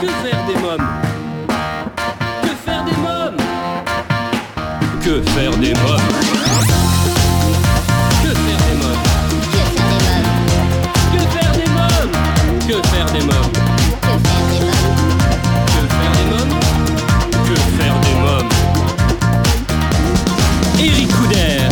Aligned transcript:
Que 0.00 0.06
faire 0.06 0.46
des 0.46 0.54
mômes 0.54 0.88
Que 2.42 2.48
faire 2.64 2.84
des 2.84 2.96
mômes 2.96 3.36
Que 5.04 5.20
faire 5.30 5.50
des 5.58 5.74
mômes 5.74 6.00
Que 8.22 8.28
faire 8.30 8.60
des 8.66 8.76
mômes 8.80 9.02
Que 11.06 11.18
faire 11.28 11.52
des 11.52 11.68
mômes 11.68 12.00
Que 12.66 12.82
faire 12.88 13.06
des 13.12 13.20
mômes 13.20 13.50
Eric 20.78 21.08
Couder. 21.14 21.68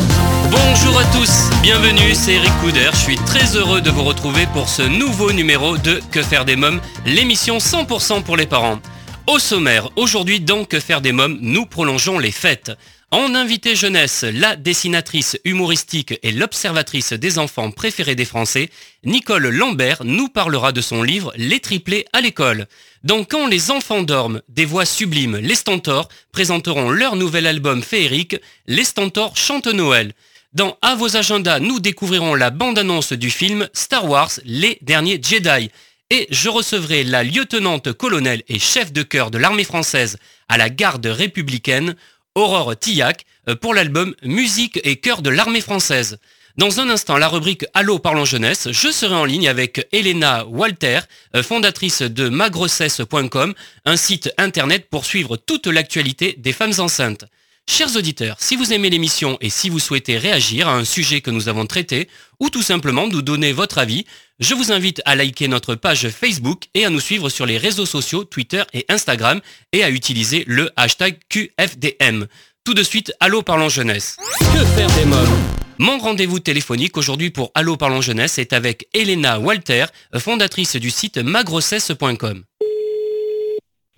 Bonjour 0.51 1.01
à 1.01 1.05
tous 1.17 1.48
bienvenue, 1.69 2.15
c'est 2.15 2.33
Eric 2.33 2.53
Couder. 2.63 2.89
Je 2.95 2.97
suis 2.97 3.17
très 3.17 3.55
heureux 3.55 3.83
de 3.83 3.91
vous 3.91 4.03
retrouver 4.03 4.47
pour 4.55 4.71
ce 4.71 4.81
nouveau 4.81 5.33
numéro 5.33 5.77
de 5.77 6.01
Que 6.11 6.23
faire 6.23 6.47
des 6.47 6.57
mômes, 6.57 6.81
l'émission 7.05 7.59
100% 7.59 8.23
pour 8.23 8.39
les 8.39 8.47
parents. 8.47 8.81
Au 9.27 9.39
sommaire, 9.39 9.91
aujourd'hui 9.97 10.41
dans 10.41 10.65
Que 10.65 10.81
faire 10.81 11.03
des 11.03 11.13
mômes, 11.13 11.37
nous 11.43 11.67
prolongeons 11.67 12.19
les 12.19 12.31
fêtes. 12.31 12.73
En 13.11 13.35
invité 13.35 13.77
jeunesse, 13.77 14.25
la 14.33 14.57
dessinatrice 14.57 15.39
humoristique 15.45 16.19
et 16.23 16.33
l'observatrice 16.33 17.13
des 17.13 17.39
enfants 17.39 17.71
préférés 17.71 18.15
des 18.15 18.25
Français, 18.25 18.71
Nicole 19.05 19.49
Lambert 19.49 20.05
nous 20.05 20.31
parlera 20.31 20.73
de 20.73 20.81
son 20.81 21.03
livre 21.03 21.35
Les 21.37 21.61
triplés 21.61 22.07
à 22.15 22.23
l'école. 22.23 22.67
Dans 23.05 23.25
Quand 23.25 23.47
les 23.47 23.71
enfants 23.71 24.03
dorment, 24.03 24.41
des 24.49 24.65
voix 24.65 24.87
sublimes, 24.87 25.37
les 25.37 25.55
Stentors 25.55 26.09
présenteront 26.33 26.89
leur 26.89 27.15
nouvel 27.15 27.47
album 27.47 27.83
féerique, 27.83 28.37
Les 28.67 28.85
Stentors 28.85 29.37
chantent 29.37 29.67
Noël. 29.67 30.15
Dans 30.59 30.77
À 30.83 30.97
vos 30.97 31.17
agendas, 31.17 31.61
nous 31.61 31.79
découvrirons 31.79 32.35
la 32.35 32.51
bande-annonce 32.51 33.13
du 33.13 33.31
film 33.31 33.69
Star 33.73 34.11
Wars, 34.11 34.33
Les 34.45 34.77
Derniers 34.83 35.21
Jedi. 35.23 35.71
Et 36.11 36.27
je 36.33 36.49
recevrai 36.49 37.05
la 37.05 37.23
lieutenante 37.23 37.93
colonel 37.93 38.43
et 38.49 38.59
chef 38.59 38.93
de 38.93 39.05
chœur 39.05 39.31
de 39.31 39.39
l'armée 39.39 39.63
française 39.63 40.19
à 40.49 40.59
la 40.59 40.69
garde 40.69 41.07
républicaine, 41.07 41.95
Aurore 42.35 42.77
Tillac, 42.77 43.25
euh, 43.49 43.55
pour 43.55 43.73
l'album 43.73 44.17
Musique 44.25 44.81
et 44.83 44.97
chœur 44.97 45.23
de 45.23 45.31
l'armée 45.31 45.61
française. 45.61 46.19
Dans 46.57 46.81
un 46.81 46.91
instant, 46.91 47.19
la 47.19 47.29
rubrique 47.29 47.65
Allô 47.73 48.01
parlons 48.01 48.25
jeunesse, 48.25 48.73
je 48.73 48.91
serai 48.91 49.15
en 49.15 49.27
ligne 49.27 49.49
avec 49.49 49.87
Elena 49.93 50.45
Walter, 50.45 50.99
euh, 51.37 51.45
fondatrice 51.45 52.03
de 52.03 52.29
magrossesse.com, 52.29 53.55
un 53.85 53.97
site 53.97 54.33
internet 54.39 54.89
pour 54.91 55.05
suivre 55.05 55.37
toute 55.37 55.69
l'actualité 55.69 56.35
des 56.37 56.53
femmes 56.53 56.75
enceintes. 56.79 57.27
Chers 57.71 57.97
auditeurs, 57.97 58.37
si 58.41 58.57
vous 58.57 58.73
aimez 58.73 58.89
l'émission 58.89 59.37
et 59.43 59.51
si 59.51 59.69
vous 59.69 59.79
souhaitez 59.79 60.17
réagir 60.17 60.69
à 60.69 60.75
un 60.75 60.87
sujet 60.87 61.21
que 61.21 61.31
nous 61.31 61.51
avons 61.51 61.67
traité, 61.67 62.09
ou 62.41 62.49
tout 62.49 62.63
simplement 62.63 63.07
nous 63.07 63.21
donner 63.21 63.53
votre 63.53 63.77
avis, 63.77 64.07
je 64.41 64.55
vous 64.55 64.73
invite 64.73 65.03
à 65.05 65.15
liker 65.15 65.49
notre 65.49 65.75
page 65.75 66.09
Facebook 66.09 66.63
et 66.73 66.87
à 66.87 66.91
nous 66.91 66.99
suivre 66.99 67.29
sur 67.29 67.45
les 67.45 67.59
réseaux 67.59 67.85
sociaux 67.85 68.25
Twitter 68.25 68.63
et 68.73 68.87
Instagram 68.89 69.43
et 69.73 69.85
à 69.85 69.91
utiliser 69.91 70.45
le 70.47 70.71
hashtag 70.77 71.19
QFDM. 71.29 72.25
Tout 72.65 72.73
de 72.73 72.83
suite, 72.83 73.13
Allô 73.21 73.43
Parlons 73.43 73.69
Jeunesse. 73.69 74.17
Que 74.41 74.65
faire 74.75 74.91
des 74.97 75.05
mômes 75.05 75.39
Mon 75.79 75.99
rendez-vous 75.99 76.41
téléphonique 76.41 76.97
aujourd'hui 76.97 77.29
pour 77.29 77.53
Allô 77.55 77.77
Parlons 77.77 78.01
Jeunesse 78.01 78.39
est 78.39 78.55
avec 78.55 78.89
Elena 78.95 79.39
Walter, 79.39 79.85
fondatrice 80.17 80.77
du 80.77 80.91
site 80.91 81.19
magrossesse.com. 81.19 82.45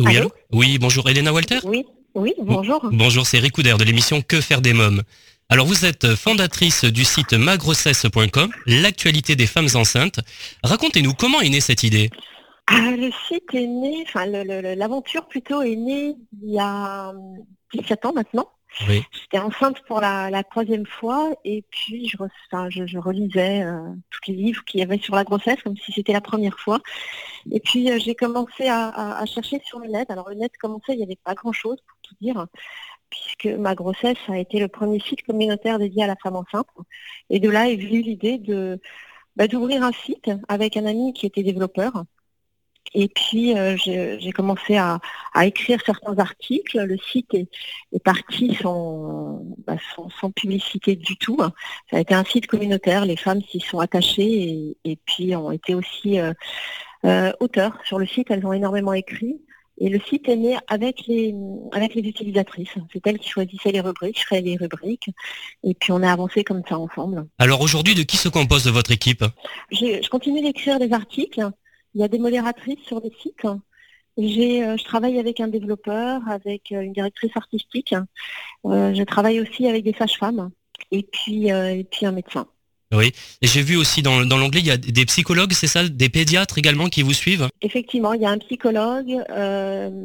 Oui, 0.01 0.17
Allô? 0.17 0.19
Allô? 0.19 0.33
Oui, 0.53 0.79
bonjour 0.79 1.09
Elena 1.09 1.33
Walter? 1.33 1.61
Oui, 1.63 1.85
oui, 2.15 2.35
bonjour. 2.39 2.89
Bonjour, 2.93 3.27
c'est 3.27 3.39
Ricoudère 3.39 3.79
de 3.79 3.85
l'émission 3.85 4.23
Que 4.23 4.41
faire 4.41 4.61
des 4.61 4.73
mômes. 4.73 5.03
Alors 5.49 5.67
vous 5.67 5.85
êtes 5.85 6.15
fondatrice 6.15 6.85
du 6.85 7.05
site 7.05 7.33
magrossesse.com, 7.33 8.51
l'actualité 8.67 9.35
des 9.35 9.47
femmes 9.47 9.69
enceintes. 9.75 10.21
Racontez-nous 10.63 11.13
comment 11.15 11.41
est 11.41 11.49
née 11.49 11.61
cette 11.61 11.83
idée? 11.83 12.11
Ah, 12.69 12.93
le 12.93 13.11
site 13.27 13.53
est 13.53 13.67
né, 13.67 14.05
enfin 14.07 14.27
l'aventure 14.27 15.27
plutôt 15.27 15.63
est 15.63 15.75
née 15.75 16.15
il 16.43 16.55
y 16.55 16.59
a 16.61 17.09
hum, 17.11 17.45
17 17.75 18.07
ans 18.07 18.13
maintenant. 18.13 18.49
J'étais 18.79 19.39
enceinte 19.39 19.83
pour 19.87 20.01
la, 20.01 20.43
troisième 20.45 20.87
fois 20.87 21.31
et 21.45 21.65
puis 21.71 22.09
je, 22.09 22.99
relisais 22.99 23.63
euh, 23.63 23.81
tous 24.11 24.21
les 24.29 24.35
livres 24.35 24.65
qu'il 24.65 24.81
y 24.81 24.83
avait 24.83 24.99
sur 24.99 25.15
la 25.15 25.25
grossesse 25.25 25.61
comme 25.63 25.77
si 25.77 25.93
c'était 25.93 26.13
la 26.13 26.21
première 26.21 26.59
fois. 26.59 26.81
Et 27.51 27.61
puis 27.61 27.91
euh, 27.91 27.99
j'ai 27.99 28.15
commencé 28.15 28.69
à, 28.69 29.25
chercher 29.27 29.61
sur 29.65 29.81
le 29.81 29.89
net. 29.89 30.11
Alors 30.11 30.29
le 30.29 30.37
net 30.37 30.53
commençait, 30.57 30.93
il 30.93 30.99
n'y 30.99 31.03
avait 31.03 31.19
pas 31.23 31.35
grand-chose 31.35 31.79
pour 31.87 31.99
tout 32.03 32.15
dire, 32.21 32.47
puisque 33.11 33.59
ma 33.59 33.75
grossesse 33.75 34.19
a 34.29 34.39
été 34.39 34.59
le 34.61 34.69
premier 34.69 35.01
site 35.01 35.23
communautaire 35.25 35.79
dédié 35.79 36.05
à 36.05 36.07
la 36.07 36.17
femme 36.17 36.37
enceinte. 36.37 36.69
Et 37.29 37.41
de 37.41 37.51
là 37.51 37.69
est 37.69 37.77
venue 37.77 38.03
l'idée 38.03 38.41
bah, 39.37 39.49
d'ouvrir 39.49 39.83
un 39.83 39.93
site 39.93 40.31
avec 40.49 40.77
un 40.77 40.87
ami 40.87 41.13
qui 41.13 41.27
était 41.27 41.43
développeur. 41.43 42.05
Et 42.93 43.09
puis 43.09 43.57
euh, 43.57 43.77
j'ai 43.77 44.33
commencé 44.33 44.77
à, 44.77 44.99
à 45.33 45.47
écrire 45.47 45.81
certains 45.87 46.19
articles. 46.19 46.81
Le 46.81 46.97
site 46.99 47.33
est, 47.35 47.49
est 47.93 48.03
parti 48.03 48.57
sans, 48.61 49.43
bah, 49.67 49.77
sans, 49.95 50.09
sans 50.21 50.31
publicité 50.33 50.97
du 50.97 51.17
tout. 51.17 51.39
Ça 51.91 51.99
a 51.99 52.01
été 52.01 52.15
un 52.15 52.25
site 52.25 52.49
communautaire. 52.49 53.05
Les 53.05 53.17
femmes 53.17 53.43
s'y 53.49 53.61
sont 53.61 53.79
attachées 53.79 54.33
et, 54.51 54.77
et 54.85 54.97
puis 54.97 55.37
ont 55.37 55.53
été 55.53 55.77
aussi 55.77 56.19
euh, 56.19 56.33
euh, 57.05 57.33
auteurs 57.39 57.79
sur 57.85 57.99
le 58.01 58.07
site. 58.07 58.29
Elles 58.31 58.45
ont 58.45 58.53
énormément 58.53 58.93
écrit. 58.93 59.41
Et 59.83 59.89
le 59.89 59.99
site 60.01 60.29
est 60.29 60.37
né 60.37 60.59
avec 60.67 61.07
les, 61.07 61.35
avec 61.73 61.95
les 61.95 62.03
utilisatrices. 62.03 62.75
C'est 62.93 63.07
elles 63.07 63.19
qui 63.19 63.31
choisissaient 63.31 63.73
les 63.73 63.81
rubriques, 63.81 64.21
je 64.21 64.27
créais 64.27 64.43
les 64.43 64.57
rubriques. 64.57 65.09
Et 65.65 65.73
puis 65.73 65.93
on 65.93 66.03
a 66.03 66.13
avancé 66.13 66.45
comme 66.45 66.63
ça 66.69 66.79
ensemble. 66.79 67.27
Alors 67.39 67.63
aujourd'hui, 67.63 67.95
de 67.95 68.03
qui 68.03 68.19
se 68.19 68.29
compose 68.29 68.67
votre 68.67 68.91
équipe? 68.91 69.25
Je 69.71 70.07
continue 70.11 70.43
d'écrire 70.43 70.79
des 70.79 70.93
articles. 70.93 71.49
Il 71.95 72.01
y 72.01 72.05
a 72.05 72.09
des 72.09 72.19
modératrices 72.19 72.85
sur 72.87 73.01
le 73.01 73.11
site. 73.21 73.47
J'ai, 74.19 74.65
euh, 74.65 74.77
je 74.77 74.85
travaille 74.85 75.19
avec 75.19 75.41
un 75.41 75.49
développeur, 75.49 76.21
avec 76.29 76.73
euh, 76.73 76.81
une 76.81 76.93
directrice 76.93 77.33
artistique. 77.37 77.95
Euh, 78.65 78.95
je 78.95 79.03
travaille 79.03 79.41
aussi 79.41 79.67
avec 79.67 79.85
des 79.85 79.95
sages-femmes 79.95 80.51
et 80.91 81.03
puis, 81.03 81.49
et 81.49 81.87
puis 81.91 82.07
un 82.07 82.13
médecin. 82.13 82.47
Oui. 82.93 83.13
Et 83.41 83.47
j'ai 83.47 83.63
vu 83.63 83.77
aussi 83.77 84.03
dans, 84.03 84.25
dans 84.27 84.37
l'onglet, 84.37 84.61
il 84.61 84.67
y 84.67 84.71
a 84.71 84.77
des 84.77 85.05
psychologues, 85.05 85.53
c'est 85.53 85.69
ça 85.69 85.89
Des 85.89 86.09
pédiatres 86.09 86.59
également 86.59 86.87
qui 86.87 87.03
vous 87.03 87.13
suivent? 87.13 87.49
Effectivement, 87.63 88.15
il 88.15 88.23
y 88.23 88.27
a 88.27 88.31
un 88.31 88.39
psychologue 88.39 89.23
euh, 89.31 90.05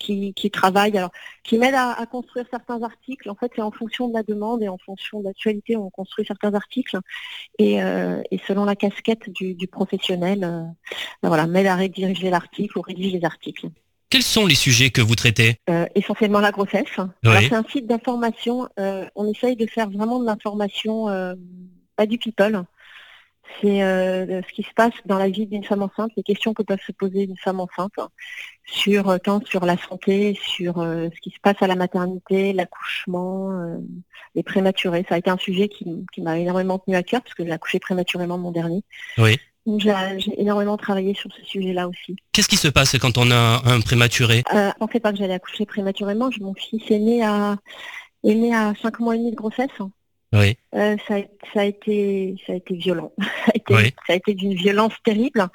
qui, 0.00 0.34
qui 0.34 0.50
travaille, 0.50 0.96
alors, 0.98 1.12
qui 1.44 1.58
m'aide 1.58 1.74
à, 1.74 1.92
à 1.92 2.06
construire 2.06 2.46
certains 2.50 2.82
articles. 2.82 3.30
En 3.30 3.36
fait, 3.36 3.52
c'est 3.54 3.62
en 3.62 3.70
fonction 3.70 4.08
de 4.08 4.14
la 4.14 4.24
demande 4.24 4.62
et 4.64 4.68
en 4.68 4.78
fonction 4.78 5.20
de 5.20 5.26
l'actualité, 5.26 5.76
on 5.76 5.90
construit 5.90 6.24
certains 6.26 6.54
articles. 6.54 6.98
Et, 7.58 7.80
euh, 7.80 8.20
et 8.32 8.40
selon 8.48 8.64
la 8.64 8.74
casquette 8.74 9.30
du, 9.30 9.54
du 9.54 9.68
professionnel, 9.68 10.42
euh, 10.42 10.62
ben 11.22 11.28
voilà, 11.28 11.46
m'aide 11.46 11.66
à 11.66 11.76
rédiger 11.76 12.30
l'article 12.30 12.78
ou 12.78 12.80
rédige 12.80 13.12
les 13.12 13.24
articles. 13.24 13.68
Quels 14.08 14.22
sont 14.22 14.46
les 14.46 14.56
sujets 14.56 14.90
que 14.90 15.02
vous 15.02 15.14
traitez? 15.14 15.56
Euh, 15.68 15.86
essentiellement 15.94 16.40
la 16.40 16.50
grossesse. 16.50 16.96
Oui. 17.24 17.46
C'est 17.48 17.54
un 17.54 17.64
site 17.70 17.86
d'information. 17.86 18.68
on 19.14 19.30
essaye 19.30 19.54
de 19.54 19.66
faire 19.66 19.88
vraiment 19.88 20.18
de 20.18 20.26
l'information, 20.26 21.06
pas 21.94 22.06
du 22.06 22.18
people. 22.18 22.64
C'est 23.60 23.82
euh, 23.82 24.42
ce 24.42 24.52
qui 24.52 24.62
se 24.62 24.72
passe 24.74 24.92
dans 25.06 25.18
la 25.18 25.28
vie 25.28 25.46
d'une 25.46 25.64
femme 25.64 25.82
enceinte, 25.82 26.10
les 26.16 26.22
questions 26.22 26.54
que 26.54 26.62
peuvent 26.62 26.80
se 26.86 26.92
poser 26.92 27.24
une 27.24 27.36
femme 27.36 27.60
enceinte, 27.60 27.92
sur 28.64 29.08
euh, 29.08 29.18
tant 29.18 29.40
sur 29.44 29.64
la 29.64 29.76
santé, 29.76 30.38
sur 30.42 30.78
euh, 30.78 31.08
ce 31.14 31.20
qui 31.20 31.30
se 31.30 31.40
passe 31.40 31.56
à 31.60 31.66
la 31.66 31.74
maternité, 31.74 32.52
l'accouchement, 32.52 33.50
euh, 33.50 33.78
les 34.34 34.42
prématurés. 34.42 35.04
Ça 35.08 35.16
a 35.16 35.18
été 35.18 35.30
un 35.30 35.38
sujet 35.38 35.68
qui, 35.68 35.86
qui 36.12 36.22
m'a 36.22 36.38
énormément 36.38 36.78
tenu 36.78 36.96
à 36.96 37.02
cœur 37.02 37.22
parce 37.22 37.34
que 37.34 37.44
j'ai 37.44 37.52
accouché 37.52 37.80
prématurément 37.80 38.38
mon 38.38 38.50
dernier. 38.50 38.82
Oui. 39.18 39.38
Donc 39.66 39.80
j'ai 39.80 40.40
énormément 40.40 40.76
travaillé 40.76 41.14
sur 41.14 41.30
ce 41.32 41.44
sujet-là 41.44 41.86
aussi. 41.86 42.16
Qu'est-ce 42.32 42.48
qui 42.48 42.56
se 42.56 42.68
passe 42.68 42.96
quand 42.98 43.18
on 43.18 43.30
a 43.30 43.60
un 43.66 43.80
prématuré? 43.80 44.42
Euh, 44.54 44.70
je 44.70 44.78
pensais 44.78 45.00
pas 45.00 45.12
que 45.12 45.18
j'allais 45.18 45.34
accoucher 45.34 45.66
prématurément. 45.66 46.30
Mon 46.40 46.54
fils 46.54 46.82
est 46.90 46.98
né 46.98 47.22
à 47.22 47.56
est 48.24 48.34
né 48.34 48.54
à 48.54 48.72
cinq 48.80 49.00
mois 49.00 49.14
et 49.14 49.18
demi 49.18 49.30
de 49.32 49.36
grossesse. 49.36 49.68
Oui. 50.32 50.56
Euh, 50.74 50.96
ça, 51.08 51.16
a, 51.16 51.22
ça 51.52 51.60
a 51.60 51.64
été 51.64 52.36
ça 52.46 52.52
a 52.52 52.56
été 52.56 52.76
violent. 52.76 53.12
Ça 53.18 53.52
a 53.52 53.56
été, 53.56 53.74
Oui. 53.74 53.94
ça 54.06 54.12
a 54.12 54.16
été 54.16 54.34
d'une 54.34 54.54
violence 54.54 54.94
terrible. 55.04 55.48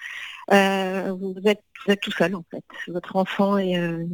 Euh, 0.52 1.14
vous 1.14 1.36
êtes 1.46 1.64
vous 1.86 1.94
êtes 1.94 2.02
tout 2.02 2.12
seul 2.12 2.36
en 2.36 2.44
fait. 2.52 2.64
Votre 2.88 3.16
enfant 3.16 3.58
est 3.58 3.78
euh, 3.78 4.06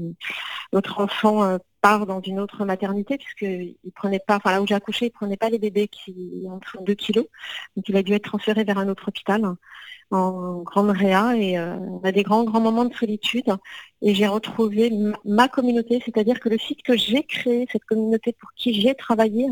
votre 0.71 0.99
enfant 0.99 1.43
euh, 1.43 1.57
part 1.81 2.05
dans 2.05 2.21
une 2.21 2.39
autre 2.39 2.65
maternité 2.65 3.17
puisque 3.17 3.41
il 3.41 3.91
prenait 3.95 4.19
pas, 4.19 4.37
enfin 4.37 4.51
là 4.51 4.61
où 4.61 4.67
j'ai 4.67 4.75
accouché, 4.75 5.07
il 5.07 5.11
prenait 5.11 5.37
pas 5.37 5.49
les 5.49 5.59
bébés 5.59 5.87
qui 5.87 6.43
ont 6.45 6.55
entre 6.55 6.81
2 6.81 6.93
kilos. 6.93 7.25
Donc 7.75 7.89
il 7.89 7.97
a 7.97 8.03
dû 8.03 8.13
être 8.13 8.23
transféré 8.25 8.63
vers 8.63 8.77
un 8.77 8.87
autre 8.89 9.07
hôpital 9.07 9.55
en 10.11 10.61
grande 10.63 10.91
réa 10.91 11.35
et 11.37 11.57
euh, 11.57 11.77
on 11.77 12.01
a 12.03 12.11
des 12.11 12.23
grands 12.23 12.43
grands 12.43 12.59
moments 12.59 12.85
de 12.85 12.93
solitude 12.93 13.55
et 14.01 14.13
j'ai 14.13 14.27
retrouvé 14.27 14.91
ma, 15.23 15.47
communauté, 15.47 16.01
c'est-à-dire 16.03 16.39
que 16.39 16.49
le 16.49 16.57
site 16.57 16.83
que 16.83 16.97
j'ai 16.97 17.23
créé, 17.23 17.67
cette 17.71 17.85
communauté 17.85 18.33
pour 18.33 18.51
qui 18.55 18.73
j'ai 18.81 18.93
travaillé, 18.95 19.47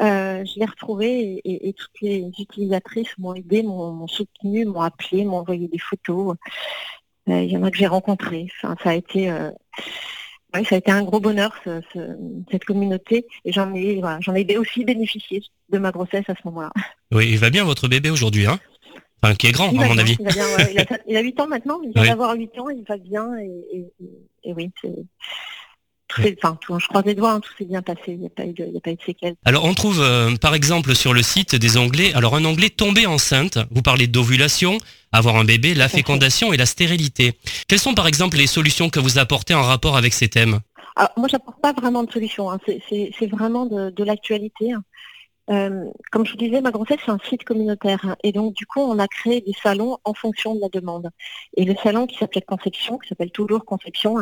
euh, 0.00 0.44
je 0.44 0.58
l'ai 0.58 0.66
retrouvé 0.66 1.40
et, 1.44 1.72
toutes 1.72 2.00
les 2.02 2.30
utilisatrices 2.38 3.16
m'ont 3.18 3.34
aidé, 3.34 3.62
m'ont 3.62 4.06
soutenu, 4.06 4.66
m'ont 4.66 4.82
appelé, 4.82 5.24
m'ont 5.24 5.38
envoyé 5.38 5.68
des 5.68 5.78
photos. 5.78 6.36
Euh, 7.28 7.42
Il 7.42 7.50
y 7.50 7.56
en 7.56 7.62
a 7.64 7.70
que 7.70 7.76
j'ai 7.78 7.86
rencontrés. 7.86 8.48
Enfin, 8.62 8.76
ça 8.82 8.90
a 8.90 8.94
été 8.94 9.30
oui, 10.54 10.64
ça 10.64 10.74
a 10.76 10.78
été 10.78 10.90
un 10.90 11.02
gros 11.02 11.20
bonheur 11.20 11.54
ce- 11.64 11.80
ce- 11.92 12.16
cette 12.50 12.64
communauté 12.64 13.26
et 13.44 13.52
j'en 13.52 13.74
ai 13.74 14.00
voilà, 14.00 14.18
j'en 14.20 14.34
ai 14.34 14.56
aussi 14.58 14.84
bénéficié 14.84 15.42
de 15.70 15.78
ma 15.78 15.90
grossesse 15.90 16.24
à 16.28 16.34
ce 16.34 16.40
moment-là. 16.46 16.72
Oui, 17.12 17.28
il 17.30 17.38
va 17.38 17.50
bien 17.50 17.64
votre 17.64 17.88
bébé 17.88 18.10
aujourd'hui, 18.10 18.46
hein? 18.46 18.58
Enfin, 19.22 19.34
qui 19.34 19.46
est 19.48 19.52
grand, 19.52 19.70
Il 19.72 19.82
à 19.82 19.86
mon 19.86 19.94
bien, 19.94 20.02
avis. 20.02 20.16
Il, 20.20 20.24
va 20.24 20.32
bien, 20.32 20.44
ouais. 20.56 20.72
il, 20.74 20.80
a, 20.80 20.84
il 21.08 21.16
a 21.16 21.20
8 21.20 21.40
ans 21.40 21.46
maintenant, 21.48 21.80
il 21.82 21.90
vient 21.92 22.02
Oui. 22.02 22.08
d'avoir 22.08 22.34
8 22.36 22.58
ans, 22.58 22.68
il 22.68 22.84
va 22.88 22.96
bien 22.98 23.36
et, 23.38 23.64
et- 23.72 24.50
et 24.50 24.52
oui, 24.52 24.70
Enfin, 26.18 26.56
tout- 26.60 26.78
je 26.78 26.86
croise 26.88 27.04
les 27.04 27.14
doigts, 27.14 27.32
hein, 27.32 27.40
tout 27.40 27.52
s'est 27.58 27.64
bien 27.64 27.82
passé, 27.82 28.00
il 28.08 28.18
n'y 28.18 28.26
a, 28.26 28.30
pas 28.30 28.44
eu 28.44 28.52
de- 28.52 28.64
il 28.66 28.74
y 28.74 28.76
a 28.76 28.80
pas 28.80 28.90
eu 28.90 28.96
de 28.96 29.02
séquelles. 29.02 29.34
Alors, 29.44 29.64
on 29.64 29.74
trouve, 29.74 30.00
euh, 30.00 30.34
par 30.36 30.54
exemple, 30.54 30.94
sur 30.94 31.12
le 31.14 31.22
site 31.22 31.54
des 31.54 31.76
onglets, 31.76 32.12
alors 32.14 32.34
un 32.36 32.44
onglet 32.44 32.70
tomber 32.70 33.06
enceinte. 33.06 33.58
Vous 33.70 33.82
parlez 33.82 34.06
d'ovulation, 34.06 34.78
avoir 35.12 35.36
un 35.36 35.44
bébé, 35.44 35.74
la 35.74 35.88
fécondation 35.88 36.52
et 36.52 36.56
la 36.56 36.66
stérilité. 36.66 37.34
Quelles 37.68 37.78
sont, 37.78 37.94
par 37.94 38.06
exemple, 38.06 38.36
les 38.36 38.46
solutions 38.46 38.88
que 38.90 39.00
vous 39.00 39.18
apportez 39.18 39.54
en 39.54 39.62
rapport 39.62 39.96
avec 39.96 40.12
ces 40.14 40.28
thèmes? 40.28 40.60
Alors, 40.96 41.10
moi, 41.16 41.28
j'apporte 41.28 41.60
pas 41.60 41.72
vraiment 41.72 42.04
de 42.04 42.10
solution. 42.12 42.50
hein. 42.50 42.58
C'est- 42.66 43.26
vraiment 43.30 43.66
de, 43.66 43.90
de 43.90 44.04
l'actualité. 44.04 44.72
hein. 44.72 44.82
Euh, 45.48 45.84
comme 46.10 46.26
je 46.26 46.32
vous 46.32 46.38
disais, 46.38 46.60
ma 46.60 46.72
grossesse, 46.72 46.98
c'est 47.04 47.12
un 47.12 47.20
site 47.28 47.44
communautaire. 47.44 48.00
hein. 48.04 48.16
Et 48.24 48.32
donc, 48.32 48.54
du 48.54 48.66
coup, 48.66 48.80
on 48.80 48.98
a 48.98 49.06
créé 49.06 49.40
des 49.42 49.52
salons 49.62 49.96
en 50.04 50.12
fonction 50.12 50.54
de 50.56 50.60
la 50.60 50.68
demande. 50.68 51.10
Et 51.56 51.64
le 51.64 51.74
salon 51.82 52.06
qui 52.08 52.16
s'appelait 52.18 52.40
Conception, 52.40 52.98
qui 52.98 53.08
s'appelle 53.08 53.30
toujours 53.30 53.64
Conception, 53.64 54.18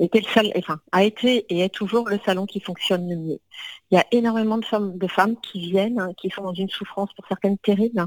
était 0.00 0.20
le 0.20 0.58
enfin, 0.58 0.80
a 0.92 1.04
été 1.04 1.46
et 1.48 1.60
est 1.60 1.68
toujours 1.68 2.08
le 2.08 2.18
salon 2.24 2.46
qui 2.46 2.60
fonctionne 2.60 3.08
le 3.08 3.16
mieux. 3.16 3.40
Il 3.90 3.96
y 3.96 3.98
a 3.98 4.06
énormément 4.12 4.58
de 4.58 4.64
femmes, 4.64 4.96
de 4.96 5.06
femmes 5.06 5.36
qui 5.40 5.60
viennent, 5.60 6.00
hein, 6.00 6.12
qui 6.16 6.30
sont 6.30 6.42
dans 6.42 6.54
une 6.54 6.70
souffrance 6.70 7.12
pour 7.14 7.26
certaines 7.26 7.58
terrible. 7.58 8.06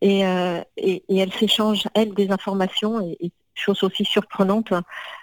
Et, 0.00 0.26
euh, 0.26 0.60
et, 0.76 1.02
elles 1.08 1.32
s'échangent, 1.32 1.88
elles, 1.94 2.14
des 2.14 2.30
informations. 2.30 3.00
Et 3.00 3.32
chose 3.62 3.82
aussi 3.82 4.04
surprenante, 4.04 4.72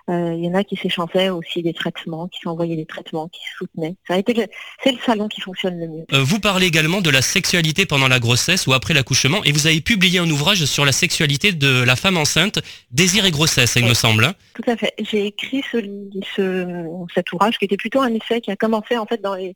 euh, 0.10 0.34
il 0.38 0.44
y 0.46 0.48
en 0.50 0.54
a 0.56 0.64
qui 0.64 0.76
s'échangeaient 0.76 1.30
aussi 1.30 1.62
des 1.62 1.74
traitements, 1.74 2.28
qui 2.28 2.40
s'envoyaient 2.42 2.76
des 2.76 2.86
traitements, 2.86 3.28
qui 3.28 3.42
se 3.42 3.58
soutenaient. 3.58 3.96
Ça 4.08 4.16
a 4.16 4.18
été 4.18 4.50
c'est 4.84 4.92
le 4.92 4.98
salon 5.06 5.28
qui 5.28 5.42
fonctionne 5.42 5.80
le 5.80 5.88
mieux. 5.88 6.06
Euh, 6.14 6.24
Vous 6.24 6.40
parlez 6.40 6.66
également 6.66 7.02
de 7.02 7.10
la 7.10 7.22
sexualité 7.22 7.86
pendant 7.86 8.08
la 8.08 8.20
grossesse 8.20 8.68
ou 8.68 8.74
après 8.74 8.94
l'accouchement 8.94 9.44
et 9.44 9.52
vous 9.52 9.68
avez 9.68 9.82
publié 9.82 10.20
un 10.20 10.30
ouvrage 10.30 10.66
sur 10.66 10.86
la 10.86 10.92
sexualité 10.92 11.52
de 11.52 11.84
la 11.84 11.96
femme 11.96 12.18
enceinte, 12.18 12.60
désir 12.92 13.26
et 13.26 13.32
grossesse, 13.32 13.76
il 13.76 13.86
me 13.86 13.94
semble. 13.94 14.26
hein. 14.26 14.34
Tout 14.56 14.70
à 14.70 14.76
fait. 14.78 14.94
J'ai 15.00 15.28
écrit 15.28 15.64
ce, 15.72 15.78
ce, 16.36 16.86
cet 17.14 17.32
ouvrage 17.34 17.58
qui 17.58 17.66
était 17.66 17.78
plutôt 17.78 18.02
un 18.02 18.14
essai 18.14 18.42
qui 18.42 18.52
a 18.52 18.56
commencé 18.56 18.98
en 18.98 19.06
fait 19.06 19.22
dans 19.22 19.36
les 19.36 19.56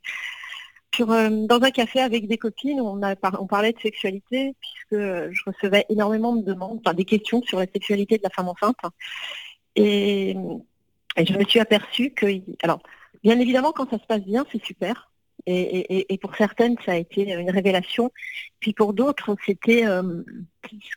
sur, 0.94 1.10
euh, 1.12 1.28
dans 1.46 1.60
un 1.62 1.70
café 1.70 2.00
avec 2.00 2.26
des 2.28 2.38
copines, 2.38 2.80
on, 2.80 3.02
a 3.02 3.16
par- 3.16 3.40
on 3.42 3.46
parlait 3.46 3.72
de 3.72 3.80
sexualité 3.80 4.54
puisque 4.60 4.92
euh, 4.94 5.28
je 5.32 5.42
recevais 5.46 5.84
énormément 5.90 6.34
de 6.36 6.42
demandes, 6.42 6.80
enfin 6.84 6.94
des 6.94 7.04
questions 7.04 7.42
sur 7.42 7.58
la 7.58 7.66
sexualité 7.66 8.18
de 8.18 8.22
la 8.22 8.30
femme 8.30 8.48
enceinte. 8.48 8.76
Et, 9.74 10.36
je 11.18 11.32
me 11.38 11.44
suis 11.44 11.60
aperçue 11.60 12.10
que, 12.10 12.26
alors, 12.62 12.80
bien 13.22 13.38
évidemment, 13.40 13.72
quand 13.72 13.88
ça 13.90 13.98
se 13.98 14.06
passe 14.06 14.22
bien, 14.22 14.44
c'est 14.52 14.62
super. 14.64 15.10
Et, 15.46 16.18
pour 16.20 16.34
certaines, 16.36 16.76
ça 16.84 16.92
a 16.92 16.96
été 16.96 17.32
une 17.32 17.50
révélation. 17.50 18.10
Puis 18.60 18.72
pour 18.72 18.92
d'autres, 18.94 19.36
c'était 19.46 19.86
euh, 19.86 20.22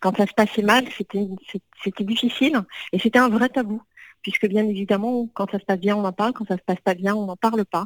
quand 0.01 0.17
ça 0.17 0.25
se 0.25 0.33
passait 0.33 0.63
mal, 0.63 0.85
c'était 0.97 2.03
difficile 2.03 2.61
et 2.91 2.99
c'était 2.99 3.19
un 3.19 3.29
vrai 3.29 3.49
tabou. 3.49 3.81
Puisque 4.21 4.47
bien 4.47 4.67
évidemment, 4.67 5.27
quand 5.33 5.49
ça 5.51 5.59
se 5.59 5.65
passe 5.65 5.79
bien, 5.79 5.95
on 5.95 6.03
en 6.03 6.11
parle, 6.11 6.33
quand 6.33 6.45
ça 6.47 6.57
se 6.57 6.63
passe 6.63 6.81
pas 6.83 6.93
bien, 6.95 7.15
on 7.15 7.25
n'en 7.27 7.37
parle 7.37 7.63
pas. 7.65 7.85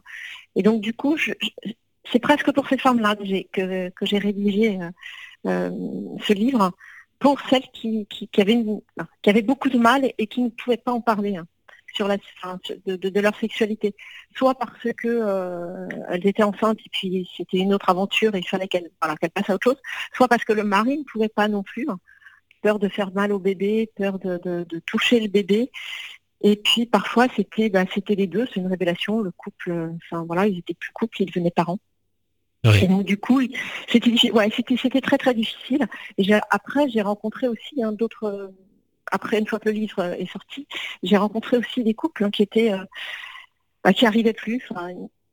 Et 0.56 0.64
donc 0.64 0.82
du 0.82 0.94
coup, 0.94 1.16
je- 1.18 1.34
c'est 2.12 2.20
presque 2.20 2.52
pour 2.52 2.68
ces 2.68 2.78
femmes-là 2.78 3.16
que 3.16 3.26
j'ai 3.26 3.46
que, 3.46 3.92
j'ai 4.02 4.18
rédigé 4.18 4.80
euh, 4.80 4.90
euh, 5.48 5.70
ce 6.22 6.34
livre, 6.34 6.72
pour 7.20 7.40
celles 7.50 7.68
qui, 7.74 8.08
avaient 8.38 9.42
beaucoup 9.42 9.70
de 9.70 9.78
mal 9.78 10.12
et, 10.18 10.28
qui 10.28 10.42
ne 10.42 10.50
pouvaient 10.50 10.78
pas 10.78 10.92
en 10.92 11.02
parler 11.02 11.38
hein, 11.38 11.48
sur 11.94 12.08
la 12.08 12.18
de, 12.86 13.20
leur 13.20 13.36
sexualité, 13.38 13.96
soit 14.36 14.56
parce 14.56 14.92
que 14.98 15.08
euh, 15.08 15.88
elles 16.10 16.28
étaient 16.28 16.44
enceintes 16.44 16.80
et 16.86 16.90
puis 16.92 17.30
c'était 17.38 17.58
une 17.58 17.74
autre 17.74 17.90
aventure 17.90 18.36
et 18.36 18.40
il 18.40 18.48
fallait 18.48 18.68
qu'elles 18.68 18.92
passent 19.34 19.50
à 19.50 19.56
autre 19.56 19.64
chose, 19.64 19.82
soit 20.14 20.28
parce 20.28 20.44
que 20.44 20.54
le 20.54 20.64
mari 20.64 20.98
ne 20.98 21.04
pouvait 21.04 21.30
pas 21.30 21.48
non 21.48 21.64
plus, 21.64 21.86
hein, 21.90 22.00
peur 22.62 22.80
de 22.80 22.90
faire 22.90 23.12
mal 23.14 23.32
au 23.32 23.40
bébé, 23.40 23.92
peur 23.96 24.20
de, 24.20 24.66
toucher 24.86 25.20
le 25.20 25.28
bébé. 25.28 25.72
Et 26.42 26.58
puis 26.58 26.86
parfois 26.86 27.28
c'était 27.36 27.70
bah, 27.70 27.86
c'était 27.94 28.16
les 28.16 28.28
deux, 28.28 28.48
c'est 28.48 28.60
une 28.60 28.68
révélation, 28.68 29.22
le 29.22 29.32
couple, 29.32 29.72
euh, 29.72 29.90
enfin 30.04 30.24
voilà, 30.26 30.48
ils 30.48 30.60
étaient 30.60 30.74
plus 30.74 30.92
couple, 30.92 31.22
ils 31.22 31.26
devenaient 31.28 31.52
parents. 31.52 31.80
Oui. 32.66 32.80
Et 32.84 32.88
donc 32.88 33.04
du 33.06 33.18
coup, 33.18 33.42
c'était 33.90 34.32
ouais, 34.32 34.50
très 35.02 35.18
très 35.18 35.34
difficile. 35.34 35.86
Et 36.18 36.24
après 36.50 36.90
j'ai 36.90 37.02
rencontré 37.02 37.48
aussi 37.48 37.84
hein, 37.84 37.92
d'autres 37.92 38.24
euh, 38.26 38.48
après 39.12 39.38
une 39.40 39.48
fois 39.48 39.60
que 39.60 39.70
le 39.70 39.76
livre 39.76 40.00
euh, 40.00 40.14
est 40.14 40.32
sorti, 40.32 40.66
j'ai 41.04 41.18
rencontré 41.18 41.58
aussi 41.58 41.84
des 41.84 41.94
couples 41.94 42.24
hein, 42.24 42.32
qui 42.32 42.42
étaient 42.42 42.72
euh, 42.72 42.84
bah, 43.84 43.94
qui 43.94 44.06
arrivaient 44.06 44.34
plus. 44.34 44.62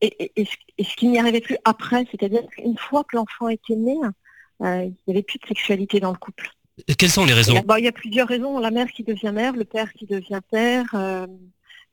et, 0.01 0.25
et- 0.25 0.33
et 0.37 0.45
ce- 0.45 0.57
et 0.79 0.85
ce 0.85 0.97
qui 0.97 1.09
n'y 1.09 1.19
arrivait 1.19 1.41
plus 1.41 1.57
après, 1.65 2.05
c'est-à-dire 2.11 2.43
qu'une 2.51 2.77
fois 2.79 3.05
que 3.05 3.17
l'enfant 3.17 3.49
était 3.49 3.77
né, 3.77 3.97
euh, 4.63 4.85
il 4.85 4.95
n'y 5.07 5.15
avait 5.15 5.23
plus 5.23 5.39
de 5.39 5.47
sexualité 5.47 6.01
dans 6.01 6.11
le 6.11 6.19
couple. 6.19 6.51
Quelles 6.99 7.11
sont 7.11 7.27
les 7.27 7.35
raisons 7.35 7.55
là, 7.55 7.63
bah, 7.63 7.79
il 7.79 7.85
y 7.85 7.89
a 7.89 7.93
plusieurs 7.93 8.27
raisons. 8.27 8.59
La 8.59 8.71
mère 8.71 8.89
qui 8.91 9.05
devient 9.05 9.31
mère, 9.33 9.53
le 9.55 9.65
père 9.67 9.93
qui 9.93 10.07
devient 10.07 10.41
père, 10.51 10.87
euh, 10.95 11.27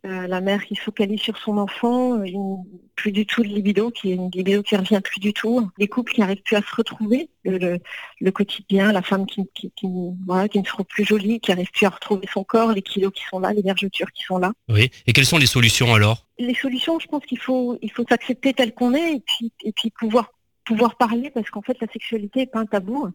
euh, 0.08 0.26
la 0.28 0.42
mère 0.42 0.66
qui 0.66 0.76
se 0.76 0.82
focalise 0.82 1.20
sur 1.20 1.38
son 1.38 1.58
enfant, 1.58 2.24
une- 2.24 2.64
plus 2.96 3.12
du 3.12 3.26
tout 3.28 3.44
de 3.44 3.48
libido, 3.48 3.92
qui 3.92 4.12
est 4.12 4.16
une 4.16 4.32
libido 4.32 4.64
qui 4.64 4.76
revient 4.76 5.02
plus 5.04 5.20
du 5.20 5.32
tout. 5.34 5.70
Les 5.78 5.88
couples 5.88 6.14
qui 6.14 6.22
n'arrivent 6.22 6.42
plus 6.42 6.56
à 6.56 6.62
se 6.62 6.76
retrouver, 6.76 7.30
le, 7.44 7.58
le- 7.60 7.80
le 8.20 8.32
quotidien, 8.32 8.92
la 8.92 9.04
femme 9.04 9.26
qui, 9.28 9.44
qui, 9.54 9.72
qui, 9.76 9.88
voilà, 10.26 10.48
qui 10.48 10.58
ne 10.60 10.64
se 10.64 10.70
trouve 10.70 10.86
plus 10.86 11.06
jolie, 11.06 11.40
qui 11.40 11.52
n'arrive 11.52 11.70
plus 11.72 11.86
à 11.86 11.90
retrouver 11.90 12.28
son 12.34 12.44
corps, 12.44 12.72
les 12.72 12.82
kilos 12.82 13.12
qui 13.14 13.24
sont 13.30 13.40
là, 13.40 13.54
les 13.54 13.62
vergetures 13.62 14.12
qui 14.12 14.24
sont 14.24 14.40
là. 14.40 14.52
Oui. 14.70 14.90
Et 15.06 15.14
quelles 15.14 15.26
sont 15.26 15.38
les 15.38 15.46
solutions 15.46 15.94
alors? 15.94 16.26
Les 16.40 16.56
solutions, 16.56 16.98
je 17.00 17.08
pense 17.08 17.24
qu'il 17.26 17.40
faut, 17.40 17.78
il 17.84 17.92
faut 17.92 18.06
s'accepter 18.10 18.54
tel 18.54 18.74
qu'on 18.74 18.94
est 18.96 19.16
et 19.18 19.20
puis, 19.20 19.52
et 19.64 19.72
puis 19.74 19.92
pouvoir, 19.92 20.32
pouvoir 20.66 20.96
parler 20.98 21.30
parce 21.30 21.50
qu'en 21.52 21.62
fait 21.62 21.78
la 21.82 21.88
sexualité 21.92 22.40
n'est 22.42 22.48
pas 22.48 22.60
un 22.62 22.66
tabou. 22.66 23.10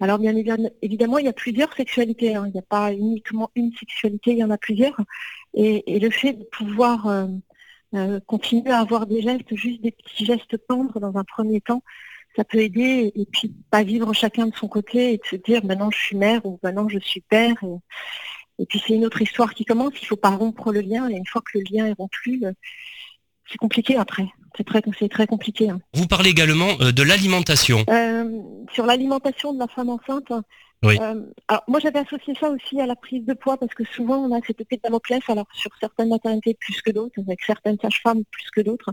Alors 0.00 0.18
bien 0.18 0.32
évi- 0.32 0.70
évidemment, 0.82 1.18
il 1.18 1.26
y 1.26 1.28
a 1.28 1.32
plusieurs 1.32 1.72
sexualités. 1.74 2.34
hein. 2.34 2.44
Il 2.46 2.52
n'y 2.52 2.58
a 2.58 2.62
pas 2.62 2.92
uniquement 2.92 3.50
une 3.54 3.72
sexualité, 3.72 4.32
il 4.32 4.38
y 4.38 4.44
en 4.44 4.50
a 4.50 4.58
plusieurs. 4.58 4.98
Et, 5.54 5.94
et 5.94 5.98
le 6.00 6.10
fait 6.10 6.32
de 6.32 6.44
pouvoir 6.44 7.06
euh, 7.06 7.26
euh, 7.94 8.20
continuer 8.26 8.70
à 8.70 8.78
avoir 8.80 9.06
des 9.06 9.22
gestes, 9.22 9.54
juste 9.54 9.82
des 9.82 9.92
petits 9.92 10.24
gestes 10.24 10.56
tendres 10.66 10.98
dans 10.98 11.16
un 11.16 11.24
premier 11.24 11.60
temps, 11.60 11.82
ça 12.36 12.44
peut 12.44 12.58
aider. 12.58 13.12
Et 13.14 13.26
puis 13.26 13.54
pas 13.70 13.82
vivre 13.82 14.12
chacun 14.12 14.46
de 14.46 14.54
son 14.56 14.68
côté 14.68 15.12
et 15.14 15.18
de 15.18 15.26
se 15.26 15.36
dire 15.36 15.64
maintenant 15.64 15.90
je 15.90 15.98
suis 15.98 16.16
mère 16.16 16.44
ou 16.46 16.58
maintenant 16.62 16.88
je 16.88 16.98
suis 16.98 17.20
père. 17.20 17.54
Et, 17.62 18.62
et 18.62 18.66
puis 18.66 18.82
c'est 18.84 18.94
une 18.94 19.04
autre 19.04 19.22
histoire 19.22 19.54
qui 19.54 19.64
commence. 19.64 19.92
Il 20.00 20.02
ne 20.04 20.06
faut 20.08 20.16
pas 20.16 20.30
rompre 20.30 20.72
le 20.72 20.80
lien. 20.80 21.08
Et 21.10 21.14
une 21.14 21.26
fois 21.26 21.42
que 21.42 21.58
le 21.58 21.64
lien 21.70 21.86
est 21.86 21.92
rompu, 21.98 22.40
euh, 22.44 22.52
c'est 23.50 23.58
compliqué 23.58 23.96
après. 23.96 24.26
C'est 24.56 24.64
très, 24.64 24.82
c'est 24.98 25.08
très 25.08 25.26
compliqué. 25.26 25.70
hein. 25.70 25.80
Vous 25.94 26.06
parlez 26.06 26.30
également 26.30 26.68
euh, 26.80 26.92
de 26.92 27.02
l'alimentation. 27.02 27.84
Euh, 27.88 28.40
sur 28.72 28.86
l'alimentation 28.86 29.52
de 29.54 29.58
la 29.58 29.66
femme 29.68 29.88
enceinte, 29.88 30.30
Oui. 30.82 30.98
euh, 31.00 31.22
alors 31.48 31.62
moi 31.68 31.80
j'avais 31.80 32.00
associé 32.00 32.34
ça 32.38 32.50
aussi 32.50 32.80
à 32.80 32.86
la 32.86 32.96
prise 32.96 33.24
de 33.24 33.34
poids 33.34 33.56
parce 33.56 33.72
que 33.74 33.84
souvent 33.84 34.18
on 34.18 34.36
a 34.36 34.40
cette 34.46 34.60
épée 34.60 34.76
de 34.76 34.82
Damoclès, 34.82 35.22
alors 35.28 35.46
sur 35.54 35.70
certaines 35.80 36.08
maternités 36.10 36.54
plus 36.54 36.82
que 36.82 36.90
d'autres, 36.90 37.18
avec 37.26 37.40
certaines 37.42 37.78
sages-femmes 37.80 38.22
plus 38.30 38.50
que 38.50 38.60
d'autres, 38.60 38.90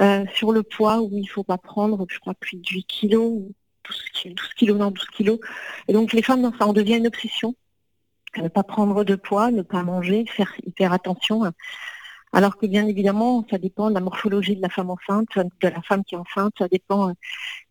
euh, 0.00 0.24
sur 0.34 0.52
le 0.52 0.62
poids 0.62 1.00
où 1.00 1.10
il 1.12 1.22
ne 1.22 1.28
faut 1.28 1.44
pas 1.44 1.58
prendre, 1.58 2.04
je 2.08 2.18
crois, 2.18 2.34
plus 2.34 2.56
de 2.56 2.68
8 2.68 2.84
kilos, 2.84 3.24
ou 3.24 3.52
12 3.88 4.02
kilos, 4.14 4.34
12 4.36 4.54
kilos, 4.54 4.76
non, 4.78 4.90
12 4.90 5.06
kilos. 5.16 5.38
Et 5.86 5.92
donc 5.92 6.12
les 6.12 6.22
femmes, 6.22 6.50
ça 6.58 6.66
en 6.66 6.72
devient 6.72 6.96
une 6.96 7.06
obsession. 7.06 7.54
Ne 8.36 8.48
pas 8.48 8.62
prendre 8.62 9.04
de 9.04 9.16
poids, 9.16 9.50
ne 9.50 9.62
pas 9.62 9.82
manger, 9.82 10.24
faire 10.26 10.52
hyper 10.66 10.92
attention. 10.92 11.44
Alors 12.32 12.56
que 12.56 12.66
bien 12.66 12.86
évidemment, 12.86 13.46
ça 13.50 13.58
dépend 13.58 13.88
de 13.88 13.94
la 13.94 14.00
morphologie 14.00 14.56
de 14.56 14.62
la 14.62 14.68
femme 14.68 14.90
enceinte, 14.90 15.28
de 15.36 15.68
la 15.68 15.82
femme 15.82 16.04
qui 16.04 16.14
est 16.14 16.18
enceinte, 16.18 16.52
ça 16.58 16.68
dépend, 16.68 17.10
euh, 17.10 17.12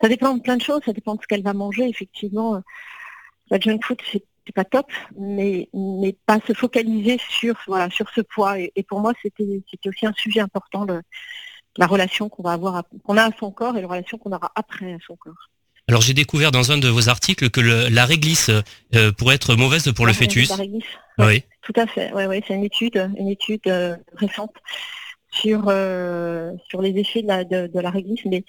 ça 0.02 0.10
dépend 0.10 0.34
de 0.36 0.42
plein 0.42 0.58
de 0.58 0.62
choses, 0.62 0.82
ça 0.86 0.94
dépend 0.94 1.16
de 1.16 1.22
ce 1.22 1.28
qu'elle 1.28 1.44
va 1.44 1.54
manger. 1.54 1.88
Effectivement, 1.88 2.56
euh, 2.56 2.60
la 3.52 3.60
junk 3.60 3.80
food, 3.84 4.00
c'est 4.12 4.24
pas 4.54 4.64
top, 4.66 4.92
mais, 5.18 5.70
mais 5.74 6.16
pas 6.26 6.40
se 6.48 6.54
focaliser 6.54 7.18
sur, 7.30 7.56
voilà, 7.68 7.90
sur 7.90 8.10
ce 8.10 8.22
poids. 8.22 8.60
Et, 8.60 8.84
pour 8.88 9.02
moi, 9.02 9.14
c'était 9.22 9.62
aussi 9.86 10.06
un 10.06 10.14
sujet 10.14 10.40
important, 10.40 10.88
la 11.78 11.88
relation 11.88 12.30
qu'on 12.30 12.44
va 12.44 12.54
avoir, 12.54 12.84
qu'on 13.04 13.18
a 13.18 13.24
à 13.26 13.32
son 13.38 13.52
corps 13.52 13.78
et 13.78 13.82
la 13.82 13.88
relation 13.88 14.18
qu'on 14.18 14.32
aura 14.32 14.52
après 14.56 14.94
à 14.94 14.98
son 15.06 15.16
corps. 15.18 15.50
Alors 15.90 16.02
j'ai 16.02 16.14
découvert 16.14 16.52
dans 16.52 16.72
un 16.72 16.78
de 16.78 16.90
vos 16.90 17.08
articles 17.10 17.50
que 17.50 17.62
le- 17.62 17.88
la 17.90 18.06
réglisse 18.06 18.52
euh, 18.96 19.12
pourrait 19.14 19.36
être 19.36 19.56
mauvaise 19.56 19.92
pour 19.94 20.06
le 20.06 20.12
La- 20.12 20.18
fœtus. 20.18 20.50
la 20.50 20.56
réglisse. 20.58 20.84
Oui. 21.18 21.44
Tout 21.62 21.74
à 21.76 21.88
fait, 21.88 22.12
oui, 22.14 22.26
oui, 22.26 22.42
c'est 22.48 22.54
une 22.56 22.64
étude, 22.66 23.10
une 23.18 23.30
étude 23.30 23.62
euh, 23.68 23.96
récente 24.14 24.54
sur 25.32 25.66
euh, 25.68 26.52
sur 26.70 26.82
les 26.82 26.98
effets 27.00 27.22
de 27.22 27.28
la, 27.28 27.44
de, 27.44 27.68
de 27.68 27.80
la 27.80 27.90
réglisse, 27.90 28.24
mais 28.26 28.44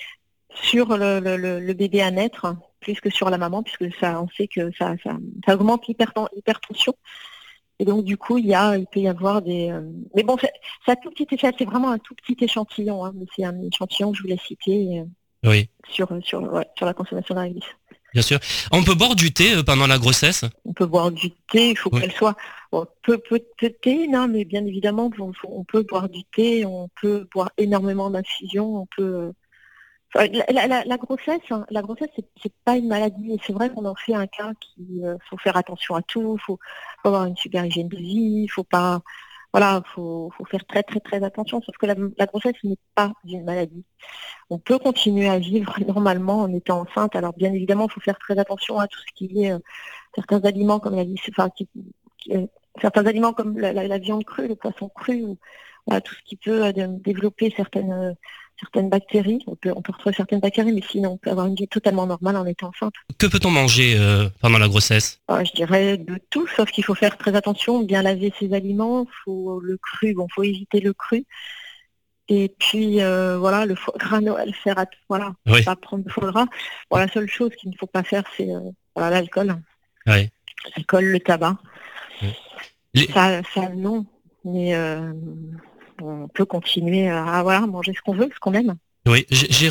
sur 0.62 0.96
le, 0.96 1.20
le- 1.20 1.36
le- 1.36 1.60
le 1.60 1.72
bébé 1.74 2.00
à 2.02 2.10
naître 2.10 2.56
plus 2.80 3.00
que 3.00 3.10
sur 3.10 3.30
la 3.30 3.38
maman, 3.38 3.62
puisque 3.62 3.92
ça, 4.00 4.20
on 4.22 4.28
sait 4.36 4.48
que 4.48 4.70
ça, 4.78 4.94
ça, 5.04 5.16
ça 5.46 5.54
augmente 5.54 5.86
l'hyperten- 5.88 6.28
l'hypertension. 6.34 6.94
Et 7.80 7.84
donc 7.84 8.04
du 8.04 8.16
coup, 8.16 8.38
il 8.38 8.46
y 8.46 8.54
a, 8.54 8.76
il 8.76 8.86
peut 8.86 8.98
y 9.00 9.06
avoir 9.08 9.42
des. 9.42 9.72
mais 10.16 10.24
bon, 10.24 10.36
c'est 10.40 10.50
un 10.92 10.96
tout 10.96 11.10
petit 11.10 11.26
effet, 11.32 11.52
c'est 11.56 11.64
vraiment 11.64 11.90
un 11.92 11.98
tout 11.98 12.14
petit 12.16 12.36
échantillon, 12.44 13.04
hein, 13.04 13.12
mais 13.14 13.26
c'est 13.36 13.44
un 13.44 13.60
échantillon 13.62 14.10
que 14.10 14.18
je 14.18 14.22
voulais 14.22 14.38
citer 14.44 15.02
Oui, 15.44 15.68
sur 15.88 16.08
sur 16.22 16.42
ouais, 16.42 16.66
sur 16.76 16.86
la 16.86 16.94
consommation 16.94 17.34
la 17.34 17.42
réglisse. 17.42 17.64
bien 18.12 18.22
sûr. 18.22 18.38
On 18.72 18.82
peut 18.82 18.94
boire 18.94 19.14
du 19.14 19.32
thé 19.32 19.54
euh, 19.54 19.62
pendant 19.62 19.86
la 19.86 19.98
grossesse? 19.98 20.44
On 20.64 20.72
peut 20.72 20.86
boire 20.86 21.10
du 21.10 21.30
thé, 21.52 21.70
il 21.70 21.78
faut 21.78 21.90
qu'elle 21.90 22.12
soit 22.12 22.36
bon, 22.72 22.86
peu, 23.02 23.18
peu 23.18 23.40
de 23.62 23.68
thé, 23.68 24.08
non, 24.08 24.28
mais 24.28 24.44
bien 24.44 24.64
évidemment, 24.66 25.10
on, 25.18 25.32
on 25.44 25.64
peut 25.64 25.82
boire 25.82 26.08
du 26.08 26.24
thé, 26.24 26.64
on 26.66 26.88
peut 27.00 27.28
boire 27.32 27.50
énormément 27.56 28.10
d'infusions, 28.10 28.82
on 28.82 28.86
peut, 28.96 29.02
euh, 29.02 29.32
La, 30.16 30.96
grossesse, 30.96 31.40
hein, 31.50 31.66
la 31.70 31.82
grossesse, 31.82 32.08
c'est 32.42 32.52
pas 32.64 32.76
une 32.76 32.88
maladie. 32.88 33.34
Et 33.34 33.40
c'est 33.46 33.52
vrai 33.52 33.70
qu'on 33.70 33.84
en 33.84 33.94
fait 33.94 34.14
un 34.14 34.26
cas 34.26 34.52
qui 34.60 35.04
euh, 35.04 35.16
faut 35.28 35.38
faire 35.38 35.56
attention 35.56 35.94
à 35.94 36.02
tout, 36.02 36.38
faut, 36.44 36.58
faut 37.02 37.08
avoir 37.08 37.26
une 37.26 37.36
super 37.36 37.64
hygiène 37.64 37.88
de 37.88 37.96
vie, 37.96 38.44
il 38.44 38.48
faut 38.48 38.64
pas, 38.64 39.02
voilà, 39.58 39.82
faut, 39.92 40.30
faut 40.36 40.44
faire 40.44 40.64
très 40.66 40.84
très 40.84 41.00
très 41.00 41.24
attention. 41.24 41.60
Sauf 41.62 41.76
que 41.78 41.86
la, 41.86 42.26
grossesse 42.26 42.54
n'est 42.62 42.76
pas 42.94 43.12
une 43.24 43.44
maladie. 43.44 43.84
On 44.50 44.58
peut 44.58 44.78
continuer 44.78 45.28
à 45.28 45.40
vivre 45.40 45.74
normalement 45.86 46.42
en 46.42 46.54
étant 46.54 46.82
enceinte. 46.82 47.16
Alors 47.16 47.32
bien 47.32 47.52
évidemment, 47.52 47.86
il 47.88 47.92
faut 47.92 48.00
faire 48.00 48.18
très 48.20 48.38
attention 48.38 48.78
à 48.78 48.86
tout 48.86 49.00
ce 49.00 49.12
qui 49.16 49.44
est 49.44 49.52
euh, 49.52 49.58
certains 50.14 50.40
aliments 50.44 50.78
comme 50.78 50.94
la 50.94 51.04
enfin, 51.30 51.50
euh, 52.30 52.46
certains 52.80 53.06
aliments 53.06 53.32
comme 53.32 53.58
la, 53.58 53.98
viande 53.98 54.24
crue, 54.24 54.46
le 54.46 54.54
poisson 54.54 54.88
cru, 54.90 55.24
ou, 55.24 55.38
tout 56.04 56.14
ce 56.14 56.22
qui 56.24 56.36
peut 56.36 56.72
développer 56.72 57.52
certaines 57.56 58.14
certaines 58.60 58.88
bactéries. 58.88 59.42
On 59.46 59.54
peut, 59.56 59.72
on 59.74 59.82
peut 59.82 59.92
retrouver 59.92 60.14
certaines 60.14 60.40
bactéries, 60.40 60.72
mais 60.72 60.82
sinon, 60.88 61.12
on 61.12 61.16
peut 61.16 61.30
avoir 61.30 61.46
une 61.46 61.54
vie 61.54 61.68
totalement 61.68 62.06
normale 62.06 62.36
en 62.36 62.46
étant 62.46 62.68
enceinte. 62.68 62.94
Que 63.18 63.26
peut-on 63.26 63.50
manger 63.50 63.96
euh, 63.98 64.28
pendant 64.40 64.58
la 64.58 64.68
grossesse? 64.68 65.20
Ah, 65.28 65.44
Je 65.44 65.52
dirais 65.52 65.96
de 65.96 66.18
tout, 66.30 66.46
sauf 66.48 66.70
qu'il 66.70 66.84
faut 66.84 66.94
faire 66.94 67.16
très 67.16 67.34
attention, 67.36 67.82
bien 67.82 68.02
laver 68.02 68.32
ses 68.38 68.52
aliments, 68.52 69.06
faut 69.24 69.60
le 69.60 69.78
cru, 69.78 70.14
bon, 70.14 70.26
faut 70.34 70.42
éviter 70.42 70.80
le 70.80 70.92
cru. 70.92 71.24
Et 72.30 72.54
puis 72.58 73.00
euh, 73.00 73.38
voilà, 73.38 73.64
le 73.64 73.74
foie 73.74 73.94
gras 73.96 74.20
Noël, 74.20 74.54
faire 74.54 74.84
voilà, 75.08 75.32
pas 75.64 75.76
prendre 75.76 76.04
de 76.04 76.10
foie 76.10 76.30
gras. 76.30 76.46
la 76.92 77.08
seule 77.08 77.28
chose 77.28 77.50
qu'il 77.56 77.70
ne 77.70 77.76
faut 77.76 77.86
pas 77.86 78.02
faire, 78.02 78.24
c'est 78.36 78.50
euh, 78.50 78.60
l'alcool. 78.96 79.56
L'alcool, 80.04 81.04
le 81.04 81.20
tabac. 81.20 81.56
Ça, 83.14 83.42
ça, 83.54 83.68
non. 83.70 84.04
Mais 84.44 84.74
on 86.02 86.28
peut 86.28 86.44
continuer 86.44 87.08
à 87.08 87.42
voilà, 87.42 87.66
manger 87.66 87.92
ce 87.94 88.00
qu'on 88.02 88.14
veut, 88.14 88.30
ce 88.32 88.40
qu'on 88.40 88.54
aime. 88.54 88.76
Oui, 89.06 89.26
j'ai 89.30 89.70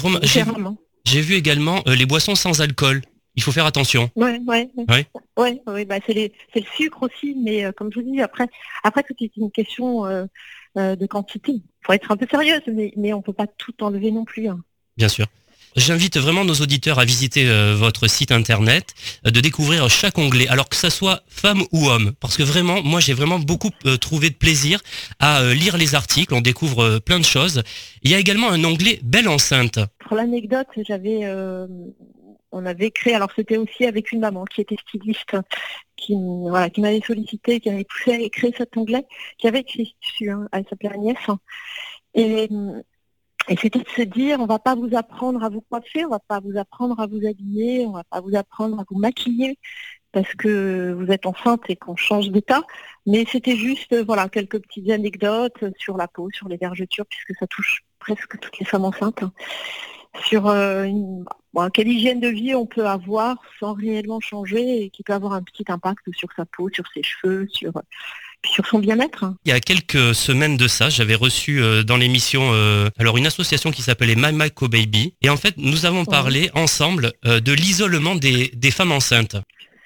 j'ai 1.06 1.22
vu 1.22 1.36
également 1.36 1.82
euh, 1.88 1.96
les 1.96 2.06
boissons 2.06 2.36
sans 2.36 2.60
alcool. 2.62 3.02
Il 3.36 3.44
faut 3.44 3.52
faire 3.52 3.66
attention. 3.66 4.10
Oui, 4.16 4.42
oui. 4.48 4.70
Ouais. 4.90 5.62
Ouais, 5.68 5.86
bah 5.86 5.98
c'est 6.06 6.14
le 6.14 6.62
sucre 6.76 7.04
aussi, 7.04 7.36
mais 7.42 7.66
euh, 7.66 7.72
comme 7.72 7.92
je 7.94 8.00
vous 8.00 8.12
dis, 8.12 8.20
après, 8.20 8.48
après 8.84 9.04
c'est 9.08 9.38
une 9.38 9.52
question 9.52 10.06
euh, 10.06 10.26
de 10.76 11.06
quantité. 11.06 11.52
Il 11.54 11.64
faut 11.86 11.94
être 11.94 12.12
un 12.12 12.18
peu 12.18 12.28
sérieuse, 12.30 12.62
mais, 12.68 12.92
mais 12.98 13.14
on 13.14 13.18
ne 13.18 13.24
peut 13.24 13.34
pas 13.34 13.48
tout 13.48 13.84
enlever 13.84 14.12
non 14.12 14.26
plus. 14.26 14.50
Hein. 14.50 14.60
Bien 14.98 15.08
sûr. 15.08 15.28
J'invite 15.78 16.18
vraiment 16.18 16.44
nos 16.44 16.56
auditeurs 16.56 16.98
à 16.98 17.06
visiter 17.06 17.48
euh, 17.48 17.76
votre 17.76 18.08
site 18.08 18.32
internet, 18.32 18.96
euh, 19.28 19.30
de 19.30 19.40
découvrir 19.40 19.88
chaque 19.92 20.18
onglet, 20.18 20.48
alors 20.48 20.70
que 20.70 20.76
ça 20.76 20.90
soit 20.90 21.22
femme 21.28 21.62
ou 21.72 21.88
homme, 21.88 22.14
parce 22.20 22.36
que 22.36 22.42
vraiment, 22.42 22.82
moi 22.82 23.00
j'ai 23.00 23.14
vraiment 23.14 23.38
beaucoup 23.38 23.70
euh, 23.86 23.96
trouvé 23.96 24.32
de 24.32 24.36
plaisir 24.36 24.82
à 25.20 25.54
lire 25.54 25.78
les 25.78 25.94
articles, 25.94 26.34
on 26.34 26.42
découvre 26.42 26.98
plein 26.98 27.20
de 27.20 27.24
choses. 27.24 27.62
Il 28.02 28.10
y 28.10 28.16
a 28.16 28.18
également 28.18 28.50
un 28.50 28.64
onglet 28.64 29.00
Belle 29.04 29.30
enceinte. 29.30 29.78
Pour 30.00 30.18
l'anecdote, 30.18 30.68
j'avais, 30.88 31.32
on 32.52 32.66
avait 32.66 32.90
créé, 32.90 33.14
alors 33.14 33.30
c'était 33.36 33.58
aussi 33.58 33.86
avec 33.86 34.12
une 34.12 34.22
maman 34.22 34.46
qui 34.46 34.62
était 34.62 34.78
styliste, 34.88 35.38
qui, 35.96 36.16
m'avait 36.16 37.02
sollicité, 37.06 37.60
qui 37.60 37.70
avait 37.70 37.84
poussé 37.84 38.26
à 38.26 38.30
créer 38.30 38.54
cet 38.58 38.76
onglet, 38.78 39.06
qui 39.38 39.48
avait 39.48 39.60
écrit 39.60 39.96
dessus, 40.02 40.32
hein, 40.32 40.48
elle 40.52 40.66
s'appelait 40.68 40.90
Agnès. 40.92 41.18
Et 42.16 42.50
et 43.50 43.56
c'était 43.56 43.80
de 43.80 43.90
se 43.90 44.02
dire, 44.02 44.40
on 44.40 44.46
va 44.46 44.60
pas 44.60 44.76
vous 44.76 44.90
apprendre 44.94 45.44
à 45.44 45.50
vous 45.50 45.62
coiffer, 45.62 46.06
on 46.06 46.10
va 46.10 46.20
pas 46.20 46.40
vous 46.40 46.58
apprendre 46.58 47.00
à 47.00 47.08
vous 47.08 47.26
habiller, 47.26 47.86
on 47.86 47.92
va 47.92 48.04
pas 48.04 48.20
vous 48.20 48.36
apprendre 48.36 48.80
à 48.80 48.84
vous 48.90 48.98
maquiller 48.98 49.58
parce 50.12 50.34
que 50.34 50.94
vous 50.94 51.12
êtes 51.12 51.26
enceinte 51.26 51.62
et 51.70 51.76
qu'on 51.76 51.96
change 51.96 52.30
d'état. 52.30 52.64
Mais 53.06 53.26
c'était 53.30 53.56
juste, 53.56 53.96
voilà, 54.04 54.28
quelques 54.30 54.60
petites 54.60 54.90
anecdotes 54.90 55.64
sur 55.78 55.96
la 55.96 56.08
peau, 56.08 56.30
sur 56.34 56.50
les 56.50 56.58
vergetures, 56.58 57.06
puisque 57.06 57.40
ça 57.40 57.48
touche 57.48 57.84
presque 58.00 58.38
toutes 58.40 58.60
les 58.60 58.66
femmes 58.66 58.86
enceintes. 58.86 59.24
Sur 60.26 60.48
euh, 60.48 60.88
quelle 61.74 61.88
hygiène 61.88 62.20
de 62.20 62.28
vie 62.28 62.56
on 62.56 62.66
peut 62.66 62.88
avoir 62.88 63.38
sans 63.60 63.74
réellement 63.74 64.20
changer 64.20 64.84
et 64.84 64.90
qui 64.90 65.04
peut 65.04 65.14
avoir 65.14 65.34
un 65.34 65.44
petit 65.44 65.66
impact 65.68 66.04
sur 66.16 66.30
sa 66.36 66.46
peau, 66.46 66.70
sur 66.74 66.86
ses 66.94 67.04
cheveux, 67.04 67.48
sur 67.50 67.72
sur 68.46 68.66
son 68.66 68.80
bien-être. 68.80 69.26
Il 69.46 69.50
y 69.50 69.52
a 69.52 69.60
quelques 69.60 70.16
semaines 70.16 70.58
de 70.58 70.68
ça, 70.68 70.90
j'avais 70.90 71.16
reçu 71.16 71.62
euh, 71.62 71.84
dans 71.84 71.98
l'émission 71.98 72.52
euh, 72.54 72.90
alors 72.98 73.18
une 73.18 73.28
association 73.28 73.72
qui 73.72 73.82
s'appelait 73.82 74.16
My 74.16 74.32
Myco 74.32 74.68
Baby 74.68 75.14
et 75.22 75.30
en 75.30 75.38
fait 75.38 75.56
nous 75.58 75.86
avons 75.86 76.06
parlé 76.06 76.50
ensemble 76.54 77.14
euh, 77.26 77.40
de 77.40 77.54
l'isolement 77.54 78.16
des, 78.16 78.52
femmes 78.72 78.92
enceintes. 78.92 79.38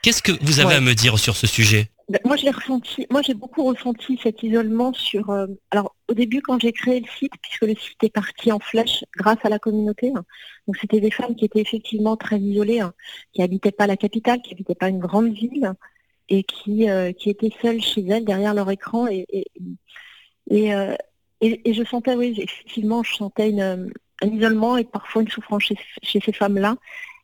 Qu'est-ce 0.01 0.23
que 0.23 0.31
vous 0.41 0.59
avez 0.59 0.75
à 0.75 0.81
me 0.81 0.93
dire 0.93 1.19
sur 1.19 1.35
ce 1.35 1.45
sujet? 1.45 1.91
Ben, 2.09 2.19
moi, 2.25 2.35
j'ai 2.35 2.49
ressenti, 2.49 3.05
moi, 3.09 3.21
j'ai 3.21 3.35
beaucoup 3.35 3.63
ressenti 3.63 4.19
cet 4.21 4.43
isolement 4.43 4.91
sur. 4.91 5.31
alors, 5.69 5.95
au 6.09 6.13
début, 6.13 6.41
quand 6.41 6.59
j'ai 6.59 6.73
créé 6.73 6.99
le 6.99 7.05
site, 7.07 7.31
puisque 7.41 7.61
le 7.61 7.75
site 7.75 8.03
est 8.03 8.09
parti 8.09 8.51
en 8.51 8.59
flèche 8.59 9.05
grâce 9.15 9.37
à 9.43 9.49
la 9.49 9.59
communauté, 9.59 10.11
hein, 10.13 10.25
donc 10.67 10.75
c'était 10.81 10.99
des 10.99 11.11
femmes 11.11 11.35
qui 11.35 11.45
étaient 11.45 11.61
effectivement 11.61 12.17
très 12.17 12.39
isolées, 12.39 12.81
hein, 12.81 12.93
qui 13.31 13.41
n'habitaient 13.41 13.71
pas 13.71 13.87
la 13.87 13.95
capitale, 13.95 14.41
qui 14.41 14.49
n'habitaient 14.49 14.75
pas 14.75 14.89
une 14.89 14.99
grande 14.99 15.31
ville, 15.31 15.71
et 16.31 16.43
qui, 16.43 16.89
euh, 16.89 17.11
qui 17.11 17.29
étaient 17.29 17.51
seules 17.61 17.81
chez 17.81 18.05
elles 18.07 18.23
derrière 18.23 18.53
leur 18.53 18.71
écran 18.71 19.05
et, 19.07 19.25
euh, 20.51 20.95
et, 21.41 21.69
et, 21.69 21.73
je 21.73 21.83
sentais, 21.83 22.15
oui, 22.15 22.35
effectivement, 22.37 23.03
je 23.03 23.13
sentais 23.13 23.49
une, 23.49 23.91
un 24.21 24.27
isolement 24.27 24.77
et 24.77 24.85
parfois 24.85 25.23
une 25.23 25.27
souffrance 25.27 25.63
chez, 25.63 26.19
ces 26.21 26.31
femmes-là. 26.31 26.77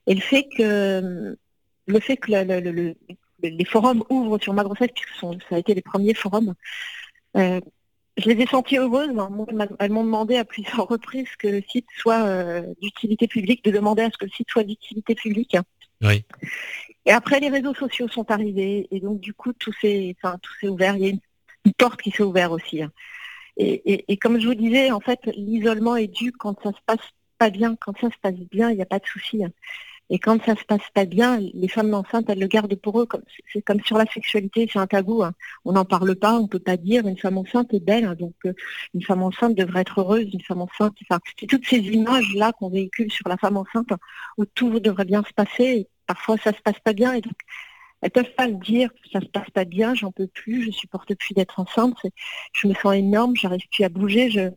Et 0.07 0.13
le 0.13 0.21
fait 0.21 0.47
que 0.57 1.37
le 1.85 1.99
fait 1.99 2.17
que 2.17 2.31
le, 2.31 2.95
les 3.41 3.65
forums 3.65 4.03
ouvrent 4.09 4.39
sur 4.39 4.53
ma 4.53 4.63
grossesse, 4.63 4.89
puisque 4.93 5.43
ça 5.49 5.55
a 5.55 5.59
été 5.59 5.73
les 5.73 5.81
premiers 5.81 6.13
forums, 6.13 6.53
euh, 7.37 7.61
je 8.17 8.29
les 8.29 8.43
ai 8.43 8.47
sentis 8.47 8.77
heureuses. 8.77 9.11
Elles 9.79 9.91
m'ont 9.91 10.03
demandé 10.03 10.35
à 10.35 10.43
plusieurs 10.43 10.87
reprises 10.89 11.33
que 11.39 11.47
le 11.47 11.61
site 11.69 11.87
soit 11.95 12.61
d'utilité 12.81 13.27
publique, 13.27 13.63
de 13.63 13.71
demander 13.71 14.01
à 14.03 14.09
ce 14.11 14.17
que 14.17 14.25
le 14.25 14.31
site 14.31 14.49
soit 14.49 14.63
d'utilité 14.63 15.15
publique. 15.15 15.55
Oui. 16.01 16.23
Et 17.07 17.11
après, 17.11 17.39
les 17.39 17.47
réseaux 17.47 17.73
sociaux 17.73 18.09
sont 18.09 18.29
arrivés, 18.31 18.89
et 18.91 18.99
donc 18.99 19.21
du 19.21 19.33
coup, 19.33 19.53
tout 19.53 19.71
s'est, 19.81 20.13
ouvert. 20.63 20.97
Il 20.97 21.03
y 21.03 21.05
a 21.05 21.09
une, 21.09 21.73
porte 21.77 22.01
qui 22.01 22.11
s'est 22.11 22.21
ouverte 22.21 22.51
aussi. 22.51 22.83
Hein. 22.83 22.91
Et, 23.55 24.17
comme 24.17 24.41
je 24.41 24.47
vous 24.47 24.55
disais, 24.55 24.91
en 24.91 24.99
fait, 24.99 25.21
l'isolement 25.37 25.95
est 25.95 26.07
dû 26.07 26.33
quand 26.33 26.61
ça 26.61 26.71
se 26.71 26.81
passe 26.85 27.13
pas 27.37 27.49
bien. 27.49 27.77
Quand 27.77 27.97
ça 27.97 28.09
se 28.09 28.17
passe 28.21 28.35
bien, 28.51 28.71
il 28.71 28.75
n'y 28.75 28.81
a 28.81 28.85
pas 28.85 28.99
de 28.99 29.05
souci. 29.05 29.41
Hein. 29.41 29.51
Et 30.09 30.19
quand 30.19 30.43
ça 30.45 30.55
se 30.55 30.63
passe 30.63 30.89
pas 30.93 31.05
bien, 31.05 31.39
les 31.53 31.67
femmes 31.67 31.93
enceintes, 31.93 32.29
elles 32.29 32.39
le 32.39 32.47
gardent 32.47 32.75
pour 32.75 33.01
eux. 33.01 33.07
c'est 33.51 33.61
comme 33.61 33.81
sur 33.81 33.97
la 33.97 34.05
sexualité, 34.05 34.69
c'est 34.71 34.79
un 34.79 34.87
tabou. 34.87 35.23
Hein. 35.23 35.33
On 35.65 35.73
n'en 35.73 35.85
parle 35.85 36.15
pas, 36.15 36.37
on 36.39 36.43
ne 36.43 36.47
peut 36.47 36.59
pas 36.59 36.77
dire 36.77 37.07
une 37.07 37.17
femme 37.17 37.37
enceinte 37.37 37.73
est 37.73 37.83
belle. 37.83 38.15
donc 38.15 38.35
euh, 38.45 38.53
une 38.93 39.03
femme 39.03 39.23
enceinte 39.23 39.55
devrait 39.55 39.81
être 39.81 39.99
heureuse. 39.99 40.29
Une 40.33 40.41
femme 40.41 40.61
enceinte, 40.61 40.95
c'est 41.39 41.47
toutes 41.47 41.65
ces 41.65 41.79
images 41.79 42.33
là 42.35 42.51
qu'on 42.53 42.69
véhicule 42.69 43.11
sur 43.11 43.27
la 43.27 43.37
femme 43.37 43.57
enceinte 43.57 43.89
où 44.37 44.45
tout 44.45 44.79
devrait 44.79 45.05
bien 45.05 45.23
se 45.23 45.33
passer 45.33 45.87
parfois 46.07 46.37
ça 46.37 46.53
se 46.53 46.61
passe 46.61 46.79
pas 46.79 46.93
bien 46.93 47.13
et 47.13 47.21
donc 47.21 47.35
elles 48.01 48.11
peuvent 48.11 48.33
pas 48.35 48.47
le 48.47 48.53
dire, 48.55 48.91
ça 49.11 49.19
se 49.19 49.25
passe 49.25 49.49
pas 49.49 49.65
bien, 49.65 49.95
j'en 49.95 50.11
peux 50.11 50.27
plus, 50.27 50.63
je 50.63 50.71
supporte 50.71 51.15
plus 51.15 51.33
d'être 51.33 51.59
enceinte, 51.59 51.97
je 52.53 52.67
me 52.67 52.75
sens 52.75 52.93
énorme, 52.93 53.35
j'arrive 53.35 53.67
plus 53.71 53.83
à 53.83 53.89
bouger, 53.89 54.29
je 54.29 54.49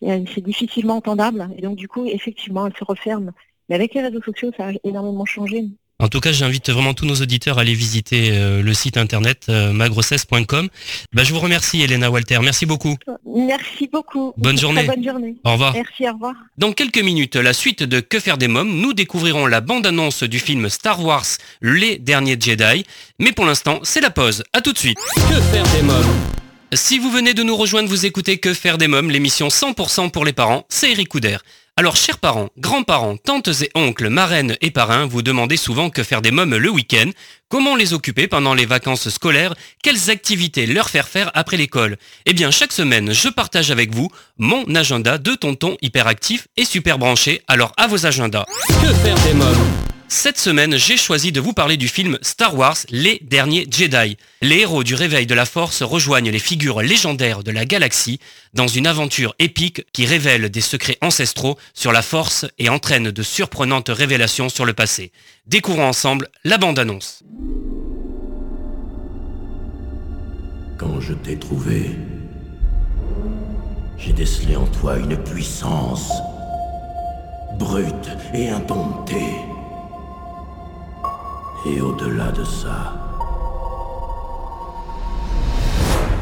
c'est 0.00 0.40
difficilement 0.40 0.96
entendable 0.96 1.48
et 1.56 1.62
donc 1.62 1.76
du 1.76 1.86
coup 1.86 2.06
effectivement 2.06 2.66
elle 2.66 2.76
se 2.76 2.82
referme. 2.82 3.30
Mais 3.72 3.76
avec 3.76 3.94
les 3.94 4.02
réseaux 4.02 4.20
sociaux 4.20 4.50
ça 4.54 4.66
a 4.66 4.72
énormément 4.84 5.24
changé. 5.24 5.64
En 5.98 6.08
tout 6.08 6.20
cas, 6.20 6.30
j'invite 6.30 6.68
vraiment 6.68 6.92
tous 6.92 7.06
nos 7.06 7.14
auditeurs 7.14 7.56
à 7.56 7.62
aller 7.62 7.72
visiter 7.72 8.32
euh, 8.32 8.60
le 8.60 8.74
site 8.74 8.98
internet 8.98 9.46
euh, 9.48 9.72
magrossesse.com. 9.72 10.68
Bah, 11.14 11.24
je 11.24 11.32
vous 11.32 11.38
remercie, 11.40 11.80
Elena 11.80 12.10
Walter. 12.10 12.38
Merci 12.42 12.66
beaucoup. 12.66 12.96
Merci 13.24 13.88
beaucoup. 13.90 14.34
Bonne 14.36 14.58
journée. 14.58 14.84
bonne 14.84 15.02
journée. 15.02 15.36
Au 15.44 15.52
revoir. 15.52 15.72
Merci, 15.72 16.06
au 16.06 16.12
revoir. 16.12 16.34
Dans 16.58 16.72
quelques 16.72 17.02
minutes, 17.02 17.36
la 17.36 17.54
suite 17.54 17.82
de 17.82 18.00
Que 18.00 18.20
faire 18.20 18.36
des 18.36 18.48
mômes, 18.48 18.78
nous 18.78 18.92
découvrirons 18.92 19.46
la 19.46 19.62
bande-annonce 19.62 20.22
du 20.24 20.38
film 20.38 20.68
Star 20.68 21.02
Wars 21.02 21.24
Les 21.62 21.98
Derniers 21.98 22.36
Jedi. 22.38 22.84
Mais 23.20 23.32
pour 23.32 23.46
l'instant, 23.46 23.78
c'est 23.84 24.02
la 24.02 24.10
pause. 24.10 24.42
À 24.52 24.60
tout 24.60 24.72
de 24.72 24.78
suite. 24.78 24.98
Que 25.14 25.40
faire 25.40 25.64
des 25.72 25.82
mômes? 25.82 26.18
Si 26.74 26.98
vous 26.98 27.10
venez 27.10 27.32
de 27.32 27.42
nous 27.42 27.56
rejoindre, 27.56 27.88
vous 27.88 28.06
écoutez 28.06 28.38
Que 28.38 28.52
faire 28.52 28.76
des 28.76 28.88
mômes, 28.88 29.10
l'émission 29.10 29.48
100% 29.48 30.10
pour 30.10 30.24
les 30.24 30.32
parents, 30.32 30.64
c'est 30.68 30.90
Eric 30.90 31.08
Couder. 31.08 31.36
Alors, 31.82 31.96
chers 31.96 32.18
parents, 32.18 32.48
grands-parents, 32.58 33.16
tantes 33.16 33.48
et 33.60 33.70
oncles, 33.74 34.08
marraines 34.08 34.56
et 34.60 34.70
parrains, 34.70 35.04
vous 35.04 35.20
demandez 35.20 35.56
souvent 35.56 35.90
que 35.90 36.04
faire 36.04 36.22
des 36.22 36.30
mômes 36.30 36.54
le 36.54 36.70
week-end, 36.70 37.10
comment 37.48 37.74
les 37.74 37.92
occuper 37.92 38.28
pendant 38.28 38.54
les 38.54 38.66
vacances 38.66 39.08
scolaires, 39.08 39.56
quelles 39.82 40.08
activités 40.08 40.66
leur 40.66 40.88
faire 40.88 41.08
faire 41.08 41.32
après 41.34 41.56
l'école? 41.56 41.96
Eh 42.24 42.34
bien, 42.34 42.52
chaque 42.52 42.72
semaine, 42.72 43.12
je 43.12 43.28
partage 43.28 43.72
avec 43.72 43.92
vous 43.92 44.08
mon 44.38 44.64
agenda 44.76 45.18
de 45.18 45.34
tonton 45.34 45.76
hyperactif 45.82 46.46
et 46.56 46.64
super 46.64 47.00
branché, 47.00 47.42
alors 47.48 47.72
à 47.76 47.88
vos 47.88 48.06
agendas. 48.06 48.44
Que 48.68 48.94
faire 48.94 49.18
des 49.24 49.34
mômes? 49.34 49.91
Cette 50.12 50.38
semaine, 50.38 50.76
j'ai 50.76 50.98
choisi 50.98 51.32
de 51.32 51.40
vous 51.40 51.54
parler 51.54 51.78
du 51.78 51.88
film 51.88 52.18
Star 52.20 52.54
Wars 52.54 52.76
Les 52.90 53.18
Derniers 53.22 53.66
Jedi. 53.70 54.18
Les 54.42 54.58
héros 54.58 54.84
du 54.84 54.94
réveil 54.94 55.26
de 55.26 55.34
la 55.34 55.46
force 55.46 55.82
rejoignent 55.82 56.30
les 56.30 56.38
figures 56.38 56.82
légendaires 56.82 57.42
de 57.42 57.50
la 57.50 57.64
galaxie 57.64 58.20
dans 58.52 58.66
une 58.68 58.86
aventure 58.86 59.34
épique 59.38 59.86
qui 59.94 60.04
révèle 60.04 60.50
des 60.50 60.60
secrets 60.60 60.98
ancestraux 61.00 61.58
sur 61.72 61.92
la 61.92 62.02
force 62.02 62.44
et 62.58 62.68
entraîne 62.68 63.10
de 63.10 63.22
surprenantes 63.22 63.88
révélations 63.88 64.50
sur 64.50 64.66
le 64.66 64.74
passé. 64.74 65.12
Découvrons 65.46 65.88
ensemble 65.88 66.28
la 66.44 66.58
bande-annonce. 66.58 67.22
Quand 70.76 71.00
je 71.00 71.14
t'ai 71.14 71.38
trouvé, 71.38 71.90
j'ai 73.96 74.12
décelé 74.12 74.56
en 74.56 74.66
toi 74.66 74.98
une 74.98 75.16
puissance 75.16 76.12
brute 77.58 78.10
et 78.34 78.50
indomptée. 78.50 79.51
Et 81.64 81.80
au-delà 81.80 82.32
de 82.32 82.42
ça, 82.42 82.92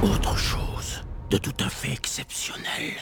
autre 0.03 0.37
chose 0.37 1.03
de 1.31 1.39
tout 1.39 1.55
à 1.65 1.69
fait 1.71 1.93
exceptionnel. 1.93 2.93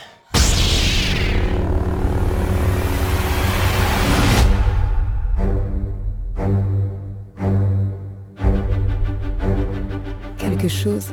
Quelque 10.38 10.68
chose 10.68 11.12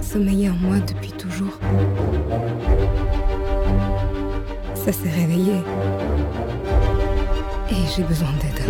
sommeillait 0.00 0.48
en 0.48 0.54
moi 0.54 0.78
depuis 0.78 1.12
toujours. 1.12 1.58
Ça 4.74 4.92
s'est 4.92 5.10
réveillé. 5.10 5.56
Et 7.70 7.74
j'ai 7.94 8.02
besoin 8.02 8.28
d'aide. 8.40 8.62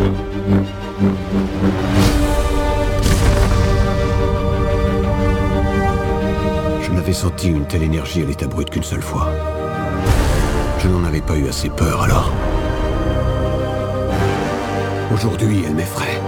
Je 6.83 6.91
n'avais 6.93 7.13
senti 7.13 7.49
une 7.49 7.67
telle 7.67 7.83
énergie 7.83 8.23
à 8.23 8.27
l'état 8.27 8.47
brut 8.47 8.71
qu'une 8.71 8.83
seule 8.83 9.03
fois. 9.03 9.31
Je 10.79 10.89
n'en 10.89 11.05
avais 11.05 11.21
pas 11.21 11.37
eu 11.37 11.49
assez 11.49 11.69
peur 11.69 12.03
alors. 12.03 12.33
Aujourd'hui, 15.13 15.63
elle 15.67 15.75
m'effraie. 15.75 16.21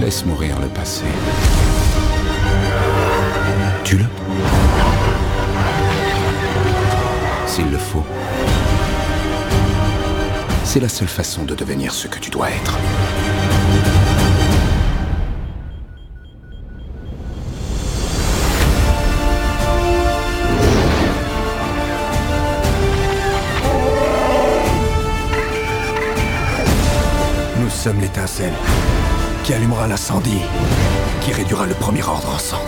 Laisse 0.00 0.24
mourir 0.24 0.58
le 0.60 0.68
passé. 0.68 1.04
Tue-le. 3.84 4.04
S'il 7.50 7.68
le 7.68 7.78
faut. 7.78 8.04
C'est 10.62 10.78
la 10.78 10.88
seule 10.88 11.08
façon 11.08 11.42
de 11.42 11.56
devenir 11.56 11.92
ce 11.92 12.06
que 12.06 12.20
tu 12.20 12.30
dois 12.30 12.48
être. 12.48 12.78
Nous 27.58 27.68
sommes 27.68 28.00
l'étincelle 28.00 28.52
qui 29.42 29.54
allumera 29.54 29.88
l'incendie, 29.88 30.42
qui 31.20 31.32
réduira 31.32 31.66
le 31.66 31.74
premier 31.74 32.04
ordre 32.04 32.30
en. 32.30 32.60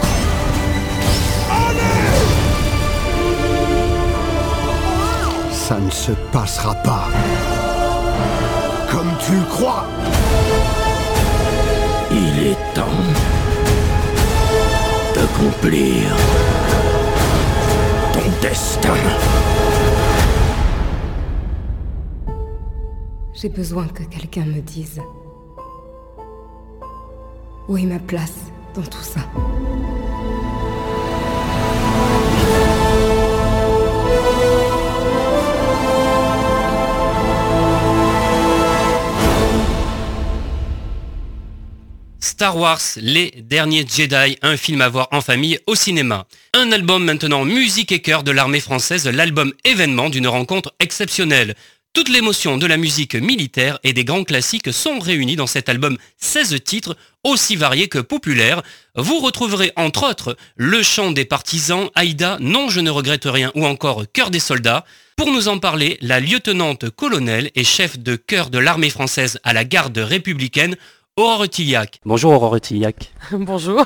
Ça 5.72 5.80
ne 5.80 5.90
se 5.90 6.12
passera 6.30 6.74
pas. 6.74 7.08
Comme 8.90 9.08
tu 9.24 9.32
le 9.32 9.44
crois. 9.46 9.86
Il 12.10 12.46
est 12.48 12.74
temps 12.74 13.00
d'accomplir 15.14 16.14
ton 18.12 18.30
destin. 18.42 18.98
J'ai 23.32 23.48
besoin 23.48 23.86
que 23.86 24.02
quelqu'un 24.02 24.44
me 24.44 24.60
dise 24.60 25.00
où 27.66 27.78
est 27.78 27.86
ma 27.86 27.98
place 27.98 28.52
dans 28.74 28.82
tout 28.82 29.00
ça. 29.00 29.20
Star 42.42 42.56
Wars, 42.56 42.82
Les 42.96 43.30
Derniers 43.44 43.86
Jedi, 43.86 44.36
un 44.42 44.56
film 44.56 44.80
à 44.80 44.88
voir 44.88 45.06
en 45.12 45.20
famille 45.20 45.60
au 45.68 45.76
cinéma. 45.76 46.26
Un 46.54 46.72
album 46.72 47.04
maintenant 47.04 47.44
musique 47.44 47.92
et 47.92 48.00
cœur 48.00 48.24
de 48.24 48.32
l'armée 48.32 48.58
française, 48.58 49.06
l'album 49.06 49.52
événement 49.62 50.10
d'une 50.10 50.26
rencontre 50.26 50.74
exceptionnelle. 50.80 51.54
Toute 51.92 52.08
l'émotion 52.08 52.58
de 52.58 52.66
la 52.66 52.78
musique 52.78 53.14
militaire 53.14 53.78
et 53.84 53.92
des 53.92 54.04
grands 54.04 54.24
classiques 54.24 54.72
sont 54.72 54.98
réunis 54.98 55.36
dans 55.36 55.46
cet 55.46 55.68
album 55.68 55.96
16 56.18 56.64
titres, 56.64 56.96
aussi 57.22 57.54
variés 57.54 57.86
que 57.86 58.00
populaires. 58.00 58.62
Vous 58.96 59.20
retrouverez 59.20 59.70
entre 59.76 60.10
autres 60.10 60.36
Le 60.56 60.82
chant 60.82 61.12
des 61.12 61.24
partisans, 61.24 61.90
Aïda, 61.94 62.38
Non 62.40 62.70
je 62.70 62.80
ne 62.80 62.90
regrette 62.90 63.26
rien 63.26 63.52
ou 63.54 63.66
encore 63.66 64.02
Cœur 64.12 64.32
des 64.32 64.40
soldats. 64.40 64.84
Pour 65.16 65.30
nous 65.30 65.46
en 65.46 65.60
parler, 65.60 65.96
la 66.00 66.18
lieutenante 66.18 66.90
colonel 66.90 67.52
et 67.54 67.62
chef 67.62 68.00
de 68.00 68.16
chœur 68.16 68.50
de 68.50 68.58
l'armée 68.58 68.90
française 68.90 69.38
à 69.44 69.52
la 69.52 69.64
garde 69.64 69.98
républicaine, 69.98 70.74
Aurore 71.18 71.46
Tillac. 71.46 72.00
Bonjour 72.06 72.32
Aurore 72.32 72.58
Tillac. 72.58 73.12
Bonjour. 73.32 73.84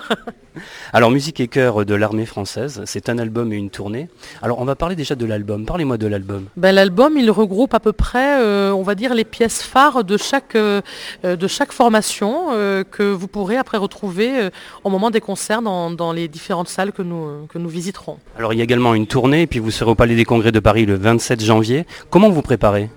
Alors 0.93 1.11
musique 1.11 1.41
et 1.41 1.49
chœur 1.49 1.85
de 1.85 1.93
l'armée 1.97 2.25
française, 2.25 2.83
c'est 2.87 3.09
un 3.09 3.19
album 3.19 3.53
et 3.53 3.57
une 3.57 3.69
tournée. 3.69 4.09
Alors 4.43 4.61
on 4.61 4.65
va 4.65 4.77
parler 4.77 4.95
déjà 4.95 5.17
de 5.17 5.27
l'album. 5.27 5.67
Parlez-moi 5.67 5.99
de 5.99 6.07
l'album. 6.07 6.45
Ben, 6.57 6.73
L'album, 6.73 7.19
il 7.19 7.29
regroupe 7.33 7.75
à 7.75 7.81
peu 7.81 7.93
près, 7.93 8.41
euh, 8.41 8.71
on 8.71 8.85
va 8.85 8.95
dire, 8.95 9.13
les 9.13 9.25
pièces 9.25 9.61
phares 9.61 10.05
de 10.05 10.17
chaque, 10.17 10.55
euh, 10.55 10.81
de 11.25 11.49
chaque 11.49 11.73
formation 11.73 12.51
euh, 12.53 12.85
que 12.85 13.03
vous 13.03 13.27
pourrez 13.27 13.57
après 13.57 13.79
retrouver 13.79 14.39
euh, 14.39 14.51
au 14.85 14.91
moment 14.91 15.11
des 15.11 15.21
concerts 15.21 15.63
dans, 15.63 15.91
dans 15.91 16.13
les 16.13 16.29
différentes 16.29 16.69
salles 16.69 16.93
que 16.93 17.03
nous, 17.03 17.49
que 17.49 17.59
nous 17.59 17.69
visiterons. 17.69 18.19
Alors 18.39 18.53
il 18.53 18.59
y 18.59 18.61
a 18.61 18.65
également 18.65 18.95
une 18.95 19.09
tournée 19.09 19.43
et 19.43 19.47
puis 19.49 19.59
vous 19.59 19.73
serez 19.73 19.91
au 19.91 19.97
Palais 19.97 20.15
des 20.15 20.25
Congrès 20.25 20.53
de 20.53 20.61
Paris 20.61 20.87
le 20.87 20.95
27 20.95 21.43
janvier. 21.43 21.87
Comment 22.09 22.31
vous 22.31 22.43
préparez? 22.43 22.89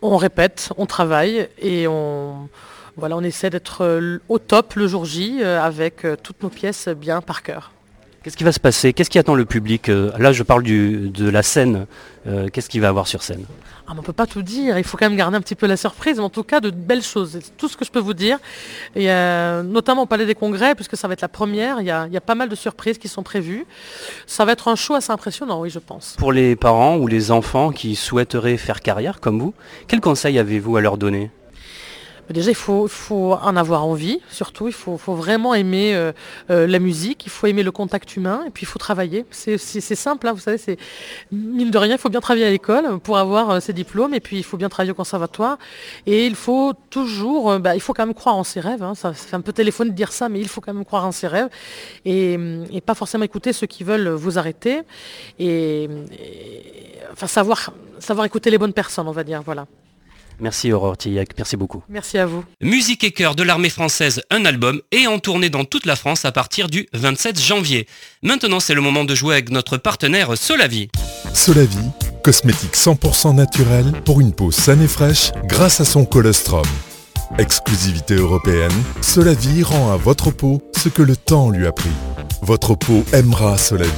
On 0.00 0.16
répète, 0.16 0.70
on 0.78 0.86
travaille 0.86 1.46
et 1.60 1.86
on, 1.86 2.48
voilà, 2.96 3.16
on 3.16 3.22
essaie 3.22 3.50
d'être 3.50 3.84
euh, 3.84 4.18
au 4.28 4.38
top 4.38 4.74
le 4.74 4.86
jour 4.86 5.04
J 5.04 5.38
euh, 5.40 5.60
avec 5.60 6.04
euh, 6.04 6.16
toutes 6.22 6.42
nos 6.42 6.50
pièces 6.50 6.88
bien 6.88 7.20
par 7.20 7.42
cœur. 7.42 7.72
Qu'est-ce 8.22 8.36
qui 8.36 8.44
va 8.44 8.52
se 8.52 8.60
passer? 8.60 8.92
Qu'est-ce 8.92 9.10
qui 9.10 9.18
attend 9.18 9.34
le 9.34 9.44
public? 9.44 9.88
Là 9.88 10.32
je 10.32 10.44
parle 10.44 10.62
du, 10.62 11.10
de 11.10 11.28
la 11.28 11.42
scène. 11.42 11.86
Euh, 12.28 12.48
Qu'est-ce 12.52 12.68
qu'il 12.68 12.80
va 12.80 12.88
avoir 12.88 13.08
sur 13.08 13.20
scène? 13.20 13.44
Ah, 13.84 13.92
on 13.92 13.94
ne 13.96 14.00
peut 14.00 14.12
pas 14.12 14.28
tout 14.28 14.42
dire, 14.42 14.78
il 14.78 14.84
faut 14.84 14.96
quand 14.96 15.08
même 15.08 15.18
garder 15.18 15.36
un 15.36 15.40
petit 15.40 15.56
peu 15.56 15.66
la 15.66 15.76
surprise, 15.76 16.18
mais 16.18 16.22
en 16.22 16.30
tout 16.30 16.44
cas 16.44 16.60
de 16.60 16.70
belles 16.70 17.02
choses, 17.02 17.30
c'est 17.32 17.56
tout 17.56 17.66
ce 17.68 17.76
que 17.76 17.84
je 17.84 17.90
peux 17.90 17.98
vous 17.98 18.14
dire. 18.14 18.38
Et, 18.94 19.10
euh, 19.10 19.64
notamment 19.64 20.02
au 20.02 20.06
Palais 20.06 20.24
des 20.24 20.36
Congrès, 20.36 20.76
puisque 20.76 20.96
ça 20.96 21.08
va 21.08 21.14
être 21.14 21.20
la 21.20 21.28
première, 21.28 21.80
il 21.80 21.86
y 21.86 21.90
a, 21.90 22.06
il 22.06 22.12
y 22.12 22.16
a 22.16 22.20
pas 22.20 22.36
mal 22.36 22.48
de 22.48 22.54
surprises 22.54 22.98
qui 22.98 23.08
sont 23.08 23.24
prévues. 23.24 23.66
Ça 24.28 24.44
va 24.44 24.52
être 24.52 24.68
un 24.68 24.76
show 24.76 24.94
assez 24.94 25.10
impressionnant, 25.10 25.60
oui, 25.60 25.68
je 25.70 25.80
pense. 25.80 26.14
Pour 26.16 26.30
les 26.30 26.54
parents 26.54 26.96
ou 26.96 27.08
les 27.08 27.32
enfants 27.32 27.72
qui 27.72 27.96
souhaiteraient 27.96 28.56
faire 28.56 28.82
carrière 28.82 29.18
comme 29.18 29.40
vous, 29.40 29.52
quels 29.88 30.00
conseils 30.00 30.38
avez-vous 30.38 30.76
à 30.76 30.80
leur 30.80 30.96
donner? 30.96 31.32
Déjà, 32.32 32.50
il 32.50 32.56
faut, 32.56 32.88
en 33.10 33.56
avoir 33.56 33.84
envie, 33.84 34.20
surtout, 34.30 34.68
il 34.68 34.74
faut, 34.74 34.96
vraiment 35.14 35.54
aimer 35.54 35.94
euh, 35.94 36.12
euh, 36.50 36.66
la 36.66 36.78
musique, 36.78 37.24
il 37.26 37.30
faut 37.30 37.46
aimer 37.46 37.62
le 37.62 37.70
contact 37.72 38.16
humain, 38.16 38.42
et 38.46 38.50
puis 38.50 38.64
il 38.64 38.66
faut 38.66 38.78
travailler. 38.78 39.24
C'est 39.30 39.58
simple, 39.58 40.26
hein, 40.26 40.32
vous 40.32 40.40
savez, 40.40 40.78
mine 41.30 41.70
de 41.70 41.78
rien, 41.78 41.94
il 41.94 41.98
faut 41.98 42.08
bien 42.08 42.20
travailler 42.20 42.46
à 42.46 42.50
l'école 42.50 42.98
pour 43.00 43.18
avoir 43.18 43.50
euh, 43.50 43.60
ses 43.60 43.72
diplômes, 43.72 44.14
et 44.14 44.20
puis 44.20 44.38
il 44.38 44.42
faut 44.44 44.56
bien 44.56 44.68
travailler 44.68 44.92
au 44.92 44.96
conservatoire. 44.96 45.58
Et 46.06 46.26
il 46.26 46.34
faut 46.34 46.72
toujours, 46.90 47.58
bah, 47.58 47.74
il 47.74 47.80
faut 47.80 47.92
quand 47.92 48.06
même 48.06 48.14
croire 48.14 48.36
en 48.36 48.44
ses 48.44 48.60
rêves. 48.60 48.82
hein. 48.82 48.94
ça, 48.94 49.12
fait 49.12 49.36
un 49.36 49.40
peu 49.40 49.52
téléphone 49.52 49.88
de 49.88 49.94
dire 49.94 50.12
ça, 50.12 50.28
mais 50.28 50.40
il 50.40 50.48
faut 50.48 50.60
quand 50.60 50.74
même 50.74 50.84
croire 50.84 51.06
en 51.06 51.12
ses 51.12 51.26
rêves, 51.26 51.48
et, 52.04 52.38
pas 52.84 52.94
forcément 52.94 53.24
écouter 53.24 53.52
ceux 53.52 53.68
qui 53.68 53.84
veulent 53.84 54.08
vous 54.08 54.38
arrêter, 54.38 54.80
et, 55.38 55.84
et- 55.84 55.88
enfin 57.12 57.26
savoir, 57.26 57.72
savoir 57.98 58.26
écouter 58.26 58.50
les 58.50 58.58
bonnes 58.58 58.72
personnes, 58.72 59.06
on 59.06 59.12
va 59.12 59.24
dire, 59.24 59.42
voilà. 59.42 59.66
Merci 60.42 60.72
Aurore 60.72 60.96
Tillac, 60.96 61.30
merci 61.38 61.56
beaucoup. 61.56 61.84
Merci 61.88 62.18
à 62.18 62.26
vous. 62.26 62.44
Musique 62.60 63.04
et 63.04 63.12
chœur 63.12 63.36
de 63.36 63.44
l'armée 63.44 63.70
française, 63.70 64.22
un 64.28 64.44
album, 64.44 64.82
et 64.90 65.06
en 65.06 65.20
tournée 65.20 65.50
dans 65.50 65.64
toute 65.64 65.86
la 65.86 65.94
France 65.94 66.24
à 66.24 66.32
partir 66.32 66.68
du 66.68 66.88
27 66.92 67.40
janvier. 67.40 67.86
Maintenant 68.24 68.58
c'est 68.58 68.74
le 68.74 68.80
moment 68.80 69.04
de 69.04 69.14
jouer 69.14 69.34
avec 69.34 69.50
notre 69.50 69.76
partenaire 69.76 70.36
Solavi. 70.36 70.88
Solavi, 71.32 71.78
cosmétique 72.24 72.74
100% 72.74 73.36
naturel 73.36 73.92
pour 74.04 74.20
une 74.20 74.32
peau 74.32 74.50
saine 74.50 74.82
et 74.82 74.88
fraîche 74.88 75.30
grâce 75.44 75.80
à 75.80 75.84
son 75.84 76.04
colostrum. 76.04 76.66
Exclusivité 77.38 78.14
européenne, 78.14 78.72
Solavi 79.00 79.62
rend 79.62 79.92
à 79.92 79.96
votre 79.96 80.32
peau 80.32 80.60
ce 80.76 80.88
que 80.88 81.02
le 81.02 81.14
temps 81.14 81.50
lui 81.50 81.68
a 81.68 81.72
pris. 81.72 81.88
Votre 82.42 82.74
peau 82.74 83.04
aimera 83.12 83.56
Solavi. 83.56 83.92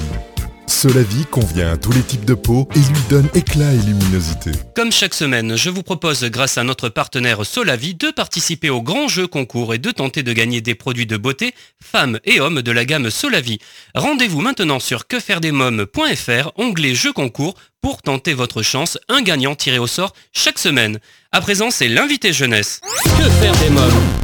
Solavi 0.67 1.25
convient 1.27 1.73
à 1.73 1.77
tous 1.77 1.93
les 1.93 2.03
types 2.03 2.25
de 2.25 2.35
peau 2.35 2.69
et 2.75 2.79
lui 2.79 3.03
donne 3.09 3.29
éclat 3.35 3.73
et 3.73 3.79
luminosité. 3.79 4.51
Comme 4.75 4.93
chaque 4.93 5.15
semaine, 5.15 5.57
je 5.57 5.71
vous 5.71 5.83
propose, 5.83 6.25
grâce 6.25 6.59
à 6.59 6.65
notre 6.65 6.89
partenaire 6.89 7.45
Solavi, 7.45 7.95
de 7.95 8.11
participer 8.11 8.71
au 8.71 8.83
grand 8.83 9.09
jeu 9.09 9.27
concours 9.27 9.75
et 9.75 9.79
de 9.79 9.91
tenter 9.91 10.23
de 10.23 10.33
gagner 10.33 10.61
des 10.61 10.75
produits 10.75 11.07
de 11.07 11.17
beauté, 11.17 11.55
femmes 11.83 12.19
et 12.25 12.41
hommes 12.41 12.63
de 12.63 12.73
la 12.73 12.85
gamme 12.85 13.11
Solavi. 13.11 13.59
Rendez-vous 13.95 14.41
maintenant 14.41 14.81
sur 14.81 15.07
quefairedesmoms.fr, 15.07 16.53
onglet 16.57 16.95
jeu 16.95 17.13
concours, 17.13 17.55
pour 17.81 18.03
tenter 18.03 18.33
votre 18.33 18.63
chance, 18.63 18.99
un 19.09 19.23
gagnant 19.23 19.55
tiré 19.55 19.79
au 19.79 19.87
sort 19.87 20.15
chaque 20.33 20.59
semaine. 20.59 20.99
À 21.33 21.41
présent, 21.41 21.71
c'est 21.71 21.89
l'invité 21.89 22.33
jeunesse. 22.33 22.81
Que 23.05 23.29
faire 23.31 23.57
des 23.57 23.71
mômes? 23.71 24.24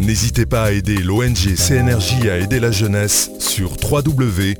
N'hésitez 0.00 0.46
pas 0.46 0.64
à 0.64 0.70
aider 0.70 0.98
l'ONG 0.98 1.56
CNRJ 1.56 2.26
à 2.30 2.38
aider 2.38 2.60
la 2.60 2.70
jeunesse 2.70 3.30
sur 3.40 3.72
www.cnrj.org. 3.90 4.58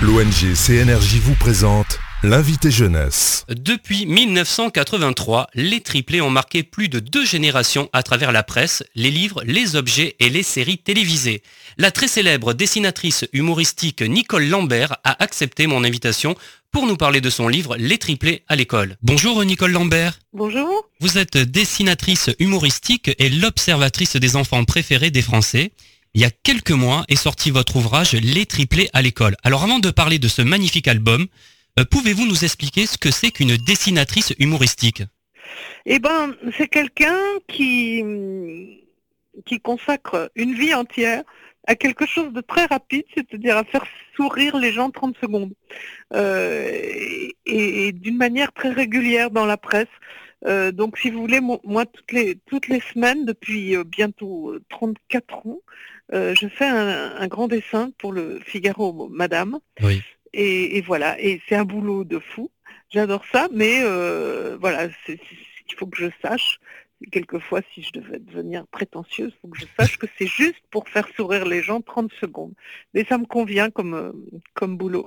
L'ONG 0.00 0.54
CNRJ 0.54 1.16
vous 1.22 1.34
présente 1.34 1.98
l'invité 2.22 2.70
jeunesse. 2.70 3.44
Depuis 3.48 4.06
1983, 4.06 5.48
les 5.54 5.80
triplés 5.80 6.20
ont 6.20 6.30
marqué 6.30 6.62
plus 6.62 6.88
de 6.88 6.98
deux 6.98 7.24
générations 7.24 7.88
à 7.92 8.02
travers 8.02 8.32
la 8.32 8.42
presse, 8.42 8.82
les 8.94 9.10
livres, 9.10 9.42
les 9.44 9.76
objets 9.76 10.16
et 10.18 10.30
les 10.30 10.42
séries 10.42 10.78
télévisées. 10.78 11.42
La 11.78 11.90
très 11.90 12.08
célèbre 12.08 12.54
dessinatrice 12.54 13.26
humoristique 13.32 14.02
Nicole 14.02 14.46
Lambert 14.46 14.96
a 15.04 15.22
accepté 15.22 15.66
mon 15.66 15.84
invitation 15.84 16.34
pour 16.72 16.86
nous 16.86 16.96
parler 16.96 17.20
de 17.20 17.30
son 17.30 17.48
livre 17.48 17.76
Les 17.76 17.98
triplés 17.98 18.42
à 18.48 18.56
l'école. 18.56 18.96
Bonjour 19.02 19.44
Nicole 19.44 19.72
Lambert. 19.72 20.18
Bonjour. 20.32 20.88
Vous 21.00 21.18
êtes 21.18 21.36
dessinatrice 21.36 22.30
humoristique 22.38 23.10
et 23.18 23.28
l'observatrice 23.28 24.16
des 24.16 24.36
enfants 24.36 24.64
préférés 24.64 25.10
des 25.10 25.22
Français. 25.22 25.72
Il 26.14 26.22
y 26.22 26.24
a 26.24 26.30
quelques 26.30 26.70
mois 26.70 27.04
est 27.08 27.16
sorti 27.16 27.50
votre 27.50 27.76
ouvrage 27.76 28.12
Les 28.12 28.46
triplés 28.46 28.88
à 28.94 29.02
l'école. 29.02 29.36
Alors 29.42 29.64
avant 29.64 29.78
de 29.78 29.90
parler 29.90 30.18
de 30.18 30.28
ce 30.28 30.40
magnifique 30.40 30.88
album, 30.88 31.26
pouvez-vous 31.84 32.26
nous 32.26 32.44
expliquer 32.44 32.86
ce 32.86 32.98
que 32.98 33.10
c'est 33.10 33.30
qu'une 33.30 33.56
dessinatrice 33.56 34.34
humoristique? 34.38 35.02
Eh 35.84 35.98
ben, 35.98 36.34
c'est 36.56 36.68
quelqu'un 36.68 37.18
qui, 37.48 38.82
qui 39.44 39.60
consacre 39.60 40.30
une 40.34 40.54
vie 40.54 40.74
entière 40.74 41.22
à 41.66 41.74
quelque 41.74 42.06
chose 42.06 42.32
de 42.32 42.40
très 42.40 42.64
rapide, 42.66 43.04
c'est-à-dire 43.14 43.56
à 43.56 43.64
faire 43.64 43.84
sourire 44.14 44.56
les 44.56 44.72
gens 44.72 44.90
30 44.90 45.16
secondes. 45.20 45.52
Euh, 46.14 46.70
et, 47.44 47.92
d'une 47.92 48.16
manière 48.16 48.52
très 48.52 48.70
régulière 48.70 49.30
dans 49.30 49.46
la 49.46 49.56
presse. 49.56 49.88
Euh, 50.46 50.70
donc 50.70 50.98
si 50.98 51.10
vous 51.10 51.20
voulez, 51.20 51.40
moi 51.40 51.86
toutes 51.86 52.12
les, 52.12 52.36
toutes 52.46 52.68
les 52.68 52.80
semaines, 52.80 53.24
depuis 53.24 53.74
euh, 53.76 53.84
bientôt 53.84 54.54
34 54.68 55.46
ans, 55.46 55.60
je 56.12 56.46
fais 56.48 56.66
un, 56.66 57.26
grand 57.26 57.48
dessin 57.48 57.90
pour 57.98 58.12
le 58.12 58.38
Figaro 58.44 59.08
Madame. 59.08 59.58
Oui. 59.82 60.02
Et, 60.38 60.82
voilà, 60.82 61.18
et 61.20 61.40
c'est 61.48 61.56
un 61.56 61.64
boulot 61.64 62.04
de 62.04 62.18
fou. 62.18 62.50
J'adore 62.90 63.24
ça, 63.32 63.48
mais 63.52 63.82
voilà, 64.60 64.88
il 65.08 65.74
faut 65.76 65.86
que 65.86 65.98
je 65.98 66.08
sache 66.22 66.60
quelquefois, 67.10 67.60
si 67.74 67.82
je 67.82 67.98
devais 67.98 68.18
devenir 68.18 68.66
prétentieuse, 68.68 69.32
il 69.34 69.40
faut 69.40 69.48
que 69.48 69.58
je 69.58 69.66
sache 69.78 69.98
que 69.98 70.06
c'est 70.18 70.26
juste 70.26 70.62
pour 70.70 70.88
faire 70.88 71.06
sourire 71.14 71.44
les 71.44 71.62
gens 71.62 71.80
30 71.80 72.10
secondes. 72.20 72.52
Mais 72.94 73.04
ça 73.08 73.18
me 73.18 73.26
convient 73.26 73.70
comme, 73.70 73.94
euh, 73.94 74.12
comme 74.54 74.76
boulot. 74.76 75.06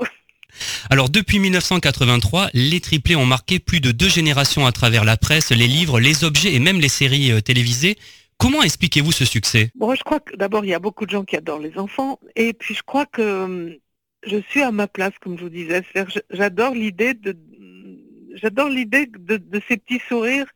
Alors 0.89 1.09
depuis 1.09 1.39
1983, 1.39 2.49
les 2.53 2.79
triplés 2.79 3.15
ont 3.15 3.25
marqué 3.25 3.59
plus 3.59 3.81
de 3.81 3.91
deux 3.91 4.09
générations 4.09 4.65
à 4.65 4.71
travers 4.71 5.05
la 5.05 5.17
presse, 5.17 5.51
les 5.51 5.67
livres, 5.67 5.99
les 5.99 6.23
objets 6.23 6.53
et 6.53 6.59
même 6.59 6.79
les 6.79 6.89
séries 6.89 7.31
euh, 7.31 7.41
télévisées. 7.41 7.97
Comment 8.37 8.63
expliquez-vous 8.63 9.11
ce 9.11 9.25
succès? 9.25 9.69
Bon, 9.75 9.93
je 9.93 10.03
crois 10.03 10.19
que 10.19 10.35
d'abord 10.35 10.63
il 10.65 10.69
y 10.69 10.73
a 10.73 10.79
beaucoup 10.79 11.05
de 11.05 11.11
gens 11.11 11.23
qui 11.23 11.35
adorent 11.35 11.59
les 11.59 11.77
enfants, 11.77 12.19
et 12.35 12.53
puis 12.53 12.73
je 12.73 12.83
crois 12.83 13.05
que 13.05 13.21
euh, 13.21 13.75
je 14.23 14.37
suis 14.49 14.61
à 14.61 14.71
ma 14.71 14.87
place, 14.87 15.13
comme 15.21 15.37
je 15.37 15.43
vous 15.43 15.49
disais. 15.49 15.81
J'adore 16.29 16.73
l'idée 16.73 17.13
de, 17.13 17.35
j'adore 18.33 18.69
l'idée 18.69 19.05
de, 19.07 19.37
de, 19.37 19.61
ces 19.67 19.77
petits 19.77 20.01
sourires 20.07 20.47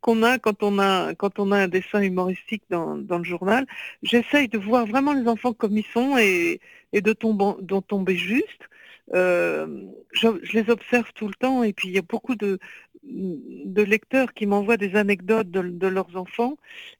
qu'on 0.00 0.22
a 0.22 0.38
quand 0.38 0.62
on 0.62 0.78
a 0.78 1.14
quand 1.14 1.38
on 1.38 1.52
a 1.52 1.58
un 1.58 1.68
dessin 1.68 2.00
humoristique 2.00 2.62
dans, 2.70 2.96
dans 2.96 3.18
le 3.18 3.24
journal. 3.24 3.66
J'essaye 4.02 4.48
de 4.48 4.58
voir 4.58 4.86
vraiment 4.86 5.12
les 5.12 5.28
enfants 5.28 5.52
comme 5.52 5.76
ils 5.76 5.86
sont 5.86 6.16
et, 6.18 6.60
et 6.92 7.00
de 7.00 7.12
tomber, 7.12 7.62
d'en 7.62 7.82
tomber 7.82 8.16
juste. 8.16 8.68
Euh, 9.12 9.66
je, 10.12 10.28
les 10.52 10.70
observe 10.70 11.12
tout 11.14 11.26
le 11.26 11.34
temps 11.34 11.64
et 11.64 11.72
puis 11.72 11.88
il 11.88 11.94
y 11.94 11.98
a 11.98 12.02
beaucoup 12.02 12.36
de, 12.36 12.60
de 13.02 13.82
lecteurs 13.82 14.32
qui 14.34 14.46
m'envoient 14.46 14.76
des 14.76 14.94
anecdotes 14.94 15.50
de, 15.50 15.62
de 15.62 15.86
leurs 15.88 16.16
enfants 16.16 16.56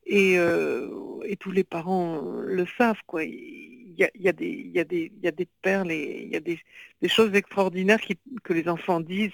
et, 0.07 0.37
euh, 0.37 0.89
et, 1.25 1.37
tous 1.37 1.53
les 1.53 1.63
parents 1.63 2.21
le 2.43 2.67
savent 2.79 3.01
quoi. 3.07 3.23
Y 4.01 4.05
a, 4.05 4.11
il 4.15 4.23
y 4.23 4.29
a, 4.29 4.33
des, 4.33 4.71
y 4.75 4.81
a, 4.81 4.85
des, 4.85 5.13
il 5.17 5.25
y 5.25 5.29
a 5.29 5.33
des 5.33 5.49
perles 5.63 5.93
et 5.93 6.25
il 6.27 6.33
y 6.33 6.37
a 6.37 6.41
des, 6.41 6.59
des 7.03 7.09
choses 7.09 7.35
extraordinaires 7.35 8.01
qui, 8.01 8.19
que 8.45 8.53
les 8.53 8.69
enfants 8.69 9.01
disent. 9.01 9.31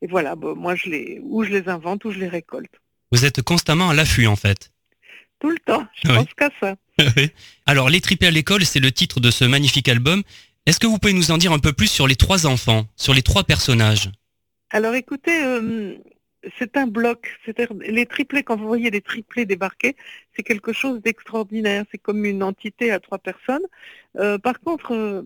Et 0.00 0.06
voilà, 0.06 0.34
bon, 0.34 0.56
moi 0.56 0.74
je 0.74 0.88
les, 0.90 1.20
ou 1.22 1.44
je 1.44 1.50
les 1.50 1.68
invente 1.68 2.04
ou 2.04 2.10
je 2.10 2.18
les 2.18 2.28
récolte. 2.28 2.72
Vous 3.12 3.24
êtes 3.24 3.42
constamment 3.42 3.90
à 3.90 3.94
l'affût 3.94 4.26
en 4.26 4.36
fait. 4.36 4.72
Tout 5.38 5.50
le 5.50 5.58
temps, 5.58 5.86
je 6.02 6.08
pense 6.08 6.34
qu'à 6.36 6.50
ça. 6.60 6.76
Alors, 7.66 7.90
Les 7.90 8.00
Tripés 8.00 8.28
à 8.28 8.30
l'école, 8.30 8.64
c'est 8.64 8.80
le 8.80 8.92
titre 8.92 9.18
de 9.18 9.30
ce 9.30 9.44
magnifique 9.44 9.88
album. 9.88 10.22
Est-ce 10.66 10.78
que 10.78 10.86
vous 10.86 10.98
pouvez 10.98 11.12
nous 11.12 11.32
en 11.32 11.38
dire 11.38 11.52
un 11.52 11.58
peu 11.58 11.72
plus 11.72 11.88
sur 11.88 12.06
les 12.06 12.14
trois 12.14 12.46
enfants, 12.46 12.86
sur 12.96 13.12
les 13.12 13.22
trois 13.22 13.42
personnages? 13.42 14.10
Alors 14.70 14.94
écoutez, 14.94 15.42
euh, 15.42 15.96
c'est 16.58 16.76
un 16.76 16.86
bloc. 16.86 17.38
C'est-à-dire 17.44 17.74
les 17.80 18.06
triplés, 18.06 18.42
quand 18.42 18.56
vous 18.56 18.66
voyez 18.66 18.90
les 18.90 19.00
triplés 19.00 19.46
débarquer, 19.46 19.96
c'est 20.34 20.42
quelque 20.42 20.72
chose 20.72 21.00
d'extraordinaire. 21.00 21.84
C'est 21.90 21.98
comme 21.98 22.24
une 22.24 22.42
entité 22.42 22.90
à 22.90 23.00
trois 23.00 23.18
personnes. 23.18 23.66
Euh, 24.16 24.38
par 24.38 24.60
contre, 24.60 24.92
euh, 24.92 25.22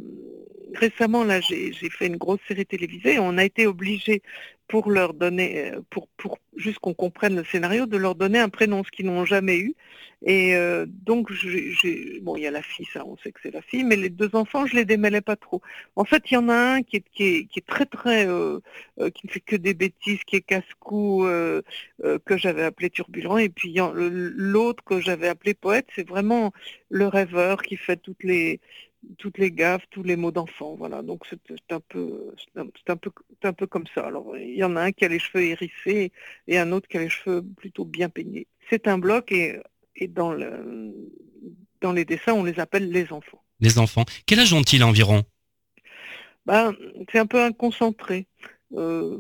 récemment, 0.75 1.25
là, 1.25 1.41
j'ai 1.41 1.73
fait 1.91 2.07
une 2.07 2.17
grosse 2.17 2.41
série 2.49 2.67
télévisée. 2.67 3.19
On 3.19 3.39
a 3.39 3.45
été 3.45 3.67
obligé 3.67 4.23
pour 4.69 4.91
leur 4.91 5.15
donner, 5.15 5.73
euh, 5.73 5.81
pour, 5.91 6.09
pour 6.17 6.39
juste 6.57 6.79
qu'on 6.79 6.95
comprenne 6.95 7.37
le 7.37 7.45
scénario, 7.45 7.87
de 7.87 7.97
leur 7.97 8.15
donner 8.15 8.39
un 8.39 8.49
prénom, 8.49 8.83
ce 8.85 8.91
qu'ils 8.91 9.07
n'ont 9.07 9.25
jamais 9.25 9.59
eu. 9.59 9.75
Et 10.25 10.57
euh, 10.57 10.87
donc, 10.89 11.31
j'ai, 11.31 12.21
bon, 12.23 12.37
il 12.37 12.43
y 12.43 12.47
a 12.47 12.51
la 12.51 12.63
fille, 12.63 12.87
ça, 12.93 13.05
on 13.07 13.17
sait 13.19 13.31
que 13.31 13.41
c'est 13.43 13.53
la 13.53 13.61
fille, 13.63 13.85
mais 13.85 13.97
les 13.97 14.09
deux 14.09 14.35
enfants, 14.35 14.67
je 14.67 14.75
les 14.75 14.85
démêlais 14.85 15.21
pas 15.21 15.37
trop. 15.37 15.61
En 15.95 16.05
fait, 16.05 16.31
il 16.31 16.35
y 16.35 16.37
en 16.39 16.49
a 16.49 16.57
un 16.57 16.83
qui 16.83 16.97
est, 16.97 17.05
qui 17.13 17.25
est, 17.25 17.45
qui 17.45 17.59
est 17.59 17.67
très, 17.67 17.87
très, 17.87 18.27
euh, 18.27 18.61
qui 19.15 19.27
ne 19.27 19.31
fait 19.31 19.41
que 19.41 19.57
des 19.57 19.75
bêtises, 19.75 20.25
qui 20.25 20.37
est 20.37 20.41
casse-cou, 20.41 21.27
que 22.25 22.37
j'avais 22.37 22.63
appelé 22.63 22.91
turbulent, 22.91 23.39
et 23.39 23.51
puis 23.51 23.77
l'autre 23.95 24.83
que 24.85 25.01
j'avais 25.01 25.29
appelé 25.29 25.55
poète, 25.55 25.87
c'est 25.95 26.09
vraiment 26.09 26.53
le 26.89 27.07
rêveur 27.07 27.63
qui 27.63 27.77
fait 27.77 27.97
toutes 27.97 28.25
les 28.25 28.61
toutes 29.19 29.39
les 29.39 29.51
gaffes, 29.51 29.85
tous 29.91 30.03
les 30.03 30.17
mots 30.17 30.31
d'enfant. 30.31 30.75
Voilà, 30.77 31.03
donc 31.03 31.25
c'est 31.29 31.39
un 31.71 31.81
peu, 31.81 32.33
c'est 32.55 32.91
un, 32.91 32.97
peu, 32.97 33.11
un 33.43 33.53
peu 33.53 33.67
comme 33.67 33.87
ça. 33.95 34.07
Alors 34.07 34.37
il 34.37 34.57
y 34.57 34.65
en 34.65 34.77
a 34.77 34.83
un 34.83 34.93
qui 34.93 35.05
a 35.05 35.09
les 35.09 35.19
cheveux 35.19 35.45
hérissés 35.45 36.13
et 36.47 36.59
un 36.59 36.73
autre 36.73 36.89
qui 36.89 36.97
a 36.97 37.01
les 37.01 37.09
cheveux 37.09 37.43
plutôt 37.57 37.85
bien 37.85 38.09
peignés. 38.09 38.47
C'est 38.71 38.89
un 38.89 38.99
bloc 38.99 39.33
et, 39.33 39.61
et 39.97 40.09
dans 40.09 40.33
le, 40.33 40.95
dans 41.81 41.93
les 41.93 42.05
dessins 42.05 42.33
on 42.33 42.45
les 42.45 42.59
appelle 42.61 42.91
les 42.91 43.13
enfants. 43.13 43.43
Les 43.61 43.79
enfants. 43.79 44.05
Quel 44.27 44.41
âge 44.41 44.53
ont-ils 44.53 44.85
environ? 44.85 45.25
Ben, 46.45 46.77
c'est 47.11 47.19
un 47.19 47.27
peu 47.27 47.43
inconcentré, 47.43 48.27
euh, 48.75 49.19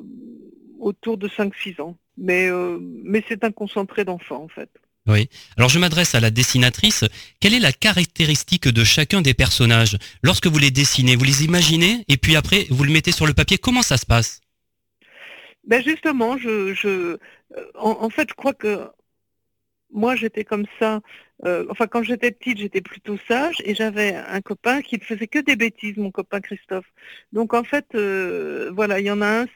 autour 0.78 1.18
de 1.18 1.28
5-6 1.28 1.80
ans. 1.80 1.96
Mais, 2.16 2.48
euh, 2.48 2.78
mais 2.80 3.22
c'est 3.28 3.44
un 3.44 3.52
concentré 3.52 4.04
d'enfants 4.04 4.42
en 4.42 4.48
fait. 4.48 4.70
Oui. 5.06 5.28
Alors 5.56 5.68
je 5.68 5.78
m'adresse 5.78 6.14
à 6.14 6.20
la 6.20 6.30
dessinatrice. 6.30 7.04
Quelle 7.40 7.54
est 7.54 7.60
la 7.60 7.72
caractéristique 7.72 8.68
de 8.68 8.84
chacun 8.84 9.22
des 9.22 9.34
personnages? 9.34 9.96
Lorsque 10.22 10.46
vous 10.46 10.58
les 10.58 10.70
dessinez, 10.72 11.14
vous 11.14 11.24
les 11.24 11.44
imaginez 11.44 12.04
et 12.08 12.16
puis 12.16 12.34
après 12.34 12.66
vous 12.70 12.82
le 12.84 12.92
mettez 12.92 13.12
sur 13.12 13.26
le 13.26 13.32
papier. 13.32 13.58
Comment 13.58 13.82
ça 13.82 13.96
se 13.96 14.06
passe? 14.06 14.40
Ben 15.64 15.82
justement, 15.82 16.36
je, 16.38 16.74
euh, 16.86 17.18
en, 17.74 18.08
fait, 18.08 18.28
je 18.28 18.34
crois 18.34 18.54
que 18.54 18.88
moi 19.90 20.16
j'étais 20.16 20.44
comme 20.44 20.66
ça. 20.78 21.00
Euh, 21.44 21.66
enfin, 21.70 21.86
quand 21.86 22.02
j'étais 22.02 22.30
petite, 22.30 22.58
j'étais 22.58 22.80
plutôt 22.80 23.16
sage 23.28 23.56
et 23.64 23.74
j'avais 23.74 24.14
un 24.14 24.40
copain 24.40 24.80
qui 24.80 24.96
ne 24.96 25.04
faisait 25.04 25.26
que 25.26 25.38
des 25.40 25.56
bêtises, 25.56 25.96
mon 25.96 26.10
copain 26.10 26.40
Christophe. 26.40 26.86
Donc 27.32 27.54
en 27.54 27.64
fait, 27.64 27.86
euh, 27.94 28.70
voilà, 28.74 29.00
il 29.00 29.06
y 29.06 29.10
en 29.10 29.22
a 29.22 29.42
un, 29.42 29.46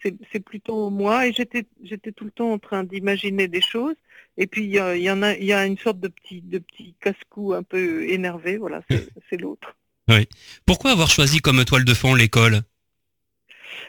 c'est 0.00 0.40
plutôt 0.40 0.90
moi 0.90 1.26
et 1.26 1.32
j'étais 1.32 1.64
tout 2.12 2.24
le 2.24 2.30
temps 2.30 2.52
en 2.52 2.58
train 2.58 2.84
d'imaginer 2.84 3.48
des 3.48 3.62
choses 3.62 3.96
et 4.36 4.46
puis 4.46 4.64
il 4.64 4.74
y, 4.74 5.10
en 5.10 5.22
a 5.22 5.34
il 5.34 5.44
y 5.44 5.52
a 5.52 5.64
une 5.66 5.78
sorte 5.78 6.00
de 6.00 6.08
petit 6.08 6.42
de 6.42 6.58
petit 6.58 6.94
casse-cou 7.00 7.54
un 7.54 7.62
peu 7.62 8.08
énervé 8.08 8.56
voilà 8.56 8.82
c'est 8.88 9.40
l'autre. 9.40 9.76
Oui. 10.08 10.28
Pourquoi 10.66 10.90
avoir 10.90 11.10
choisi 11.10 11.38
comme 11.38 11.64
toile 11.64 11.84
de 11.84 11.94
fond 11.94 12.14
l'école? 12.14 12.60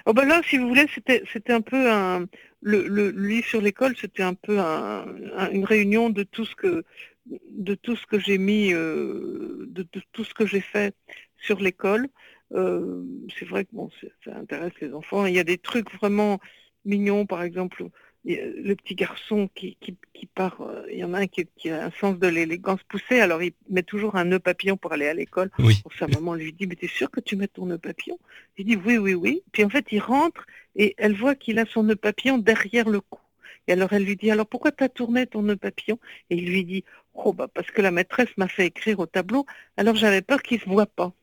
Oh 0.05 0.13
ben 0.13 0.25
là 0.25 0.41
si 0.47 0.57
vous 0.57 0.67
voulez 0.67 0.85
c'était 0.93 1.23
c'était 1.31 1.53
un 1.53 1.61
peu 1.61 1.91
un 1.91 2.25
le, 2.61 2.87
le, 2.87 3.09
livre 3.09 3.47
sur 3.47 3.61
l'école 3.61 3.95
c'était 3.99 4.23
un 4.23 4.33
peu 4.33 4.59
un, 4.59 5.05
une 5.51 5.65
réunion 5.65 6.09
de 6.09 6.23
tout 6.23 6.45
ce 6.45 6.55
que 6.55 6.83
de 7.25 7.75
tout 7.75 7.95
ce 7.95 8.05
que 8.05 8.19
j'ai 8.19 8.37
mis 8.37 8.73
euh, 8.73 9.65
de, 9.67 9.83
de, 9.91 10.01
tout 10.11 10.23
ce 10.23 10.33
que 10.33 10.45
j'ai 10.45 10.61
fait 10.61 10.95
sur 11.37 11.59
l'école 11.59 12.07
euh, 12.53 13.03
c'est 13.37 13.45
vrai 13.45 13.65
que 13.65 13.71
bon, 13.73 13.89
ça 14.23 14.35
intéresse 14.35 14.73
les 14.81 14.93
enfants. 14.93 15.25
Il 15.25 15.33
y 15.33 15.39
a 15.39 15.43
des 15.43 15.57
trucs 15.57 15.91
vraiment 15.95 16.39
mignons, 16.85 17.25
par 17.25 17.41
exemple, 17.43 17.83
le 18.25 18.73
petit 18.73 18.95
garçon 18.95 19.49
qui, 19.53 19.77
qui, 19.79 19.95
qui 20.13 20.25
part, 20.25 20.59
euh, 20.61 20.83
il 20.91 20.97
y 20.97 21.03
en 21.03 21.13
a 21.13 21.19
un 21.19 21.27
qui, 21.27 21.47
qui 21.57 21.69
a 21.69 21.85
un 21.85 21.91
sens 21.91 22.17
de 22.17 22.27
l'élégance 22.27 22.81
poussé, 22.89 23.19
alors 23.19 23.43
il 23.43 23.53
met 23.69 23.83
toujours 23.83 24.15
un 24.15 24.25
nœud 24.25 24.39
papillon 24.39 24.77
pour 24.77 24.93
aller 24.93 25.07
à 25.07 25.13
l'école. 25.13 25.51
Oui. 25.59 25.83
Sa 25.99 26.07
maman 26.07 26.33
lui 26.33 26.51
dit, 26.51 26.65
mais 26.65 26.75
t'es 26.75 26.87
sûr 26.87 27.11
que 27.11 27.19
tu 27.19 27.35
mets 27.35 27.47
ton 27.47 27.67
nœud 27.67 27.77
papillon? 27.77 28.17
Il 28.57 28.65
dit, 28.65 28.75
oui, 28.75 28.97
oui, 28.97 29.13
oui. 29.13 29.43
Puis 29.51 29.63
en 29.63 29.69
fait, 29.69 29.85
il 29.91 29.99
rentre 29.99 30.45
et 30.75 30.95
elle 30.97 31.15
voit 31.15 31.35
qu'il 31.35 31.59
a 31.59 31.65
son 31.65 31.83
nœud 31.83 31.95
papillon 31.95 32.39
derrière 32.39 32.89
le 32.89 32.99
cou. 32.99 33.19
Et 33.67 33.73
alors 33.73 33.93
elle 33.93 34.03
lui 34.03 34.15
dit, 34.15 34.31
alors 34.31 34.47
pourquoi 34.47 34.71
t'as 34.71 34.89
tourné 34.89 35.27
ton 35.27 35.43
nœud 35.43 35.55
papillon? 35.55 35.99
Et 36.29 36.37
il 36.37 36.47
lui 36.47 36.65
dit, 36.65 36.83
oh 37.13 37.31
bah 37.31 37.47
parce 37.53 37.69
que 37.69 37.81
la 37.81 37.91
maîtresse 37.91 38.29
m'a 38.37 38.47
fait 38.47 38.65
écrire 38.65 38.99
au 38.99 39.05
tableau, 39.05 39.45
alors 39.77 39.95
j'avais 39.95 40.21
peur 40.21 40.41
qu'il 40.41 40.59
se 40.59 40.65
voit 40.65 40.85
pas. 40.87 41.13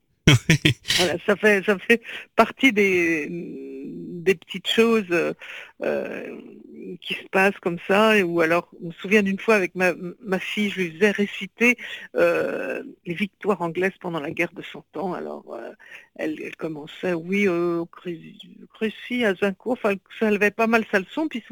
Ça 1.26 1.36
fait 1.36 1.64
ça 1.64 1.78
fait 1.78 2.02
partie 2.36 2.72
des 2.72 3.26
des 3.28 4.34
petites 4.36 4.68
choses 4.68 5.34
euh, 5.82 6.36
qui 7.00 7.14
se 7.14 7.26
passent 7.30 7.58
comme 7.60 7.78
ça. 7.88 8.16
Ou 8.24 8.40
alors, 8.40 8.70
je 8.80 8.86
me 8.86 8.92
souviens 8.92 9.22
d'une 9.22 9.38
fois 9.38 9.56
avec 9.56 9.74
ma, 9.74 9.94
ma 10.20 10.38
fille, 10.38 10.70
je 10.70 10.80
lui 10.80 10.92
faisais 10.92 11.10
réciter 11.10 11.76
euh, 12.14 12.82
les 13.04 13.14
victoires 13.14 13.62
anglaises 13.62 13.98
pendant 14.00 14.20
la 14.20 14.30
guerre 14.30 14.52
de 14.52 14.62
Cent 14.62 14.84
Ans. 14.94 15.12
Alors, 15.12 15.54
euh, 15.54 15.72
elle, 16.16 16.54
commençait, 16.56 17.14
oui, 17.14 17.48
Crécy, 18.74 19.24
Azincourt, 19.24 19.72
enfin, 19.72 19.94
ça 20.20 20.30
levait 20.30 20.52
pas 20.52 20.68
mal 20.68 20.84
sa 20.92 21.00
leçon. 21.00 21.26
Puis 21.26 21.42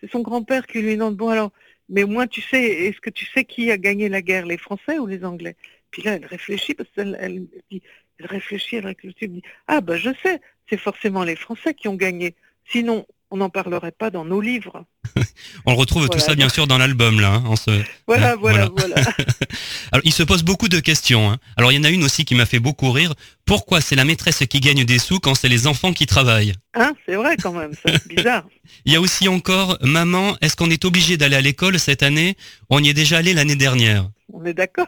c'est 0.00 0.10
son 0.10 0.20
grand-père 0.20 0.66
qui 0.66 0.82
lui 0.82 0.96
demande, 0.96 1.16
bon 1.16 1.28
alors, 1.30 1.52
mais 1.88 2.04
moi, 2.04 2.26
tu 2.26 2.40
sais, 2.42 2.62
est-ce 2.62 3.00
que 3.00 3.10
tu 3.10 3.26
sais 3.26 3.44
qui 3.44 3.70
a 3.70 3.78
gagné 3.78 4.08
la 4.08 4.22
guerre, 4.22 4.46
les 4.46 4.58
Français 4.58 4.98
ou 4.98 5.06
les 5.06 5.24
Anglais? 5.24 5.56
Puis 5.90 6.02
là, 6.02 6.14
elle 6.14 6.26
réfléchit 6.26 6.74
parce 6.74 6.88
qu'elle 6.90 7.16
elle, 7.20 7.46
dit- 7.70 7.82
elle 8.20 8.26
réfléchit, 8.26 8.76
elle 8.76 8.86
réfléchit, 8.86 9.16
elle 9.22 9.32
dit, 9.32 9.42
ah 9.66 9.80
ben 9.80 9.96
je 9.96 10.10
sais, 10.22 10.40
c'est 10.68 10.76
forcément 10.76 11.24
les 11.24 11.36
Français 11.36 11.74
qui 11.74 11.88
ont 11.88 11.94
gagné. 11.94 12.36
Sinon, 12.66 13.06
on 13.30 13.36
n'en 13.36 13.48
parlerait 13.50 13.92
pas 13.92 14.10
dans 14.10 14.24
nos 14.24 14.40
livres. 14.40 14.84
On 15.66 15.74
retrouve 15.74 16.08
tout 16.08 16.18
ça 16.18 16.34
bien 16.34 16.48
sûr 16.48 16.66
dans 16.66 16.78
l'album 16.78 17.20
là. 17.20 17.34
hein, 17.44 17.54
ce- 17.56 17.82
Voilà, 18.06 18.36
voilà, 18.36 18.68
voilà. 18.76 18.96
Alors, 19.92 20.02
il 20.04 20.12
se 20.12 20.22
pose 20.22 20.42
beaucoup 20.42 20.68
de 20.68 20.78
questions. 20.80 21.30
hein. 21.30 21.38
Alors, 21.56 21.72
il 21.72 21.76
y 21.76 21.78
en 21.78 21.84
a 21.84 21.90
une 21.90 22.04
aussi 22.04 22.24
qui 22.24 22.34
m'a 22.34 22.46
fait 22.46 22.58
beaucoup 22.60 22.90
rire. 22.92 23.14
Pourquoi 23.44 23.80
c'est 23.80 23.96
la 23.96 24.04
maîtresse 24.04 24.42
qui 24.48 24.60
gagne 24.60 24.84
des 24.84 24.98
sous 24.98 25.18
quand 25.20 25.34
c'est 25.34 25.48
les 25.48 25.66
enfants 25.66 25.92
qui 25.92 26.06
travaillent? 26.06 26.54
Hein, 26.74 26.92
c'est 27.06 27.16
vrai 27.16 27.36
quand 27.36 27.52
même, 27.52 27.72
ça, 27.74 27.92
c'est 27.92 28.08
bizarre. 28.08 28.44
Il 28.84 28.92
y 28.92 28.96
a 28.96 29.00
aussi 29.00 29.28
encore, 29.28 29.76
maman, 29.82 30.36
est-ce 30.40 30.54
qu'on 30.56 30.70
est 30.70 30.84
obligé 30.84 31.16
d'aller 31.16 31.36
à 31.36 31.40
l'école 31.40 31.78
cette 31.80 32.02
année? 32.02 32.36
On 32.68 32.82
y 32.82 32.88
est 32.88 32.94
déjà 32.94 33.18
allé 33.18 33.34
l'année 33.34 33.56
dernière. 33.56 34.08
On 34.32 34.44
est 34.44 34.54
d'accord 34.54 34.86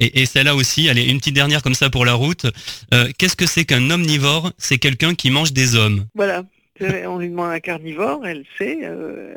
Et, 0.00 0.20
et 0.22 0.26
celle-là 0.26 0.56
aussi, 0.56 0.88
allez, 0.88 1.04
une 1.04 1.18
petite 1.18 1.34
dernière 1.34 1.62
comme 1.62 1.74
ça 1.76 1.90
pour 1.90 2.04
la 2.04 2.14
route. 2.14 2.46
Euh, 2.92 3.08
Qu'est-ce 3.18 3.36
que 3.36 3.46
c'est 3.46 3.64
qu'un 3.64 3.88
omnivore? 3.90 4.50
C'est 4.58 4.78
quelqu'un 4.78 5.14
qui 5.14 5.30
mange 5.30 5.52
des 5.52 5.76
hommes. 5.76 6.06
Voilà. 6.14 6.42
C'est- 6.78 7.06
On 7.06 7.18
lui 7.18 7.28
demande 7.28 7.50
un 7.50 7.60
carnivore, 7.60 8.26
elle 8.26 8.44
sait. 8.58 8.80
euh, 8.82 9.34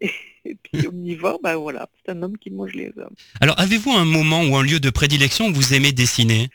et, 0.00 0.10
puis 0.62 0.86
omnivore, 0.88 1.40
bah 1.42 1.56
voilà, 1.56 1.88
c'est 2.04 2.12
un 2.12 2.22
homme 2.22 2.38
qui 2.38 2.50
mange 2.50 2.72
les 2.72 2.92
hommes. 2.96 3.14
Alors, 3.40 3.58
avez-vous 3.60 3.90
un 3.92 4.04
moment 4.04 4.42
ou 4.44 4.56
un 4.56 4.62
lieu 4.62 4.80
de 4.80 4.90
prédilection 4.90 5.48
où 5.48 5.52
vous 5.52 5.74
aimez 5.74 5.92
dessiner? 5.92 6.48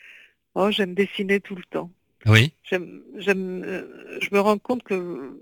Oh, 0.54 0.70
j'aime 0.70 0.94
dessiner 0.94 1.40
tout 1.40 1.56
le 1.56 1.64
temps. 1.70 1.90
Oui. 2.26 2.52
J'aime, 2.64 3.02
j'aime, 3.18 3.62
euh, 3.64 4.18
je 4.20 4.28
me 4.32 4.40
rends 4.40 4.58
compte 4.58 4.82
que 4.82 4.94
euh, 4.94 5.40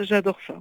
j'adore 0.00 0.38
ça. 0.46 0.60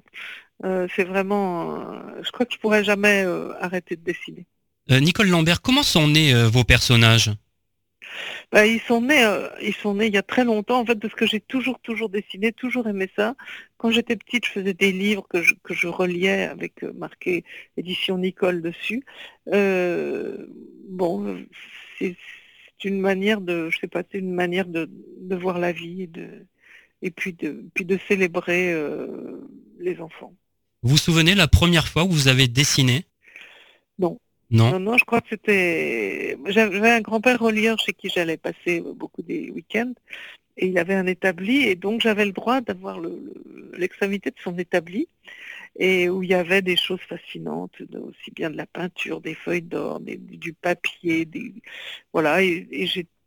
Euh, 0.65 0.88
c'est 0.95 1.06
vraiment, 1.06 1.80
euh, 1.80 2.22
je 2.22 2.32
crois 2.32 2.45
que 2.45 2.54
je 2.54 2.60
pourrais 2.60 2.84
jamais 2.84 3.24
euh, 3.26 3.54
arrêter 3.62 3.95
de 3.95 4.04
dessiner. 4.04 4.45
Euh, 4.91 5.00
Nicole 5.00 5.30
Lambert, 5.30 5.62
comment 5.62 5.84
sont 5.84 6.08
nés 6.08 6.34
euh, 6.34 6.48
vos 6.50 6.63
personnages? 6.63 7.32
Bah, 8.52 8.65
ils 8.65 8.80
sont 8.82 9.02
nés, 9.02 9.24
euh, 9.24 9.48
ils 9.62 9.74
sont 9.74 9.95
nés 9.95 10.08
il 10.08 10.13
y 10.13 10.17
a 10.17 10.24
très 10.24 10.43
longtemps 10.43 10.80
en 10.80 10.86
fait 10.86 10.95
parce 10.95 11.13
que 11.13 11.26
j'ai 11.26 11.39
toujours, 11.39 11.80
toujours 11.80 12.10
dessiné, 12.10 12.52
toujours 12.52 12.88
aimé 12.88 13.10
ça. 13.15 13.36
Quand 13.78 13.91
j'étais 13.91 14.15
petite, 14.15 14.45
je 14.45 14.52
faisais 14.52 14.74
des 14.74 14.91
livres 14.91 15.28
que 15.28 15.41
je, 15.41 15.54
que 15.63 15.74
je 15.74 15.88
reliais 15.88 16.43
avec 16.43 16.84
euh, 16.84 16.91
marqué 16.93 17.43
édition 17.78 18.17
Nicole 18.17 18.62
dessus. 18.62 19.04
Euh, 19.54 20.48
bon, 20.89 21.45
c'est 21.98 22.15
une 22.84 23.00
manière 23.00 23.41
de, 23.41 23.69
je 23.69 23.80
sais 23.80 23.88
pas, 23.88 24.04
c'est 24.12 24.19
une 24.19 24.34
manière 24.34 24.65
de, 24.65 24.89
de 25.19 25.36
voir 25.36 25.60
la 25.60 25.72
vie 25.72 26.04
et 26.04 26.08
de, 26.08 26.45
et 27.02 27.12
puis 27.12 27.34
de, 27.34 27.65
puis 27.74 27.86
de 27.86 28.00
célébrer 28.08 28.74
les 29.80 30.00
enfants. 30.00 30.34
Vous 30.82 30.91
vous 30.91 30.98
souvenez 30.98 31.36
la 31.36 31.48
première 31.48 31.88
fois 31.88 32.06
où 32.06 32.10
vous 32.10 32.30
avez 32.30 32.48
dessiné? 32.48 33.04
Non. 33.98 34.17
Non 34.52 34.72
Non, 34.72 34.80
non, 34.80 34.98
je 34.98 35.06
crois 35.06 35.22
que 35.22 35.30
c'était. 35.30 36.38
J'avais 36.48 36.92
un 36.92 37.02
grand-père 37.02 37.40
relieur 37.40 37.78
chez 37.80 37.94
qui 37.94 38.10
j'allais 38.10 38.38
passer 38.38 38.82
beaucoup 38.82 39.22
des 39.22 39.52
week-ends 39.52 39.94
et 40.58 40.68
il 40.68 40.78
avait 40.80 40.96
un 40.96 41.08
établi 41.08 41.64
et 41.64 41.76
donc 41.76 42.02
j'avais 42.02 42.26
le 42.26 42.32
droit 42.34 42.62
d'avoir 42.62 43.00
le- 43.00 43.10
le- 43.46 43.72
l'extrémité 43.78 44.32
de 44.32 44.36
son 44.44 44.58
établi 44.58 45.08
et 45.78 46.10
où 46.10 46.24
il 46.24 46.30
y 46.30 46.34
avait 46.34 46.62
des 46.62 46.76
choses 46.78 47.02
fascinantes, 47.02 47.76
aussi 47.96 48.32
bien 48.32 48.50
de 48.50 48.58
la 48.58 48.66
peinture, 48.68 49.22
des 49.22 49.36
feuilles 49.36 49.62
d'or, 49.62 50.00
du 50.02 50.54
papier, 50.54 51.26
des 51.26 51.54
voilà 52.14 52.42
et, 52.44 52.68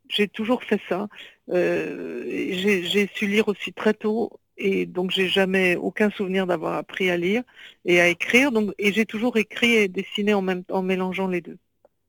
j'ai 0.09 0.27
toujours 0.27 0.63
fait 0.63 0.79
ça. 0.89 1.07
Euh, 1.49 2.25
j'ai 2.51 3.09
su 3.15 3.27
lire 3.27 3.47
aussi 3.47 3.73
très 3.73 3.93
tôt 3.95 4.39
et 4.57 4.85
donc 4.85 5.11
j'ai 5.11 5.27
jamais 5.29 5.75
aucun 5.75 6.09
souvenir 6.11 6.47
d'avoir 6.47 6.75
appris 6.75 7.09
à 7.09 7.17
lire 7.17 7.43
et 7.85 7.99
à 7.99 8.07
écrire. 8.07 8.51
Donc 8.51 8.73
et 8.77 8.93
j'ai 8.93 9.05
toujours 9.05 9.37
écrit 9.37 9.73
et 9.73 9.87
dessiné 9.87 10.33
en 10.33 10.41
même 10.41 10.63
en 10.69 10.81
mélangeant 10.81 11.27
les 11.27 11.41
deux. 11.41 11.57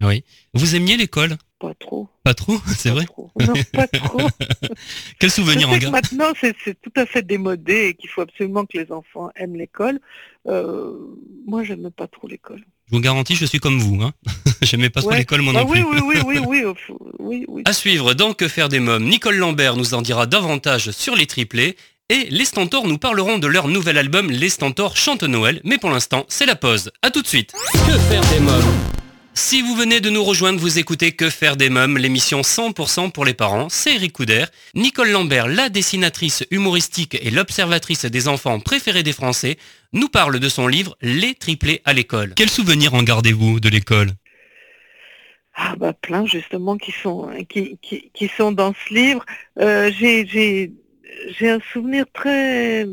Oui. 0.03 0.25
Vous 0.53 0.75
aimiez 0.75 0.97
l'école? 0.97 1.37
Pas 1.59 1.75
trop. 1.75 2.09
Pas 2.25 2.35
trop, 2.35 2.59
c'est 2.77 2.91
vrai 2.91 3.05
trop. 3.05 3.31
Non, 3.41 3.55
pas 3.73 3.87
trop. 3.87 4.19
Quel 5.19 5.31
Je 5.31 5.35
souvenir 5.35 5.69
en 5.69 5.75
que 5.75 5.79
garde 5.79 5.93
maintenant, 5.93 6.33
c'est 6.39 6.55
tout 6.81 6.93
à 6.97 7.07
fait 7.07 7.23
démodé 7.23 7.89
et 7.89 7.95
qu'il 7.95 8.11
faut 8.11 8.21
absolument 8.21 8.67
que 8.67 8.77
les 8.79 8.93
enfants 8.93 9.31
aiment 9.37 9.57
l'école. 9.57 10.01
Euh, 10.47 10.93
moi, 11.47 11.63
j'aime 11.65 11.91
pas 11.91 12.07
trop 12.07 12.29
l'école. 12.29 12.65
Je 12.87 12.95
vous 12.95 13.01
garantis, 13.01 13.35
je 13.35 13.47
suis 13.47 13.61
comme 13.61 13.79
vous. 13.79 14.03
Hein. 14.03 14.13
J'aimais 14.63 14.91
pas 14.91 15.01
trop 15.01 15.13
l'école, 15.13 15.41
moi 15.41 15.55
Ah 15.57 15.65
non 15.65 15.71
oui, 15.71 15.83
plus. 15.83 16.01
oui, 16.01 16.21
oui, 16.27 16.39
oui, 16.47 16.65
oui, 16.65 16.97
oui, 17.19 17.45
oui. 17.49 17.63
À 17.65 17.73
suivre 17.73 18.13
dans 18.13 18.35
Que 18.35 18.47
faire 18.47 18.69
des 18.69 18.81
mômes, 18.81 19.05
Nicole 19.05 19.37
Lambert 19.37 19.77
nous 19.77 19.95
en 19.95 20.03
dira 20.03 20.27
davantage 20.27 20.91
sur 20.91 21.15
les 21.15 21.27
triplés 21.27 21.77
et 22.11 22.27
les 22.31 22.45
Stentors 22.45 22.87
nous 22.87 22.99
parleront 22.99 23.39
de 23.39 23.47
leur 23.47 23.69
nouvel 23.69 23.97
album 23.97 24.31
Les 24.31 24.51
Stentors 24.51 24.97
chantent 24.97 25.23
Noël, 25.23 25.61
mais 25.65 25.79
pour 25.79 25.91
l'instant, 25.91 26.27
c'est 26.29 26.45
la 26.45 26.57
pause. 26.57 26.91
À 27.01 27.11
tout 27.11 27.23
de 27.23 27.27
suite. 27.27 27.55
Que 27.73 27.99
faire 27.99 28.23
des 28.31 28.41
mômes? 28.41 28.75
Si 29.33 29.63
vous 29.63 29.75
venez 29.75 30.01
de 30.01 30.11
nous 30.11 30.23
rejoindre, 30.23 30.61
vous 30.61 30.79
écoutez 30.79 31.13
Que 31.13 31.31
faire 31.31 31.57
des 31.57 31.71
mômes, 31.71 31.97
l'émission 31.97 32.43
100% 32.43 33.11
pour 33.11 33.25
les 33.25 33.33
parents, 33.33 33.69
c'est 33.71 33.95
Eric 33.95 34.13
Couder. 34.13 34.45
Nicole 34.75 35.11
Lambert, 35.11 35.49
la 35.49 35.71
dessinatrice 35.71 36.45
humoristique 36.51 37.17
et 37.21 37.31
l'observatrice 37.31 38.05
des 38.05 38.29
enfants 38.29 38.61
préférés 38.61 39.03
des 39.03 39.15
Français, 39.15 39.57
nous 39.95 40.09
parle 40.09 40.39
de 40.39 40.49
son 40.49 40.69
livre 40.69 40.97
Les 41.01 41.35
triplés 41.35 41.81
à 41.87 41.95
l'école. 41.95 42.35
Quel 42.37 42.51
souvenir 42.51 42.93
en 42.93 43.03
gardez-vous 43.03 43.61
de 43.61 43.69
l'école? 43.71 44.11
Ah 45.57 45.75
bah 45.77 45.93
plein 45.93 46.27
justement 46.27 46.77
qui 46.77 46.93
sont 46.93 47.31
qui, 47.49 47.79
qui, 47.81 48.11
qui 48.13 48.29
sont 48.29 48.53
dans 48.53 48.75
ce 48.75 48.93
livre. 48.93 49.25
Euh, 49.61 49.91
j'ai 49.97 50.73
j'ai 51.29 51.51
un 51.51 51.61
souvenir 51.61 52.07
très 52.13 52.87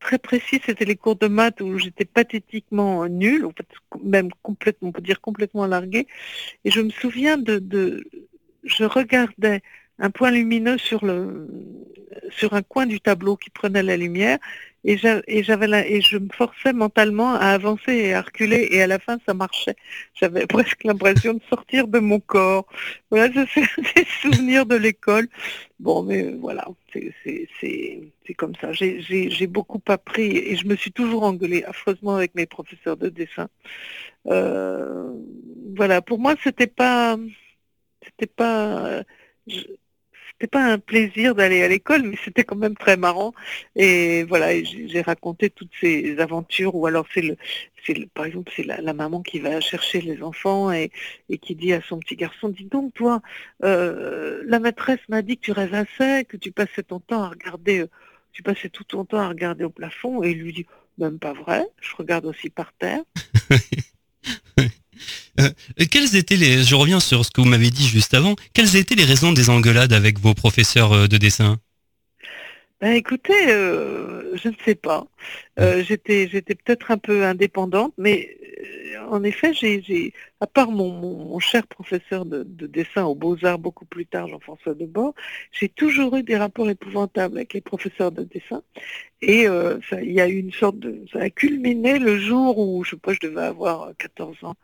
très 0.00 0.18
précis, 0.18 0.60
c'était 0.64 0.84
les 0.84 0.96
cours 0.96 1.16
de 1.16 1.28
maths 1.28 1.62
où 1.62 1.78
j'étais 1.78 2.04
pathétiquement 2.04 3.06
nulle, 3.08 3.46
en 3.46 3.52
fait, 3.52 3.66
même 4.02 4.28
complètement, 4.42 4.90
on 4.90 4.92
peut 4.92 5.00
dire 5.00 5.20
complètement 5.22 5.66
larguée. 5.66 6.06
Et 6.64 6.70
je 6.70 6.82
me 6.82 6.90
souviens 6.90 7.38
de, 7.38 7.58
de 7.58 8.04
je 8.64 8.84
regardais 8.84 9.62
un 9.98 10.10
point 10.10 10.30
lumineux 10.30 10.78
sur 10.78 11.04
le 11.04 11.48
sur 12.30 12.54
un 12.54 12.62
coin 12.62 12.86
du 12.86 13.00
tableau 13.00 13.36
qui 13.36 13.50
prenait 13.50 13.82
la 13.82 13.96
lumière 13.96 14.38
et 14.84 14.96
j'a- 14.98 15.22
et 15.26 15.42
j'avais 15.42 15.66
et 15.90 16.00
je 16.00 16.18
me 16.18 16.28
forçais 16.34 16.72
mentalement 16.72 17.34
à 17.34 17.46
avancer 17.48 17.92
et 17.94 18.14
à 18.14 18.22
reculer 18.22 18.68
et 18.70 18.82
à 18.82 18.86
la 18.86 18.98
fin 18.98 19.18
ça 19.26 19.34
marchait. 19.34 19.76
J'avais 20.14 20.46
presque 20.46 20.84
l'impression 20.84 21.34
de 21.34 21.40
sortir 21.48 21.88
de 21.88 21.98
mon 21.98 22.20
corps. 22.20 22.66
Voilà, 23.10 23.32
ça, 23.32 23.44
c'est 23.54 23.62
des 23.96 24.06
souvenirs 24.22 24.66
de 24.66 24.76
l'école. 24.76 25.28
Bon, 25.80 26.02
mais 26.02 26.32
voilà, 26.32 26.66
c'est 26.92 28.34
comme 28.36 28.54
ça. 28.60 28.72
J'ai- 28.72 29.46
beaucoup 29.46 29.80
appris 29.88 30.36
et 30.36 30.56
je 30.56 30.66
me 30.66 30.76
suis 30.76 30.92
toujours 30.92 31.24
engueulée 31.24 31.64
affreusement 31.64 32.16
avec 32.16 32.34
mes 32.34 32.46
professeurs 32.46 32.96
de 32.96 33.08
dessin. 33.08 33.48
Euh, 34.28 35.12
voilà, 35.76 36.02
pour 36.02 36.18
moi, 36.18 36.34
c'était 36.42 36.66
pas, 36.66 37.16
c'était 38.04 38.26
pas, 38.26 39.02
je- 39.46 39.60
pas 40.46 40.64
un 40.64 40.78
plaisir 40.78 41.34
d'aller 41.34 41.62
à 41.62 41.68
l'école, 41.68 42.02
mais 42.02 42.16
c'était 42.24 42.44
quand 42.44 42.56
même 42.56 42.76
très 42.76 42.96
marrant. 42.96 43.32
Et 43.76 44.24
voilà, 44.24 44.62
j'ai 44.62 45.00
raconté 45.02 45.50
toutes 45.50 45.72
ces 45.80 46.18
aventures, 46.18 46.74
ou 46.74 46.86
alors 46.86 47.06
c'est 47.14 47.20
le, 47.22 47.36
c'est 47.84 47.94
le- 47.94 48.06
par 48.06 48.24
exemple, 48.26 48.52
c'est 48.54 48.64
la, 48.64 48.80
la 48.80 48.92
maman 48.94 49.22
qui 49.22 49.40
va 49.40 49.60
chercher 49.60 50.00
les 50.00 50.22
enfants 50.22 50.72
et, 50.72 50.90
et 51.28 51.38
qui 51.38 51.54
dit 51.54 51.72
à 51.72 51.80
son 51.82 51.98
petit 51.98 52.16
garçon, 52.16 52.48
dis 52.48 52.64
donc 52.64 52.94
toi, 52.94 53.20
euh, 53.62 54.42
la 54.46 54.58
maîtresse 54.58 55.00
m'a 55.08 55.22
dit 55.22 55.36
que 55.36 55.42
tu 55.42 55.52
rêvassais, 55.52 56.24
que 56.24 56.36
tu 56.36 56.52
passais 56.52 56.82
ton 56.82 57.00
temps 57.00 57.22
à 57.22 57.28
regarder, 57.28 57.80
euh, 57.80 57.90
tu 58.32 58.42
passais 58.42 58.68
tout 58.68 58.84
ton 58.84 59.04
temps 59.04 59.18
à 59.18 59.28
regarder 59.28 59.64
au 59.64 59.70
plafond, 59.70 60.22
et 60.22 60.30
il 60.30 60.38
lui 60.38 60.52
dit, 60.52 60.66
même 60.98 61.18
pas 61.18 61.32
vrai, 61.32 61.66
je 61.80 61.94
regarde 61.96 62.26
aussi 62.26 62.50
par 62.50 62.72
terre. 62.74 63.02
Euh, 65.40 65.50
quelles 65.90 66.16
étaient 66.16 66.36
les, 66.36 66.62
je 66.62 66.74
reviens 66.74 67.00
sur 67.00 67.24
ce 67.24 67.30
que 67.30 67.40
vous 67.40 67.46
m'avez 67.48 67.70
dit 67.70 67.86
juste 67.86 68.14
avant, 68.14 68.36
quelles 68.52 68.76
étaient 68.76 68.94
les 68.94 69.04
raisons 69.04 69.32
des 69.32 69.50
engueulades 69.50 69.92
avec 69.92 70.20
vos 70.20 70.34
professeurs 70.34 70.92
euh, 70.92 71.08
de 71.08 71.16
dessin? 71.16 71.58
Ben, 72.84 72.92
écoutez, 72.96 73.50
euh, 73.50 74.36
je 74.36 74.48
ne 74.50 74.54
sais 74.62 74.74
pas. 74.74 75.06
Euh, 75.58 75.82
j'étais, 75.82 76.28
j'étais 76.28 76.54
peut-être 76.54 76.90
un 76.90 76.98
peu 76.98 77.24
indépendante, 77.24 77.94
mais 77.96 78.36
euh, 78.94 79.06
en 79.08 79.24
effet, 79.24 79.54
j'ai, 79.54 80.12
à 80.40 80.46
part 80.46 80.70
mon, 80.70 80.90
mon, 80.90 81.16
mon 81.24 81.38
cher 81.38 81.66
professeur 81.66 82.26
de, 82.26 82.42
de 82.42 82.66
dessin 82.66 83.04
aux 83.04 83.14
Beaux-Arts 83.14 83.58
beaucoup 83.58 83.86
plus 83.86 84.04
tard, 84.04 84.28
Jean-François 84.28 84.74
Debord, 84.74 85.14
j'ai 85.50 85.70
toujours 85.70 86.14
eu 86.16 86.22
des 86.22 86.36
rapports 86.36 86.68
épouvantables 86.68 87.38
avec 87.38 87.54
les 87.54 87.62
professeurs 87.62 88.12
de 88.12 88.24
dessin. 88.24 88.62
Et 89.22 89.48
euh, 89.48 89.78
ça, 89.88 90.02
il 90.02 90.12
y 90.12 90.20
a 90.20 90.28
eu 90.28 90.36
une 90.36 90.52
sorte 90.52 90.78
de, 90.78 91.06
ça 91.10 91.20
a 91.20 91.30
culminé 91.30 91.98
le 91.98 92.18
jour 92.18 92.58
où, 92.58 92.84
je 92.84 92.90
sais 92.90 92.96
pas, 92.98 93.14
je 93.14 93.26
devais 93.26 93.44
avoir 93.44 93.92
14 93.96 94.44
ans 94.44 94.56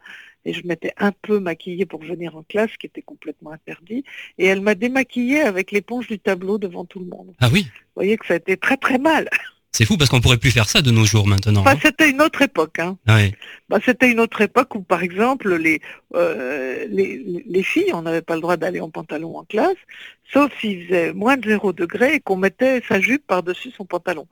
et 0.45 0.53
je 0.53 0.67
m'étais 0.67 0.93
un 0.97 1.13
peu 1.13 1.39
maquillée 1.39 1.87
pour 1.87 2.03
venir 2.03 2.37
en 2.37 2.43
classe, 2.43 2.71
ce 2.73 2.79
qui 2.79 2.87
était 2.87 3.03
complètement 3.03 3.53
interdit. 3.53 4.05
Et 4.39 4.47
elle 4.47 4.61
m'a 4.61 4.75
démaquillée 4.75 5.43
avec 5.43 5.71
l'éponge 5.71 6.07
du 6.09 6.19
tableau 6.19 6.59
devant 6.59 6.85
tout 6.85 6.99
le 7.01 7.07
monde. 7.07 7.33
Ah 7.41 7.49
oui, 7.53 7.65
Vous 7.65 7.71
voyez 7.97 8.17
que 8.17 8.27
ça 8.27 8.35
a 8.35 8.37
été 8.39 8.57
très 8.57 8.77
très 8.77 8.99
mal. 8.99 9.29
c'est 9.73 9.85
fou 9.85 9.97
parce 9.97 10.09
qu'on 10.11 10.21
pourrait 10.21 10.39
plus 10.39 10.51
faire 10.51 10.69
ça 10.69 10.83
de 10.83 10.91
nos 10.91 11.05
jours 11.05 11.27
maintenant. 11.27 11.65
Hein. 11.67 11.77
c'était 11.83 12.09
une 12.11 12.23
autre 12.23 12.43
époque. 12.43 12.79
Hein. 12.79 12.97
Ouais. 13.07 13.33
Bah, 13.69 13.79
c'était 13.85 14.11
une 14.11 14.21
autre 14.21 14.41
époque 14.41 14.75
où, 14.75 14.81
par 14.83 15.03
exemple, 15.03 15.55
les, 15.57 15.81
euh, 16.15 16.87
les, 16.89 17.43
les 17.47 17.63
filles, 17.63 17.93
on 17.93 18.03
n'avait 18.03 18.23
pas 18.23 18.35
le 18.35 18.41
droit 18.41 18.57
d'aller 18.57 18.81
en 18.81 18.91
pantalon 18.91 19.37
en 19.37 19.45
classe, 19.45 19.77
sauf 20.33 20.51
s'il 20.61 20.87
faisait 20.87 21.13
moins 21.13 21.37
de 21.37 21.49
0 21.49 21.73
degré 21.73 22.15
et 22.15 22.21
qu'on 22.21 22.37
mettait 22.37 22.83
sa 22.89 23.01
jupe 23.01 23.27
par-dessus 23.27 23.71
son 23.77 23.85
pantalon. 23.85 24.27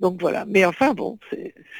Donc 0.00 0.20
voilà. 0.20 0.44
Mais 0.46 0.64
enfin, 0.64 0.92
bon, 0.94 1.18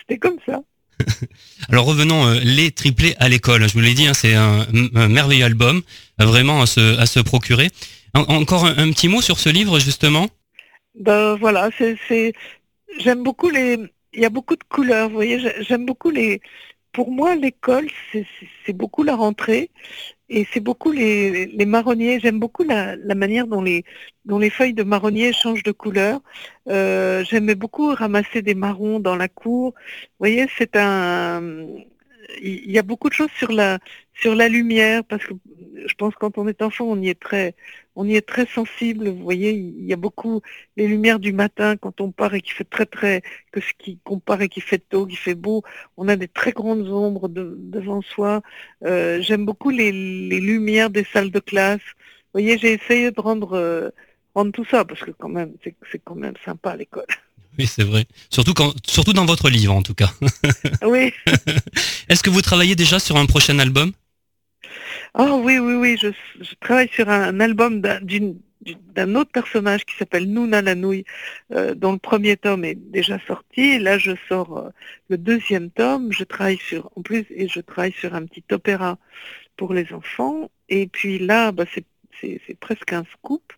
c'était 0.01 0.19
comme 0.19 0.39
ça. 0.47 0.63
Alors 1.69 1.87
revenons 1.87 2.27
euh, 2.27 2.41
les 2.43 2.71
triplés 2.71 3.15
à 3.19 3.29
l'école. 3.29 3.69
Je 3.69 3.75
vous 3.75 3.81
l'ai 3.81 3.95
dit, 3.95 4.07
hein, 4.07 4.15
c'est 4.15 4.35
un, 4.35 4.67
merveilleux 5.09 5.45
album, 5.45 5.83
euh, 6.21 6.25
vraiment 6.25 6.63
à 6.63 6.67
se, 6.67 7.21
procurer. 7.21 7.71
En- 8.15 8.23
encore 8.23 8.67
un, 8.67 8.91
petit 8.93 9.09
mot 9.09 9.21
sur 9.21 9.39
ce 9.39 9.49
livre 9.49 9.79
justement? 9.79 10.29
Ben 10.95 11.35
voilà, 11.35 11.71
c'est, 11.77 12.33
j'aime 12.99 13.23
beaucoup 13.23 13.51
les, 13.51 13.79
il 14.13 14.21
y 14.21 14.25
a 14.25 14.31
beaucoup 14.31 14.55
de 14.55 14.65
couleurs, 14.69 15.09
vous 15.09 15.15
voyez, 15.17 15.41
j'ai- 15.41 15.65
j'aime 15.65 15.85
beaucoup 15.85 16.11
les, 16.11 16.41
pour 16.93 17.11
moi 17.11 17.35
l'école, 17.35 17.89
c'est 18.13 18.73
beaucoup 18.73 19.03
la 19.03 19.17
rentrée 19.17 19.71
et 20.29 20.47
c'est 20.53 20.61
beaucoup 20.61 20.91
les, 20.93 21.47
les 21.47 21.67
marronniers, 21.67 22.19
j'aime 22.21 22.41
beaucoup 22.41 22.65
la, 22.65 22.97
manière 23.15 23.47
dont 23.47 23.63
les, 23.63 23.85
dont 24.25 24.39
les 24.39 24.51
feuilles 24.51 24.75
de 24.75 24.83
marronnier 24.83 25.33
changent 25.33 25.63
de 25.63 25.73
couleur. 25.73 26.21
Euh, 26.69 27.25
j'aimais 27.25 27.55
beaucoup 27.55 27.89
ramasser 27.95 28.41
des 28.43 28.55
marrons 28.55 29.01
dans 29.01 29.17
la 29.17 29.29
cour. 29.29 29.75
Vous 29.77 30.17
voyez, 30.19 30.47
c'est 30.57 30.77
un, 30.77 31.67
il 32.41 32.71
y 32.71 32.79
a 32.79 32.83
beaucoup 32.83 33.09
de 33.09 33.15
choses 33.15 33.31
sur 33.39 33.53
la, 33.53 33.79
sur 34.15 34.35
la 34.35 34.49
lumière 34.49 35.05
parce 35.05 35.25
que 35.25 35.35
je 35.87 35.95
pense 35.95 36.15
que 36.15 36.21
quand 36.21 36.39
on 36.39 36.49
est 36.49 36.63
enfant, 36.63 36.85
on 36.87 37.01
y 37.01 37.09
est 37.11 37.21
très, 37.21 37.55
on 37.97 38.07
y 38.09 38.17
est 38.17 38.27
très 38.27 38.47
sensible. 38.47 39.09
Vous 39.09 39.23
voyez, 39.23 39.53
il 39.53 39.85
y 39.87 39.93
a 39.93 39.97
beaucoup 39.97 40.41
les 40.77 40.87
lumières 40.89 41.19
du 41.21 41.33
matin 41.33 41.77
quand 41.77 42.01
on 42.01 42.11
part 42.11 42.35
et 42.35 42.41
qu'il 42.43 42.53
fait 42.55 42.65
très 42.65 42.87
très 42.87 43.23
que 43.53 43.61
ce 43.61 43.73
qui 43.79 43.99
compare 44.05 44.43
et 44.43 44.49
qu'il 44.49 44.63
fait 44.63 44.79
tôt, 44.89 45.07
qu'il 45.07 45.19
fait 45.19 45.35
beau, 45.35 45.63
on 45.97 46.09
a 46.09 46.17
des 46.17 46.29
très 46.29 46.53
grandes 46.53 46.89
ombres 46.89 47.29
de- 47.29 47.57
devant 47.59 48.03
soi. 48.03 48.43
Euh, 48.85 49.21
J'aime 49.23 49.45
beaucoup 49.47 49.71
les, 49.71 49.93
les 49.93 50.41
lumières 50.41 50.91
des 50.91 51.05
salles 51.13 51.31
de 51.31 51.41
classe. 51.41 51.81
Vous 51.81 52.41
voyez, 52.41 52.59
j'ai 52.59 52.73
essayé 52.73 53.11
de 53.13 53.21
rendre 53.21 53.53
euh, 53.55 53.91
rendre 54.35 54.51
tout 54.53 54.65
ça 54.69 54.85
parce 54.85 55.01
que 55.01 55.13
quand 55.13 55.29
même 55.29 55.53
c'est 55.63 55.75
c'est 55.93 56.01
quand 56.05 56.17
même 56.17 56.35
sympa 56.45 56.71
à 56.73 56.77
l'école. 56.77 57.07
Oui, 57.57 57.69
c'est 57.69 57.85
vrai. 57.85 58.05
Surtout 58.31 58.53
quand, 58.53 58.75
surtout 58.85 59.13
dans 59.13 59.27
votre 59.27 59.49
livre 59.49 59.73
en 59.73 59.83
tout 59.83 59.95
cas. 59.95 60.11
oui. 60.85 61.13
Est-ce 62.09 62.21
que 62.25 62.29
vous 62.31 62.43
travaillez 62.43 62.75
déjà 62.75 62.99
sur 62.99 63.17
un 63.17 63.27
prochain 63.27 63.61
album? 63.61 63.93
Oh 65.17 65.41
oui, 65.45 65.59
oui, 65.61 65.75
oui, 65.75 65.97
je, 65.97 66.09
travaille 66.61 66.89
sur 66.89 67.09
un 67.09 67.39
album 67.39 67.81
d'un 67.81 69.15
autre 69.15 69.31
personnage 69.31 69.85
qui 69.85 69.97
s'appelle 69.97 70.27
Nouna 70.33 70.61
la 70.61 70.75
nouille, 70.75 71.05
euh, 71.53 71.75
dont 71.77 71.93
le 71.93 71.99
premier 71.99 72.37
tome 72.37 72.65
est 72.65 72.75
déjà 72.75 73.21
sorti. 73.27 73.79
Là, 73.79 73.97
je 73.97 74.13
sors 74.29 74.59
euh, 74.59 74.71
le 75.11 75.17
deuxième 75.19 75.71
tome. 75.71 76.13
Je 76.13 76.25
travaille 76.25 76.59
sur, 76.59 76.91
en 76.97 77.03
plus, 77.03 77.27
et 77.31 77.47
je 77.47 77.61
travaille 77.61 77.93
sur 77.93 78.15
un 78.15 78.27
petit 78.27 78.43
opéra 78.51 78.99
pour 79.57 79.73
les 79.73 79.93
enfants. 79.93 80.51
Et 80.69 80.89
puis 80.89 81.21
là, 81.21 81.53
bah, 81.53 81.65
c'est 81.73 82.55
presque 82.59 82.93
un 82.93 83.05
scoop. 83.13 83.53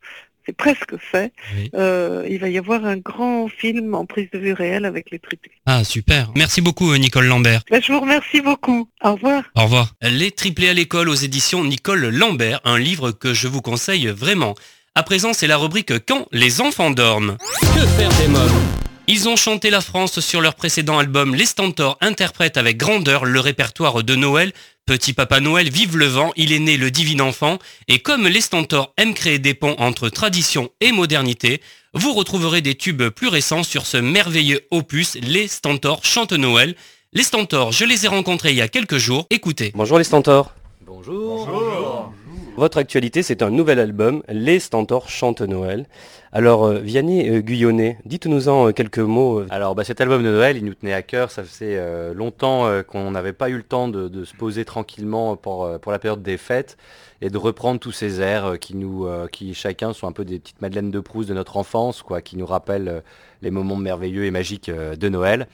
C'est 0.47 0.57
presque 0.57 0.97
fait. 0.99 1.33
Oui. 1.57 1.71
Euh, 1.75 2.25
il 2.31 2.39
va 2.39 2.49
y 2.49 2.57
avoir 2.57 2.85
un 2.85 2.97
grand 2.97 3.49
film 3.49 3.95
en 3.95 4.07
prise 4.07 4.29
de 4.33 4.39
vue 4.39 4.53
réelle 4.53 4.85
avec 4.85 5.11
les 5.11 5.19
triplés. 5.19 5.51
Ah 5.67 5.83
super. 5.83 6.31
Merci 6.37 6.61
beaucoup 6.61 6.93
euh, 6.93 6.99
Nicole 6.99 7.27
Lambert. 7.27 7.63
Ben, 7.69 7.83
je 7.83 7.93
vous 7.93 8.01
remercie 8.01 8.41
beaucoup. 8.41 8.89
Au 9.03 9.15
revoir. 9.15 9.43
Au 9.57 9.63
revoir. 9.65 9.95
Les 10.03 10.31
triplés 10.31 10.69
à 10.69 10.73
l'école 10.73 11.09
aux 11.09 11.15
éditions 11.15 11.65
Nicole 11.65 12.07
Lambert, 12.09 12.61
un 12.65 12.79
livre 12.79 13.11
que 13.11 13.35
je 13.35 13.49
vous 13.49 13.61
conseille 13.61 14.07
vraiment. 14.07 14.55
À 14.95 15.03
présent, 15.03 15.33
c'est 15.33 15.49
la 15.49 15.57
rubrique 15.57 15.93
Quand 16.07 16.27
les 16.31 16.61
enfants 16.61 16.91
dorment. 16.91 17.37
Que 17.61 17.87
faire 17.99 18.13
des 18.21 18.29
mômes? 18.29 18.63
Ils 19.09 19.29
ont 19.29 19.37
chanté 19.37 19.71
la 19.71 19.81
France 19.81 20.19
sur 20.21 20.41
leur 20.41 20.55
précédent 20.55 20.99
album. 20.99 21.35
Les 21.35 21.47
Stentors 21.47 21.97
interprètent 22.01 22.57
avec 22.57 22.77
grandeur 22.77 23.25
le 23.25 23.39
répertoire 23.39 24.03
de 24.03 24.15
Noël. 24.17 24.53
Petit 24.87 25.15
Papa 25.15 25.41
Noël, 25.41 25.69
vive 25.69 25.97
le 25.97 26.07
vent, 26.07 26.31
il 26.37 26.53
est 26.53 26.61
né 26.61 26.77
le 26.77 26.93
divin 26.93 27.19
enfant. 27.19 27.59
Et 27.89 27.99
comme 27.99 28.29
les 28.29 28.41
Stentors 28.41 28.95
aiment 28.97 29.15
créer 29.15 29.41
des 29.41 29.53
ponts 29.53 29.75
entre 29.79 30.09
tradition 30.09 30.71
et 30.81 30.93
modernité, 30.93 31.61
vous 31.93 32.13
retrouverez 32.13 32.61
des 32.61 32.77
tubes 32.77 33.09
plus 33.09 33.27
récents 33.27 33.65
sur 33.65 33.85
ce 33.85 33.97
merveilleux 33.97 34.61
opus. 34.71 35.17
Les 35.17 35.49
Stentors 35.49 36.05
chantent 36.05 36.35
Noël. 36.35 36.77
Les 37.13 37.25
Stentors, 37.25 37.73
je 37.73 37.85
les 37.85 38.05
ai 38.05 38.09
rencontrés 38.09 38.51
il 38.51 38.59
y 38.59 38.63
a 38.63 38.69
quelques 38.69 38.99
jours. 38.99 39.27
Écoutez. 39.31 39.73
Bonjour 39.75 39.99
les 39.99 40.05
Stentors. 40.05 40.55
Bonjour. 40.83 42.13
Votre 42.57 42.79
actualité, 42.79 43.23
c'est 43.23 43.43
un 43.43 43.51
nouvel 43.51 43.79
album, 43.79 44.23
Les 44.31 44.61
Stentors 44.61 45.11
chantent 45.11 45.43
Noël. 45.43 45.85
Alors, 46.33 46.65
euh, 46.65 46.79
Vianney 46.79 47.29
euh, 47.29 47.41
Guyonnet, 47.41 47.99
dites-nous-en 48.07 48.69
euh, 48.69 48.73
quelques 48.73 48.99
mots. 48.99 49.43
Alors 49.51 49.75
bah, 49.75 49.85
cet 49.85 50.01
album 50.01 50.23
de 50.23 50.31
Noël, 50.31 50.57
il 50.57 50.65
nous 50.65 50.73
tenait 50.73 50.95
à 50.95 51.03
cœur, 51.03 51.31
ça 51.31 51.45
faisait 51.45 51.79
longtemps 52.15 52.67
qu'on 52.89 53.11
n'avait 53.11 53.35
pas 53.35 53.51
eu 53.51 53.59
le 53.59 53.63
temps 53.63 53.89
de, 53.89 54.25
se 54.25 54.35
poser 54.35 54.65
tranquillement 54.65 55.37
pour, 55.37 55.79
pour 55.81 55.93
la 55.93 55.99
période 55.99 56.23
des 56.23 56.39
fêtes 56.39 56.79
et 57.21 57.29
de 57.29 57.37
reprendre 57.37 57.79
tous 57.79 57.93
ces 57.93 58.23
airs 58.23 58.59
qui 58.59 58.75
nous, 58.75 59.07
qui 59.31 59.53
chacun 59.53 59.93
sont 59.93 60.09
un 60.09 60.13
peu 60.13 60.25
des 60.25 60.39
petites 60.39 60.63
Madeleines 60.63 60.91
de 60.91 61.01
Proust 61.01 61.29
de 61.29 61.35
notre 61.35 61.59
enfance, 61.59 62.03
quoi, 62.03 62.23
qui 62.23 62.39
nous 62.39 62.47
rappellent 62.47 63.03
les 63.43 63.51
moments 63.51 63.77
merveilleux 63.77 64.25
et 64.25 64.31
magiques 64.31 64.71
de 64.71 65.09
Noël. 65.11 65.47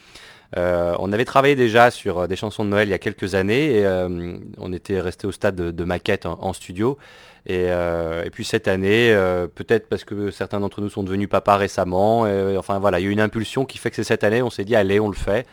Euh, 0.57 0.95
on 0.99 1.13
avait 1.13 1.25
travaillé 1.25 1.57
déjà 1.57 1.91
sur 1.91 2.19
euh, 2.19 2.27
des 2.27 2.37
chansons 2.37 2.65
de 2.65 2.69
Noël 2.69 2.87
il 2.89 2.91
y 2.91 2.95
a 2.95 2.99
quelques 2.99 3.35
années 3.35 3.79
et 3.79 3.87
euh, 3.87 4.37
on 4.59 4.73
était 4.73 5.01
resté 5.01 5.27
au 5.27 5.33
stade 5.33 5.55
de, 5.55 5.85
maquette 5.85 6.27
en, 6.27 6.53
studio. 6.53 6.99
Et, 7.47 7.71
puis 8.31 8.45
cette 8.45 8.69
année, 8.69 9.13
peut-être 9.55 9.89
parce 9.89 10.05
que 10.05 10.31
certains 10.31 10.61
d'entre 10.61 10.81
nous 10.81 10.89
sont 10.89 11.03
devenus 11.03 11.29
papas 11.29 11.57
récemment, 11.57 12.21
enfin 12.57 12.79
voilà, 12.79 13.01
il 13.01 13.03
y 13.03 13.07
a 13.07 13.11
eu 13.11 13.13
une 13.13 13.21
impulsion 13.21 13.65
qui 13.65 13.79
fait 13.79 13.91
que 13.91 13.97
c'est 13.97 14.05
cette 14.05 14.23
année, 14.23 14.43
on 14.43 14.51
s'est 14.51 14.65
dit 14.65 14.77
allez, 14.77 15.01
on 15.01 15.09
le 15.09 15.17
fait. 15.17 15.47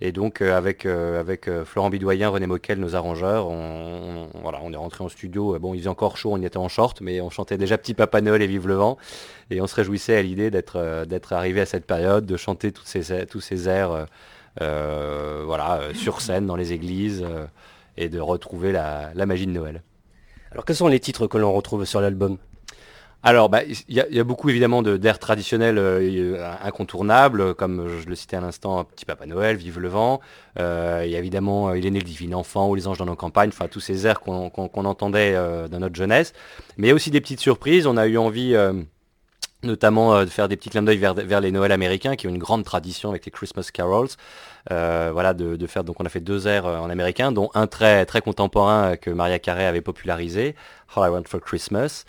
Et 0.00 0.12
donc 0.12 0.40
avec, 0.40 0.86
avec 0.86 1.50
Florent 1.64 1.90
Bidoyen, 1.90 2.30
René 2.30 2.46
Moquel, 2.46 2.78
nos 2.78 2.96
arrangeurs, 2.96 3.48
on, 3.48 4.28
voilà, 4.42 4.60
on 4.62 4.72
est 4.72 4.76
rentré 4.76 5.04
en 5.04 5.10
studio. 5.10 5.58
Bon, 5.58 5.74
il 5.74 5.80
faisait 5.80 5.90
encore 5.90 6.16
chaud, 6.16 6.30
on 6.32 6.40
y 6.40 6.46
était 6.46 6.56
en 6.56 6.68
short, 6.68 7.02
mais 7.02 7.20
on 7.20 7.28
chantait 7.28 7.58
déjà 7.58 7.76
Petit 7.76 7.94
Papa 7.94 8.22
Noël 8.22 8.40
et 8.40 8.46
Vive 8.46 8.66
le 8.66 8.74
vent. 8.74 8.96
Et 9.50 9.60
on 9.60 9.66
se 9.66 9.74
réjouissait 9.74 10.16
à 10.16 10.22
l'idée 10.22 10.50
d'être 10.50 11.04
d'être 11.04 11.34
arrivé 11.34 11.60
à 11.60 11.66
cette 11.66 11.86
période, 11.86 12.24
de 12.24 12.36
chanter 12.38 12.72
toutes 12.72 12.88
ces, 12.88 13.26
tous 13.26 13.42
ces 13.42 13.68
airs 13.68 14.06
voilà, 14.60 15.80
euh, 15.80 15.94
sur 15.94 16.20
scène, 16.20 16.46
dans 16.46 16.56
les 16.56 16.72
églises, 16.72 17.24
euh, 17.24 17.46
et 17.96 18.08
de 18.08 18.20
retrouver 18.20 18.72
la, 18.72 19.10
la 19.14 19.26
magie 19.26 19.46
de 19.46 19.52
Noël. 19.52 19.82
Alors, 20.52 20.64
quels 20.64 20.76
sont 20.76 20.88
les 20.88 21.00
titres 21.00 21.26
que 21.26 21.38
l'on 21.38 21.52
retrouve 21.52 21.84
sur 21.84 22.00
l'album? 22.00 22.38
Alors, 23.22 23.48
bah, 23.48 23.62
il 23.64 23.94
y, 23.94 24.00
a- 24.00 24.06
il 24.08 24.14
y 24.16 24.20
a 24.20 24.24
beaucoup 24.24 24.50
évidemment 24.50 24.82
de- 24.82 24.96
d'airs 24.96 25.18
traditionnels 25.18 25.78
euh, 25.78 26.00
euh, 26.00 26.54
incontournables, 26.62 27.40
euh, 27.40 27.54
comme 27.54 27.88
je 28.00 28.06
le 28.06 28.14
citais 28.14 28.36
à 28.36 28.40
l'instant, 28.40 28.84
Petit 28.84 29.04
Papa 29.04 29.26
Noël, 29.26 29.56
Vive 29.56 29.80
le 29.80 29.88
vent. 29.88 30.20
Euh, 30.60 31.02
il 31.04 31.10
y 31.10 31.16
a 31.16 31.18
évidemment 31.18 31.70
euh, 31.70 31.78
Il 31.78 31.86
est 31.86 31.90
né 31.90 31.98
le 31.98 32.04
divin 32.04 32.34
enfant 32.34 32.68
ou 32.68 32.74
Les 32.76 32.86
anges 32.86 32.98
dans 32.98 33.06
nos 33.06 33.16
campagnes, 33.16 33.48
enfin 33.48 33.66
tous 33.66 33.80
ces 33.80 34.06
airs 34.06 34.20
qu'on 34.20 34.50
entendait 34.84 35.32
euh, 35.34 35.66
dans 35.66 35.80
notre 35.80 35.96
jeunesse. 35.96 36.34
Mais 36.76 36.86
il 36.86 36.90
y 36.90 36.92
a 36.92 36.94
aussi 36.94 37.10
des 37.10 37.20
petites 37.20 37.40
surprises. 37.40 37.86
On 37.88 37.96
a 37.96 38.06
eu 38.06 38.16
envie 38.16 38.54
euh, 38.54 38.74
notamment 39.66 40.14
euh, 40.14 40.24
de 40.24 40.30
faire 40.30 40.48
des 40.48 40.56
petits 40.56 40.70
clins 40.70 40.82
d'œil 40.82 40.96
vers, 40.96 41.14
vers 41.14 41.40
les 41.40 41.50
Noëls 41.50 41.72
américains, 41.72 42.16
qui 42.16 42.26
ont 42.26 42.30
une 42.30 42.38
grande 42.38 42.64
tradition 42.64 43.10
avec 43.10 43.26
les 43.26 43.32
Christmas 43.32 43.68
carols. 43.72 44.08
Euh, 44.72 45.10
voilà, 45.12 45.32
de, 45.32 45.54
de 45.54 45.66
faire. 45.68 45.84
Donc 45.84 46.00
on 46.00 46.06
a 46.06 46.08
fait 46.08 46.20
deux 46.20 46.48
airs 46.48 46.66
euh, 46.66 46.78
en 46.78 46.90
américain, 46.90 47.30
dont 47.30 47.50
un 47.54 47.68
très 47.68 48.04
très 48.04 48.20
contemporain 48.20 48.96
que 48.96 49.10
Maria 49.10 49.38
Carey 49.38 49.64
avait 49.64 49.80
popularisé, 49.80 50.56
All 50.96 51.06
I 51.06 51.10
Want 51.10 51.22
for 51.28 51.40
Christmas. 51.40 52.04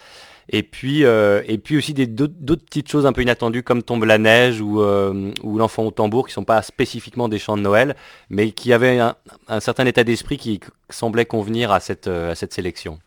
Et 0.49 0.63
puis, 0.63 1.03
euh, 1.03 1.43
et 1.45 1.57
puis 1.57 1.77
aussi 1.77 1.93
des- 1.93 2.07
d'autres 2.07 2.33
d'autres 2.39 2.63
petites 2.63 2.89
choses 2.89 3.05
un 3.05 3.13
peu 3.13 3.21
inattendues 3.21 3.63
comme 3.63 3.83
Tombe 3.83 4.05
la 4.05 4.17
neige 4.17 4.61
ou, 4.61 4.81
euh, 4.81 5.31
ou 5.43 5.57
L'enfant 5.57 5.83
au 5.83 5.91
tambour 5.91 6.25
qui 6.25 6.33
sont 6.33 6.45
pas 6.45 6.61
spécifiquement 6.61 7.27
des 7.29 7.37
chants 7.37 7.57
de 7.57 7.61
Noël, 7.61 7.95
mais 8.29 8.51
qui 8.51 8.73
avaient 8.73 8.97
un, 8.97 9.15
un 9.49 9.59
certain 9.59 9.85
état 9.85 10.03
d'esprit 10.03 10.37
qui 10.37 10.59
semblait 10.89 11.25
convenir 11.25 11.71
à 11.71 11.79
cette, 11.79 12.07
à 12.07 12.33
cette 12.33 12.53
sélection. 12.53 12.97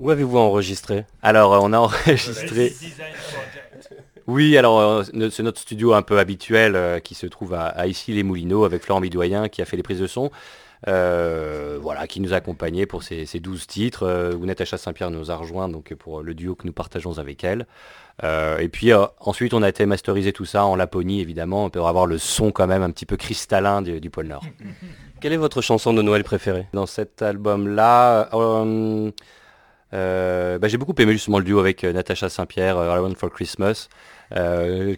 Où 0.00 0.10
avez-vous 0.10 0.36
enregistré? 0.36 1.04
Alors, 1.22 1.62
on 1.62 1.72
a 1.72 1.78
enregistré... 1.78 2.74
Oui, 4.30 4.56
alors 4.56 4.80
euh, 4.80 5.02
c'est 5.30 5.42
notre 5.42 5.58
studio 5.58 5.92
un 5.92 6.02
peu 6.02 6.20
habituel 6.20 6.76
euh, 6.76 7.00
qui 7.00 7.16
se 7.16 7.26
trouve 7.26 7.52
à, 7.54 7.66
à 7.66 7.88
ici 7.88 8.12
les 8.12 8.22
Moulineaux 8.22 8.64
avec 8.64 8.84
Florent 8.84 9.00
Bidoyen 9.00 9.48
qui 9.48 9.60
a 9.60 9.64
fait 9.64 9.76
les 9.76 9.82
prises 9.82 9.98
de 9.98 10.06
son. 10.06 10.30
voilà, 10.86 12.06
qui 12.06 12.20
nous 12.20 12.32
a 12.32 12.36
accompagnés 12.36 12.86
pour 12.86 13.02
ces, 13.02 13.26
ces 13.26 13.40
12 13.40 13.66
titres, 13.66 14.36
où 14.38 14.46
Natacha 14.46 14.78
Saint-Pierre 14.78 15.10
nous 15.10 15.32
a 15.32 15.34
rejoint 15.34 15.68
donc, 15.68 15.92
pour 15.94 16.22
le 16.22 16.34
duo 16.34 16.54
que 16.54 16.64
nous 16.64 16.72
partageons 16.72 17.18
avec 17.18 17.42
elle. 17.42 17.66
et 18.22 18.68
puis 18.68 18.92
ensuite 19.18 19.52
on 19.52 19.62
a 19.62 19.68
été 19.68 19.84
masteriser 19.84 20.32
tout 20.32 20.44
ça 20.44 20.64
en 20.64 20.76
Laponie 20.76 21.20
évidemment 21.20 21.68
pour 21.68 21.88
avoir 21.88 22.06
le 22.06 22.18
son 22.18 22.52
quand 22.52 22.68
même 22.68 22.82
un 22.82 22.90
petit 22.92 23.06
peu 23.06 23.16
cristallin 23.16 23.82
du, 23.82 24.00
du 24.00 24.10
pôle 24.10 24.28
Nord. 24.28 24.44
Quelle 25.20 25.32
est 25.32 25.38
votre 25.38 25.60
chanson 25.60 25.92
de 25.92 26.02
Noël 26.02 26.22
préférée? 26.22 26.66
Dans 26.72 26.86
cet 26.86 27.20
album-là, 27.20 28.30
euh, 29.92 30.58
bah, 30.58 30.68
j'ai 30.68 30.76
beaucoup 30.76 30.94
aimé 30.98 31.12
justement 31.12 31.38
le 31.38 31.44
duo 31.44 31.58
avec 31.58 31.84
euh, 31.84 31.92
Natacha 31.92 32.28
Saint-Pierre, 32.28 32.76
euh, 32.78 32.90
All 32.90 32.98
I 32.98 33.02
Want 33.02 33.14
for 33.16 33.30
Christmas, 33.30 33.88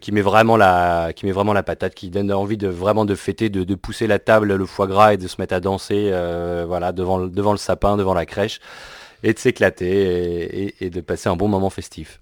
qui 0.01 0.13
met 0.13 0.21
vraiment 0.21 0.57
la, 0.57 1.13
qui 1.15 1.27
met 1.27 1.33
vraiment 1.33 1.53
la 1.53 1.63
patate, 1.63 1.95
qui 1.95 2.11
donne 2.11 2.33
envie 2.33 2.57
de 2.57 2.69
vraiment 2.69 3.05
de 3.05 3.15
fêter, 3.15 3.49
de, 3.51 3.75
pousser 3.75 4.07
la 4.07 4.19
table, 4.19 4.55
le 4.55 4.67
foie 4.67 4.87
gras 4.87 5.15
et 5.15 5.17
de 5.17 5.29
se 5.29 5.41
mettre 5.41 5.55
à 5.55 5.61
danser, 5.61 6.13
voilà, 6.67 6.93
devant, 6.93 7.21
devant 7.21 7.53
le 7.53 7.59
sapin, 7.59 7.97
devant 7.97 8.15
la 8.15 8.27
crèche, 8.27 8.61
et 9.23 9.33
de 9.33 9.39
s'éclater 9.39 10.75
et 10.81 10.91
de 10.91 11.01
passer 11.01 11.29
un 11.29 11.37
bon 11.37 11.49
moment 11.49 11.71
festif. 11.71 12.19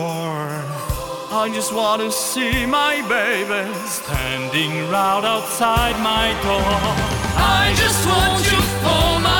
I 0.00 1.50
just 1.52 1.72
want 1.72 2.02
to 2.02 2.12
see 2.12 2.66
my 2.66 3.02
baby 3.08 3.72
standing 3.86 4.88
right 4.90 5.24
outside 5.24 5.96
my 6.02 6.28
door. 6.46 6.76
I 7.60 7.74
just 7.76 8.06
want 8.06 8.44
you 8.50 8.60
for 8.82 9.20
my 9.20 9.37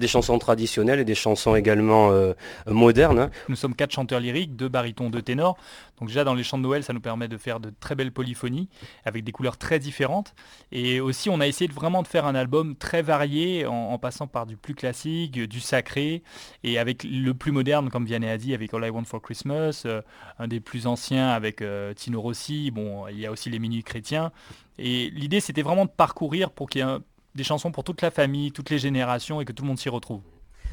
des 0.00 0.08
chansons 0.08 0.38
traditionnelles 0.38 0.98
et 0.98 1.04
des 1.04 1.14
chansons 1.14 1.54
également 1.54 2.10
euh, 2.10 2.32
modernes. 2.66 3.18
Hein. 3.18 3.30
Nous 3.48 3.56
sommes 3.56 3.74
quatre 3.74 3.92
chanteurs 3.92 4.20
lyriques, 4.20 4.56
deux 4.56 4.68
barytons, 4.68 5.10
deux 5.10 5.22
ténors. 5.22 5.56
Donc 5.98 6.08
déjà 6.08 6.24
dans 6.24 6.34
les 6.34 6.42
chants 6.42 6.58
de 6.58 6.62
Noël, 6.62 6.82
ça 6.82 6.92
nous 6.92 7.00
permet 7.00 7.28
de 7.28 7.36
faire 7.36 7.60
de 7.60 7.72
très 7.78 7.94
belles 7.94 8.12
polyphonies 8.12 8.68
avec 9.04 9.22
des 9.22 9.32
couleurs 9.32 9.58
très 9.58 9.78
différentes. 9.78 10.34
Et 10.72 11.00
aussi, 11.00 11.30
on 11.30 11.40
a 11.40 11.46
essayé 11.46 11.68
de 11.68 11.74
vraiment 11.74 12.02
de 12.02 12.08
faire 12.08 12.26
un 12.26 12.34
album 12.34 12.74
très 12.74 13.02
varié 13.02 13.66
en, 13.66 13.98
passant 13.98 14.26
par 14.26 14.46
du 14.46 14.56
plus 14.56 14.74
classique, 14.74 15.32
du 15.32 15.60
sacré 15.60 16.22
et 16.64 16.78
avec 16.78 17.04
le 17.04 17.32
plus 17.34 17.52
moderne, 17.52 17.90
comme 17.90 18.06
Vianney 18.06 18.28
a 18.28 18.38
dit, 18.38 18.54
avec 18.54 18.72
All 18.72 18.84
I 18.84 18.90
Want 18.90 19.04
for 19.04 19.20
Christmas, 19.20 19.82
euh, 19.84 20.00
un 20.38 20.48
des 20.48 20.60
plus 20.60 20.86
anciens 20.86 21.28
avec 21.28 21.60
euh, 21.60 21.92
Tino 21.92 22.20
Rossi. 22.20 22.70
Bon, 22.70 23.06
il 23.08 23.18
y 23.18 23.26
a 23.26 23.30
aussi 23.30 23.50
les 23.50 23.58
Minuits 23.58 23.82
chrétiens. 23.82 24.32
Et 24.78 25.10
l'idée, 25.10 25.40
c'était 25.40 25.60
vraiment 25.60 25.84
de 25.84 25.90
parcourir 25.90 26.50
pour 26.50 26.70
qu'il 26.70 26.80
y 26.80 26.82
ait 26.82 26.86
un 26.86 27.02
des 27.34 27.44
chansons 27.44 27.70
pour 27.70 27.84
toute 27.84 28.02
la 28.02 28.10
famille, 28.10 28.52
toutes 28.52 28.70
les 28.70 28.78
générations 28.78 29.40
et 29.40 29.44
que 29.44 29.52
tout 29.52 29.62
le 29.62 29.68
monde 29.68 29.78
s'y 29.78 29.88
retrouve. 29.88 30.20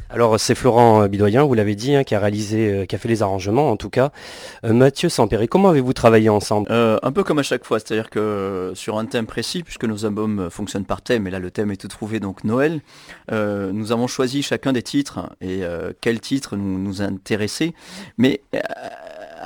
Alors 0.09 0.39
c'est 0.39 0.55
Florent 0.55 1.05
Bidoyen, 1.09 1.43
vous 1.43 1.53
l'avez 1.53 1.75
dit, 1.75 1.93
hein, 1.93 2.05
qui 2.05 2.15
a 2.15 2.19
réalisé, 2.19 2.71
euh, 2.71 2.85
qui 2.85 2.95
a 2.95 2.97
fait 2.97 3.09
les 3.09 3.23
arrangements 3.23 3.69
en 3.69 3.75
tout 3.75 3.89
cas. 3.89 4.11
Euh, 4.63 4.71
Mathieu 4.71 5.09
Sampéry, 5.09 5.49
comment 5.49 5.67
avez-vous 5.67 5.91
travaillé 5.91 6.29
ensemble? 6.29 6.71
Euh, 6.71 6.97
un 7.03 7.11
peu 7.11 7.25
comme 7.25 7.39
à 7.39 7.43
chaque 7.43 7.65
fois, 7.65 7.79
c'est-à-dire 7.79 8.09
que 8.09 8.19
euh, 8.19 8.73
sur 8.73 8.97
un 8.97 9.05
thème 9.05 9.25
précis, 9.25 9.63
puisque 9.63 9.83
nos 9.83 10.05
albums 10.05 10.39
euh, 10.39 10.49
fonctionnent 10.49 10.85
par 10.85 11.01
thème, 11.01 11.27
et 11.27 11.29
là 11.29 11.39
le 11.39 11.51
thème 11.51 11.71
est 11.71 11.75
tout 11.77 11.89
trouvé, 11.89 12.21
donc 12.21 12.45
Noël, 12.45 12.79
euh, 13.33 13.73
nous 13.73 13.91
avons 13.91 14.07
choisi 14.07 14.43
chacun 14.43 14.71
des 14.71 14.81
titres 14.81 15.29
et 15.41 15.65
euh, 15.65 15.91
quel 15.99 16.21
titre 16.21 16.55
nous, 16.55 16.79
nous 16.79 17.01
intéressait. 17.01 17.73
Mais 18.17 18.39
euh, 18.55 18.59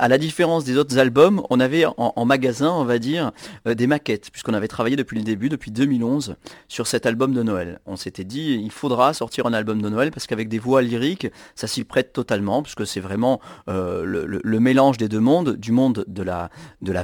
à 0.02 0.08
la 0.08 0.18
différence 0.18 0.64
des 0.64 0.78
autres 0.78 0.98
albums, 0.98 1.42
on 1.48 1.60
avait 1.60 1.84
en, 1.96 2.24
magasin, 2.24 2.72
on 2.72 2.84
va 2.84 2.98
dire, 2.98 3.30
euh, 3.68 3.74
des 3.74 3.86
maquettes, 3.86 4.32
puisqu'on 4.32 4.52
avait 4.52 4.66
travaillé 4.66 4.96
depuis 4.96 5.16
le 5.16 5.22
début, 5.22 5.48
depuis 5.48 5.70
2011, 5.70 6.34
sur 6.66 6.88
cet 6.88 7.06
album 7.06 7.32
de 7.32 7.44
Noël. 7.44 7.78
On 7.86 7.94
s'était 7.94 8.24
dit, 8.24 8.60
il 8.60 8.72
faudra 8.72 9.14
sortir 9.14 9.46
un 9.46 9.52
album 9.52 9.80
de 9.80 9.88
Noël, 9.88 10.10
parce 10.10 10.26
qu'avec 10.26 10.48
des 10.48 10.58
voix 10.58 10.82
lyriques, 10.82 11.28
ça 11.54 11.68
s'y 11.68 11.84
prête 11.84 12.12
totalement, 12.12 12.64
puisque 12.64 12.84
c'est 12.84 12.98
vraiment 12.98 13.40
euh, 13.68 14.02
le, 14.04 14.58
mélange 14.58 14.96
des 14.96 15.08
deux 15.08 15.20
mondes, 15.20 15.54
du 15.54 15.70
monde 15.70 16.04
de 16.08 16.22
la, 16.24 16.50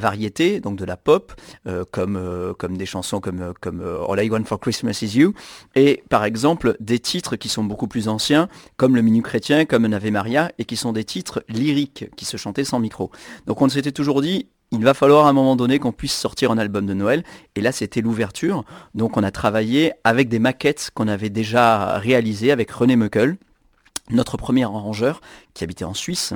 variété, 0.00 0.58
donc 0.58 0.76
de 0.76 0.84
la 0.84 0.96
pop, 0.96 1.32
euh, 1.68 1.84
comme, 1.92 2.76
des 2.76 2.86
chansons 2.86 3.20
comme, 3.20 3.54
All 4.08 4.24
I 4.24 4.28
Want 4.28 4.42
for 4.42 4.58
Christmas 4.58 4.98
Is 5.02 5.16
You, 5.16 5.34
et 5.76 6.02
par 6.08 6.24
exemple 6.24 6.76
des 6.80 6.98
titres 6.98 7.36
qui 7.36 7.48
sont 7.48 7.62
beaucoup 7.62 7.86
plus 7.86 8.08
anciens, 8.08 8.48
comme 8.76 8.96
le 8.96 9.02
Minu 9.02 9.22
Chrétien, 9.22 9.66
comme 9.66 9.84
Ave 9.84 10.10
Maria, 10.10 10.50
et 10.58 10.64
qui 10.64 10.74
sont 10.74 10.92
des 10.92 11.04
titres 11.04 11.44
lyriques, 11.48 12.06
qui 12.16 12.24
se 12.24 12.36
chantaient 12.36 12.64
sans 12.64 12.80
Donc 13.46 13.62
on 13.62 13.68
s'était 13.68 13.92
toujours 13.92 14.22
dit, 14.22 14.46
il 14.70 14.84
va 14.84 14.92
falloir 14.94 15.26
à 15.26 15.30
un 15.30 15.32
moment 15.32 15.56
donné 15.56 15.78
qu'on 15.78 15.92
puisse 15.92 16.14
sortir 16.16 16.50
un 16.50 16.58
album 16.58 16.84
de 16.86 16.94
Noël. 16.94 17.24
Et 17.56 17.60
là, 17.60 17.72
c'était 17.72 18.00
l'ouverture. 18.02 18.64
Donc 18.94 19.16
on 19.16 19.22
a 19.22 19.30
travaillé 19.30 19.92
avec 20.04 20.28
des 20.28 20.38
maquettes 20.38 20.90
qu'on 20.94 21.08
avait 21.08 21.30
déjà 21.30 21.98
réalisées 21.98 22.50
avec 22.52 22.70
René 22.70 22.96
Meukel 22.96 23.36
notre 24.10 24.38
premier 24.38 24.64
arrangeur 24.64 25.20
qui 25.52 25.64
habitait 25.64 25.84
en 25.84 25.92
Suisse. 25.92 26.32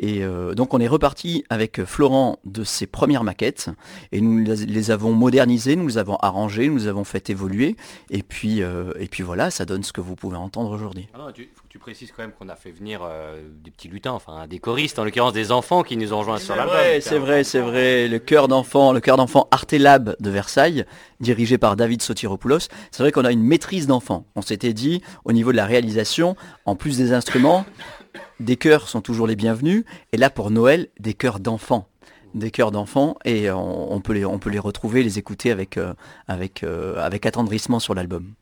Et 0.00 0.24
euh, 0.24 0.54
donc 0.54 0.74
on 0.74 0.80
est 0.80 0.88
reparti 0.88 1.44
avec 1.50 1.84
Florent 1.84 2.40
de 2.44 2.64
ses 2.64 2.88
premières 2.88 3.22
maquettes 3.22 3.68
et 4.10 4.20
nous 4.20 4.38
les- 4.38 4.66
les 4.66 4.90
avons 4.90 5.12
modernisées, 5.12 5.76
nous 5.76 5.86
les 5.86 5.98
avons 5.98 6.16
arrangées, 6.16 6.68
nous 6.68 6.78
les 6.78 6.88
avons 6.88 7.04
fait 7.04 7.30
évoluer. 7.30 7.76
Et 8.10 8.24
puis, 8.24 8.60
euh, 8.64 8.92
et 8.98 9.06
puis 9.06 9.22
voilà, 9.22 9.52
ça 9.52 9.64
donne 9.64 9.84
ce 9.84 9.92
que 9.92 10.00
vous 10.00 10.16
pouvez 10.16 10.36
entendre 10.36 10.72
aujourd'hui. 10.72 11.08
Tu, 11.72 11.78
précises 11.78 12.12
quand 12.12 12.22
même 12.22 12.32
qu'on 12.32 12.50
a 12.50 12.54
fait 12.54 12.70
venir 12.70 13.00
euh, 13.02 13.40
des 13.64 13.70
petits 13.70 13.88
lutins, 13.88 14.12
enfin 14.12 14.46
des 14.46 14.58
choristes, 14.58 14.98
en 14.98 15.04
l'occurrence 15.04 15.32
des 15.32 15.52
enfants 15.52 15.82
qui 15.82 15.96
nous 15.96 16.12
ont 16.12 16.18
rejoints 16.18 16.36
sur 16.36 16.52
C'est 16.52 16.58
l'album. 16.58 16.76
vrai, 16.76 17.00
c'est 17.00 17.18
vrai, 17.18 17.44
c'est 17.44 17.60
vrai. 17.60 18.08
Le 18.08 18.18
chœur 18.18 18.46
d'enfant, 18.46 18.92
le 18.92 19.00
chœur 19.00 19.16
d'enfant 19.16 19.48
Artelab 19.50 20.14
de 20.20 20.28
Versailles, 20.28 20.84
dirigé 21.20 21.56
par 21.56 21.76
David 21.76 22.02
Sotiropoulos. 22.02 22.68
C'est 22.90 23.02
vrai 23.02 23.10
qu'on 23.10 23.24
a 23.24 23.32
une 23.32 23.42
maîtrise 23.42 23.86
d'enfant. 23.86 24.26
On 24.36 24.42
s'était 24.42 24.74
dit, 24.74 25.00
au 25.24 25.32
niveau 25.32 25.50
de 25.50 25.56
la 25.56 25.64
réalisation, 25.64 26.36
en 26.66 26.76
plus 26.76 26.98
des 26.98 27.14
instruments, 27.14 27.64
des 28.38 28.56
chœurs 28.56 28.86
sont 28.86 29.00
toujours 29.00 29.26
les 29.26 29.36
bienvenus. 29.36 29.86
Et 30.12 30.18
là, 30.18 30.28
pour 30.28 30.50
Noël, 30.50 30.88
des 31.00 31.14
chœurs 31.14 31.40
d'enfants. 31.40 31.88
Des 32.34 32.50
chœurs 32.50 32.72
d'enfants 32.72 33.16
et 33.24 33.50
on, 33.50 33.94
on 33.94 34.00
peut 34.02 34.12
les, 34.12 34.26
on 34.26 34.38
peut 34.38 34.50
les 34.50 34.58
retrouver, 34.58 35.02
les 35.02 35.18
écouter 35.18 35.50
avec, 35.50 35.78
euh, 35.78 35.94
avec, 36.28 36.64
euh, 36.64 37.02
avec 37.02 37.24
attendrissement 37.24 37.80
sur 37.80 37.94
l'album. 37.94 38.34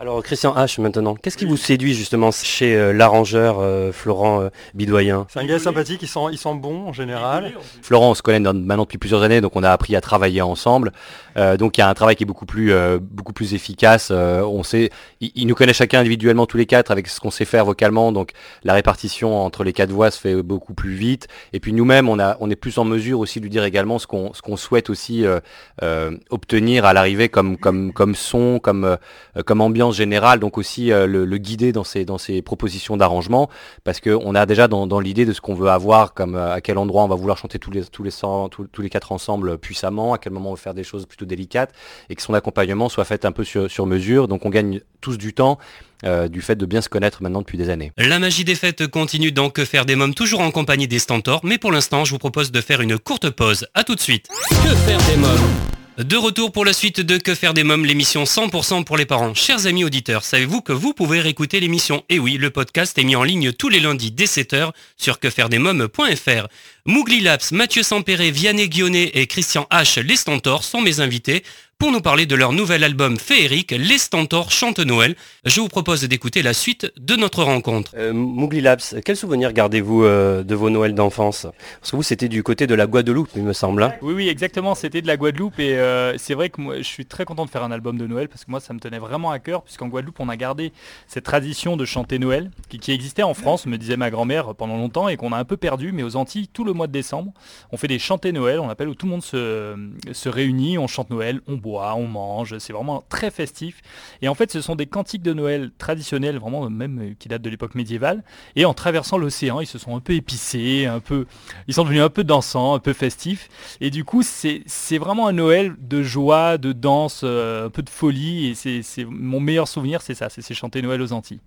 Alors 0.00 0.22
Christian 0.22 0.54
H 0.54 0.80
maintenant, 0.80 1.14
qu'est-ce 1.14 1.36
qui 1.36 1.44
vous 1.44 1.58
séduit 1.58 1.92
justement 1.92 2.30
chez 2.30 2.74
euh, 2.74 2.90
l'arrangeur 2.94 3.58
euh, 3.60 3.92
Florent 3.92 4.40
euh, 4.40 4.48
Bidoyen 4.72 5.26
C'est 5.28 5.40
un 5.40 5.44
gars 5.44 5.58
sympathique, 5.58 6.00
il 6.00 6.08
sent, 6.08 6.20
il 6.32 6.38
sent 6.38 6.54
bon 6.54 6.88
en 6.88 6.92
général. 6.94 7.52
Florent, 7.82 8.12
on 8.12 8.14
se 8.14 8.22
connaît 8.22 8.40
dans- 8.40 8.54
maintenant 8.54 8.84
depuis 8.84 8.96
plusieurs 8.96 9.20
années, 9.22 9.42
donc 9.42 9.56
on 9.56 9.62
a 9.62 9.70
appris 9.70 9.94
à 9.96 10.00
travailler 10.00 10.40
ensemble. 10.40 10.92
Euh, 11.36 11.58
donc 11.58 11.76
il 11.76 11.82
y 11.82 11.84
a 11.84 11.88
un 11.90 11.92
travail 11.92 12.16
qui 12.16 12.22
est 12.22 12.26
beaucoup 12.26 12.46
plus, 12.46 12.72
euh, 12.72 12.98
beaucoup 12.98 13.34
plus 13.34 13.52
efficace. 13.52 14.08
Euh, 14.10 14.40
on 14.40 14.62
sait, 14.62 14.88
il, 15.20 15.32
il 15.34 15.46
nous 15.46 15.54
connaît 15.54 15.72
chacun 15.72 16.00
individuellement 16.00 16.46
tous 16.46 16.56
les 16.56 16.66
quatre 16.66 16.90
avec 16.90 17.06
ce 17.08 17.20
qu'on 17.20 17.30
sait 17.30 17.44
faire 17.44 17.64
vocalement. 17.64 18.12
Donc 18.12 18.32
la 18.64 18.74
répartition 18.74 19.44
entre 19.44 19.64
les 19.64 19.72
quatre 19.72 19.90
voix 19.90 20.10
se 20.10 20.20
fait 20.20 20.42
beaucoup 20.42 20.74
plus 20.74 20.94
vite. 20.94 21.28
Et 21.52 21.60
puis 21.60 21.72
nous-mêmes, 21.72 22.08
on, 22.08 22.18
on 22.40 22.50
est 22.50 22.56
plus 22.56 22.78
en 22.78 22.84
mesure 22.84 23.20
aussi 23.20 23.38
de 23.40 23.44
lui 23.44 23.50
dire 23.50 23.64
également 23.64 23.98
ce 23.98 24.06
qu'on, 24.06 24.56
souhaite 24.56 24.90
aussi 24.90 25.24
euh, 25.24 25.40
euh, 25.82 26.16
obtenir 26.30 26.84
à 26.84 26.92
l'arrivée 26.92 27.28
comme, 27.28 27.56
comme, 27.56 27.92
comme 27.92 28.14
son, 28.14 28.58
comme, 28.58 28.84
euh, 28.84 28.96
comme 29.44 29.60
ambiance 29.60 29.96
générale. 29.96 30.38
Donc 30.40 30.58
aussi 30.58 30.92
euh, 30.92 31.06
le, 31.06 31.24
le 31.24 31.38
guider 31.38 31.72
dans 31.72 31.84
ses, 31.84 32.04
dans 32.04 32.18
ses 32.18 32.42
propositions 32.42 32.96
d'arrangement, 32.96 33.48
parce 33.84 34.00
qu'on 34.00 34.34
a 34.34 34.46
déjà 34.46 34.68
dans, 34.68 34.86
dans 34.86 35.00
l'idée 35.00 35.24
de 35.24 35.32
ce 35.32 35.40
qu'on 35.40 35.54
veut 35.54 35.68
avoir, 35.68 36.14
comme 36.14 36.36
à 36.36 36.60
quel 36.60 36.78
endroit 36.78 37.04
on 37.04 37.08
va 37.08 37.14
vouloir 37.14 37.38
chanter 37.38 37.58
tous 37.58 37.70
les, 37.70 37.84
tous 37.84 38.02
les, 38.02 38.10
tous, 38.10 38.82
les 38.82 38.90
quatre 38.90 39.12
ensemble 39.12 39.58
puissamment, 39.58 40.14
à 40.14 40.18
quel 40.18 40.32
moment 40.32 40.50
on 40.50 40.54
veut 40.54 40.60
faire 40.60 40.74
des 40.74 40.84
choses 40.84 41.06
plutôt 41.06 41.24
délicates, 41.24 41.72
et 42.08 42.14
que 42.14 42.22
son 42.22 42.34
accompagnement 42.34 42.88
soit 42.88 43.04
fait 43.04 43.24
un 43.24 43.32
peu 43.32 43.44
sur, 43.44 43.70
sur 43.70 43.86
mesure. 43.86 44.28
Donc 44.28 44.44
on 44.44 44.50
gagne 44.50 44.80
tous 45.10 45.18
du 45.18 45.32
temps. 45.32 45.58
euh, 46.04 46.28
du 46.28 46.40
fait 46.40 46.56
de 46.56 46.64
bien 46.64 46.80
se 46.80 46.88
connaître 46.88 47.22
maintenant 47.22 47.40
depuis 47.40 47.58
des 47.58 47.68
années. 47.68 47.92
La 47.98 48.18
magie 48.18 48.44
des 48.44 48.54
fêtes 48.54 48.86
continue 48.86 49.32
dans 49.32 49.50
Que 49.50 49.66
faire 49.66 49.84
des 49.84 49.96
mômes, 49.96 50.14
toujours 50.14 50.40
en 50.40 50.50
compagnie 50.50 50.88
des 50.88 50.98
Stentors, 50.98 51.40
mais 51.44 51.58
pour 51.58 51.72
l'instant, 51.72 52.06
je 52.06 52.12
vous 52.12 52.18
propose 52.18 52.50
de 52.50 52.60
faire 52.62 52.80
une 52.80 52.98
courte 52.98 53.28
pause. 53.28 53.66
À 53.74 53.84
tout 53.84 53.94
de 53.96 54.00
suite. 54.00 54.26
Que 54.48 54.74
faire 54.86 54.98
des 55.10 55.16
mômes? 55.16 55.50
De 55.98 56.16
retour 56.16 56.52
pour 56.52 56.64
la 56.64 56.72
suite 56.72 57.00
de 57.02 57.18
Que 57.18 57.34
faire 57.34 57.52
des 57.52 57.64
mômes, 57.64 57.84
l'émission 57.84 58.24
100% 58.24 58.84
pour 58.84 58.96
les 58.96 59.04
parents. 59.04 59.34
Chers 59.34 59.66
amis 59.66 59.84
auditeurs, 59.84 60.24
savez-vous 60.24 60.62
que 60.62 60.72
vous 60.72 60.94
pouvez 60.94 61.20
réécouter 61.20 61.60
l'émission? 61.60 62.02
Et 62.08 62.18
oui, 62.18 62.38
le 62.38 62.48
podcast 62.48 62.96
est 62.96 63.04
mis 63.04 63.16
en 63.16 63.22
ligne 63.22 63.52
tous 63.52 63.68
les 63.68 63.80
lundis 63.80 64.10
dès 64.10 64.24
7h 64.24 64.70
sur 64.96 65.18
quefairedesmômes.fr. 65.20 66.46
Mougli 66.86 67.20
Laps, 67.20 67.52
Mathieu 67.52 67.82
Sampéré, 67.82 68.30
Vianney 68.30 68.70
Guionnet 68.70 69.10
et 69.12 69.26
Christian 69.26 69.66
H. 69.70 70.00
Les 70.00 70.16
Stentors 70.16 70.64
sont 70.64 70.80
mes 70.80 71.00
invités 71.00 71.44
pour 71.80 71.92
nous 71.92 72.02
parler 72.02 72.26
de 72.26 72.34
leur 72.34 72.52
nouvel 72.52 72.84
album 72.84 73.16
féerique 73.16 73.70
Les 73.70 73.96
Stentors 73.96 74.50
chantent 74.50 74.80
Noël. 74.80 75.16
Je 75.46 75.62
vous 75.62 75.68
propose 75.68 76.04
d'écouter 76.04 76.42
la 76.42 76.52
suite 76.52 76.92
de 77.00 77.16
notre 77.16 77.42
rencontre. 77.42 77.92
Euh, 77.96 78.12
Mougli 78.12 78.60
Labs, 78.60 78.82
quel 79.02 79.16
souvenir 79.16 79.54
gardez-vous 79.54 80.04
euh, 80.04 80.42
de 80.42 80.54
vos 80.54 80.68
Noëls 80.68 80.94
d'enfance? 80.94 81.46
Parce 81.80 81.90
que 81.90 81.96
vous, 81.96 82.02
c'était 82.02 82.28
du 82.28 82.42
côté 82.42 82.66
de 82.66 82.74
la 82.74 82.86
Guadeloupe, 82.86 83.30
il 83.34 83.42
me 83.44 83.54
semble. 83.54 83.82
hein 83.82 83.94
Oui, 84.02 84.12
oui, 84.12 84.28
exactement. 84.28 84.74
C'était 84.74 85.00
de 85.00 85.06
la 85.06 85.16
Guadeloupe 85.16 85.58
et 85.58 85.78
euh, 85.78 86.18
c'est 86.18 86.34
vrai 86.34 86.50
que 86.50 86.60
moi, 86.60 86.76
je 86.76 86.82
suis 86.82 87.06
très 87.06 87.24
content 87.24 87.46
de 87.46 87.50
faire 87.50 87.62
un 87.64 87.72
album 87.72 87.96
de 87.96 88.06
Noël 88.06 88.28
parce 88.28 88.44
que 88.44 88.50
moi, 88.50 88.60
ça 88.60 88.74
me 88.74 88.78
tenait 88.78 88.98
vraiment 88.98 89.30
à 89.30 89.38
cœur 89.38 89.62
puisqu'en 89.62 89.88
Guadeloupe, 89.88 90.20
on 90.20 90.28
a 90.28 90.36
gardé 90.36 90.72
cette 91.08 91.24
tradition 91.24 91.78
de 91.78 91.86
chanter 91.86 92.18
Noël 92.18 92.50
qui, 92.68 92.78
qui 92.78 92.92
existait 92.92 93.22
en 93.22 93.32
France, 93.32 93.64
me 93.64 93.78
disait 93.78 93.96
ma 93.96 94.10
grand-mère 94.10 94.54
pendant 94.54 94.76
longtemps 94.76 95.08
et 95.08 95.16
qu'on 95.16 95.32
a 95.32 95.38
un 95.38 95.44
peu 95.46 95.56
perdu. 95.56 95.92
Mais 95.92 96.02
aux 96.02 96.16
Antilles, 96.16 96.48
tout 96.52 96.64
le 96.64 96.74
mois 96.74 96.88
de 96.88 96.92
décembre, 96.92 97.32
on 97.72 97.78
fait 97.78 97.88
des 97.88 97.98
chantés 97.98 98.32
Noël, 98.32 98.60
on 98.60 98.68
appelle 98.68 98.88
où 98.90 98.94
tout 98.94 99.06
le 99.06 99.12
monde 99.12 99.22
se, 99.24 99.74
se 100.12 100.28
réunit, 100.28 100.76
on 100.76 100.86
chante 100.86 101.08
Noël, 101.08 101.40
on 101.48 101.54
boit, 101.54 101.69
on 101.78 102.06
mange. 102.06 102.58
C'est 102.58 102.72
vraiment 102.72 103.02
très 103.08 103.30
festif. 103.30 103.80
Et 104.22 104.28
en 104.28 104.34
fait, 104.34 104.50
ce 104.50 104.60
sont 104.60 104.74
des 104.76 104.86
cantiques 104.86 105.22
de 105.22 105.32
Noël 105.32 105.70
traditionnels, 105.78 106.38
vraiment 106.38 106.68
même 106.70 106.98
euh, 107.00 107.14
qui 107.18 107.28
datent 107.28 107.42
de 107.42 107.50
l'époque 107.50 107.74
médiévale. 107.74 108.22
Et 108.56 108.64
en 108.64 108.74
traversant 108.74 109.18
l'océan, 109.18 109.60
ils 109.60 109.66
se 109.66 109.78
sont 109.78 109.96
un 109.96 110.00
peu 110.00 110.12
épicés, 110.14 110.86
un 110.86 111.00
peu, 111.00 111.26
ils 111.68 111.74
sont 111.74 111.84
devenus 111.84 112.02
un 112.02 112.08
peu 112.10 112.24
dansants, 112.24 112.74
un 112.74 112.78
peu 112.78 112.92
festifs. 112.92 113.48
Et 113.80 113.90
du 113.90 114.04
coup, 114.04 114.22
c'est 114.22 114.62
c'est 114.66 114.98
vraiment 114.98 115.26
un 115.28 115.32
Noël 115.32 115.74
de 115.78 116.02
joie, 116.02 116.58
de 116.58 116.72
danse, 116.72 117.22
euh, 117.24 117.66
un 117.66 117.70
peu 117.70 117.82
de 117.82 117.90
folie. 117.90 118.48
Et 118.48 118.54
c'est 118.54 118.82
c'est- 118.82 119.04
mon 119.04 119.40
meilleur 119.40 119.68
souvenir, 119.68 120.02
c'est 120.02 120.14
ça, 120.14 120.28
c'est 120.30 120.54
chanter 120.54 120.82
Noël 120.82 121.00
aux 121.02 121.12
Antilles. 121.12 121.40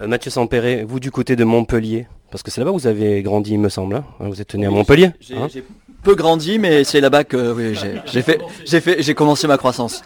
Euh, 0.00 0.06
Mathieu 0.06 0.30
Sampéré, 0.30 0.84
vous 0.84 1.00
du 1.00 1.10
côté 1.10 1.36
de 1.36 1.44
Montpellier 1.44 2.06
Parce 2.30 2.42
que 2.42 2.50
c'est 2.50 2.62
là-bas 2.62 2.70
où 2.70 2.78
vous 2.78 2.86
avez 2.86 3.22
grandi, 3.22 3.52
il 3.52 3.58
me 3.58 3.68
semble. 3.68 3.96
hein 3.96 4.04
vous 4.20 4.40
êtes 4.40 4.54
né 4.54 4.64
à 4.66 4.70
Montpellier 4.70 5.10
J'ai 5.20 5.36
hein 5.36 5.48
peu 6.02 6.14
grandi, 6.14 6.58
mais 6.58 6.84
c'est 6.84 7.00
là-bas 7.00 7.24
que 7.24 7.52
oui, 7.52 7.74
j'ai 7.74 8.22
fait, 8.22 8.40
j'ai 8.64 8.80
fait, 8.80 9.02
j'ai 9.02 9.14
commencé 9.14 9.46
ma 9.46 9.56
croissance. 9.56 10.02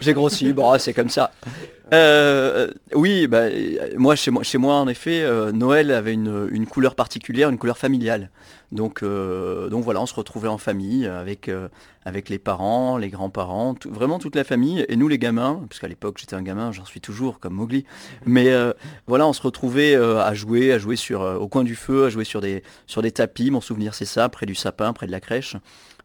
J'ai 0.00 0.12
grossi, 0.12 0.52
bon, 0.52 0.78
c'est 0.78 0.92
comme 0.92 1.08
ça. 1.08 1.32
Euh, 1.92 2.68
oui, 2.94 3.26
bah, 3.26 3.44
moi 3.96 4.16
chez 4.16 4.30
moi, 4.30 4.42
chez 4.42 4.58
moi 4.58 4.74
en 4.74 4.88
effet, 4.88 5.22
euh, 5.22 5.52
Noël 5.52 5.90
avait 5.90 6.12
une, 6.12 6.48
une 6.50 6.66
couleur 6.66 6.94
particulière, 6.94 7.50
une 7.50 7.58
couleur 7.58 7.78
familiale. 7.78 8.30
Donc, 8.74 9.02
euh, 9.02 9.68
donc 9.68 9.84
voilà, 9.84 10.00
on 10.02 10.06
se 10.06 10.14
retrouvait 10.14 10.48
en 10.48 10.58
famille 10.58 11.06
avec, 11.06 11.48
euh, 11.48 11.68
avec 12.04 12.28
les 12.28 12.38
parents, 12.38 12.98
les 12.98 13.08
grands-parents, 13.08 13.74
tout- 13.74 13.90
vraiment 13.90 14.18
toute 14.18 14.34
la 14.34 14.42
famille. 14.44 14.84
Et 14.88 14.96
nous 14.96 15.06
les 15.08 15.18
gamins, 15.18 15.60
parce 15.68 15.80
qu'à 15.80 15.86
l'époque 15.88 16.18
j'étais 16.18 16.34
un 16.34 16.42
gamin, 16.42 16.72
j'en 16.72 16.84
suis 16.84 17.00
toujours 17.00 17.38
comme 17.38 17.54
Mowgli. 17.54 17.84
Mais 18.26 18.48
euh, 18.48 18.72
voilà, 19.06 19.26
on 19.28 19.32
se 19.32 19.40
retrouvait 19.42 19.94
euh, 19.94 20.20
à 20.20 20.34
jouer, 20.34 20.72
à 20.72 20.78
jouer 20.78 20.96
sur, 20.96 21.22
euh, 21.22 21.36
au 21.36 21.46
coin 21.46 21.62
du 21.62 21.76
feu, 21.76 22.06
à 22.06 22.10
jouer 22.10 22.24
sur 22.24 22.40
des, 22.40 22.64
sur 22.88 23.00
des 23.00 23.12
tapis. 23.12 23.52
Mon 23.52 23.60
souvenir 23.60 23.94
c'est 23.94 24.04
ça, 24.04 24.28
près 24.28 24.44
du 24.44 24.56
sapin, 24.56 24.92
près 24.92 25.06
de 25.06 25.12
la 25.12 25.20
crèche. 25.20 25.56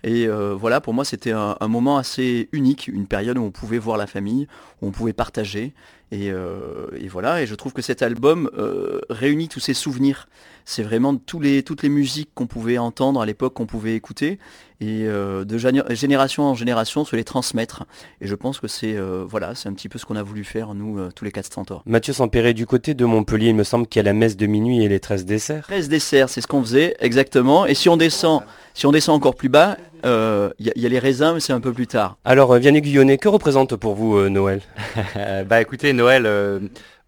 Et 0.03 0.27
euh, 0.27 0.55
voilà, 0.55 0.79
pour 0.79 0.93
moi, 0.93 1.03
c'était 1.03 1.31
un, 1.31 1.55
moment 1.67 1.97
assez 1.97 2.47
unique, 2.51 2.87
une 2.87 3.05
période 3.05 3.37
où 3.37 3.43
on 3.43 3.51
pouvait 3.51 3.77
voir 3.77 3.97
la 3.97 4.07
famille, 4.07 4.47
où 4.81 4.87
on 4.87 4.91
pouvait 4.91 5.13
partager. 5.13 5.73
Et, 6.11 6.31
euh, 6.31 6.87
voilà, 7.09 7.41
et 7.41 7.47
je 7.47 7.53
trouve 7.53 7.73
que 7.73 7.81
cet 7.81 8.01
album 8.01 8.49
euh, 8.57 9.01
réunit 9.09 9.49
tous 9.49 9.59
ces 9.59 9.73
souvenirs. 9.73 10.29
C'est 10.63 10.83
vraiment 10.83 11.15
toutes 11.17 11.43
les 11.43 11.89
musiques 11.89 12.29
qu'on 12.33 12.47
pouvait 12.47 12.77
entendre 12.77 13.21
à 13.21 13.25
l'époque, 13.25 13.53
qu'on 13.55 13.65
pouvait 13.65 13.95
écouter, 13.95 14.39
et 14.81 15.03
euh, 15.07 15.43
de 15.45 15.57
géné- 15.57 15.83
génération 15.93 16.43
en 16.43 16.53
génération 16.55 17.03
se 17.05 17.15
les 17.15 17.23
transmettre. 17.23 17.83
Et 18.21 18.27
je 18.27 18.35
pense 18.35 18.59
que 18.59 18.67
c'est 18.67 18.95
euh, 18.95 19.25
voilà, 19.27 19.55
c'est 19.55 19.67
un 19.69 19.73
petit 19.73 19.89
peu 19.89 19.99
ce 19.99 20.05
qu'on 20.05 20.15
a 20.15 20.23
voulu 20.23 20.43
faire, 20.43 20.73
nous, 20.73 20.99
euh, 20.99 21.09
tous 21.15 21.25
les 21.25 21.31
quatre 21.31 21.45
stentors. 21.47 21.83
Mathieu 21.85 22.13
Sampéré, 22.13 22.53
du 22.53 22.65
côté 22.65 22.93
de 22.93 23.05
Montpellier, 23.05 23.49
il 23.49 23.55
me 23.55 23.63
semble 23.63 23.87
qu'il 23.87 23.99
y 23.99 24.01
a 24.01 24.03
la 24.03 24.13
messe 24.13 24.37
de 24.37 24.45
minuit 24.47 24.83
et 24.83 24.87
les 24.87 24.99
13 24.99 25.25
desserts. 25.25 25.63
13 25.67 25.89
desserts, 25.89 26.29
c'est 26.29 26.41
ce 26.41 26.47
qu'on 26.47 26.61
faisait 26.61 26.95
exactement. 26.99 27.65
Et 27.65 27.73
si 27.75 27.89
on 27.89 27.97
descend, 27.97 28.41
si 28.73 28.85
on 28.85 28.91
descend 28.91 29.15
encore 29.15 29.35
plus 29.35 29.49
bas, 29.49 29.77
Euh, 30.05 30.51
Il 30.59 30.71
y, 30.77 30.85
a 30.85 30.89
les 30.89 30.97
raisins, 30.99 31.33
mais 31.33 31.39
c'est 31.41 31.51
un 31.51 31.59
peu 31.59 31.73
plus 31.73 31.85
tard. 31.87 32.15
Alors, 32.23 32.53
euh, 32.53 32.57
Vianney 32.59 32.79
Guyonnet, 32.79 33.17
que 33.17 33.27
représente 33.27 33.75
pour 33.75 33.95
vous 33.95 34.15
euh, 34.15 34.29
Noël? 34.29 34.61
Bah 35.49 35.59
écoutez, 35.61 35.91
Noël, 35.91 36.23
euh, 36.25 36.59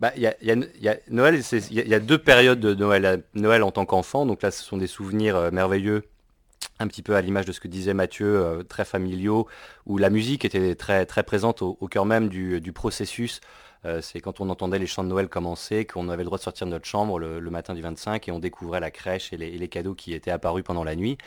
bah, 0.02 0.12
il 0.18 0.24
y 0.24 0.28
a, 0.28 0.36
il 0.42 0.48
y 0.50 0.52
a- 0.52 0.56
il 0.56 0.84
y 0.84 0.90
a- 0.90 0.98
Noël, 1.10 1.40
il 1.40 1.58
y, 1.74 1.80
a- 1.80 1.84
il 1.84 1.88
y 1.90 1.94
a 1.94 2.00
deux 2.02 2.18
périodes 2.18 2.60
de 2.60 2.74
Noël. 2.76 3.24
Noël 3.34 3.64
en 3.64 3.72
tant 3.72 3.86
qu'enfant, 3.86 4.26
donc 4.26 4.42
là, 4.42 4.52
ce 4.52 4.62
sont 4.62 4.76
des 4.76 4.88
souvenirs 4.88 5.38
euh, 5.38 5.52
merveilleux, 5.52 6.04
un 6.80 6.88
petit 6.88 7.02
peu 7.02 7.16
à 7.16 7.22
l'image 7.22 7.46
de 7.46 7.52
ce 7.52 7.60
que 7.60 7.68
disait 7.68 7.94
Mathieu, 7.94 8.38
euh, 8.38 8.64
très 8.64 8.86
familiaux, 8.86 9.48
où 9.86 9.98
la 9.98 10.10
musique 10.10 10.46
était 10.46 10.76
très, 10.76 11.06
présente 11.24 11.62
au, 11.62 11.76
cœur 11.90 12.06
même 12.06 12.30
du, 12.30 12.72
processus. 12.74 13.42
Euh, 13.84 14.00
c'est 14.02 14.20
quand 14.22 14.42
on 14.42 14.50
entendait 14.50 14.78
les 14.78 14.86
chants 14.86 15.04
de 15.04 15.10
Noël 15.10 15.28
commencer, 15.28 15.86
qu'on 15.86 16.10
avait 16.10 16.22
le 16.22 16.26
droit 16.26 16.38
de 16.38 16.44
sortir 16.44 16.68
de 16.68 16.72
notre 16.72 16.86
chambre 16.86 17.20
le, 17.20 17.42
matin 17.50 17.74
du 17.74 17.82
25 17.82 18.28
et 18.28 18.32
on 18.32 18.40
découvrait 18.40 18.80
la 18.80 18.92
crèche 18.92 19.34
et 19.34 19.38
les 19.38 19.68
cadeaux 19.70 19.96
qui 19.96 20.14
étaient 20.14 20.32
apparus 20.32 20.64
pendant 20.64 20.84
la 20.84 20.96
nuit. 20.96 21.18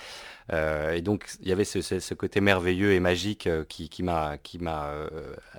Euh, 0.53 0.93
et 0.93 1.01
donc 1.01 1.27
il 1.41 1.49
y 1.49 1.53
avait 1.53 1.65
ce, 1.65 2.15
côté 2.15 2.41
merveilleux 2.41 2.93
et 2.93 3.01
magique 3.01 3.47
euh, 3.47 3.65
qui, 3.65 4.03
m'a 4.03 4.37
qui 4.39 4.59
m'a 4.59 4.89
euh, 4.89 5.09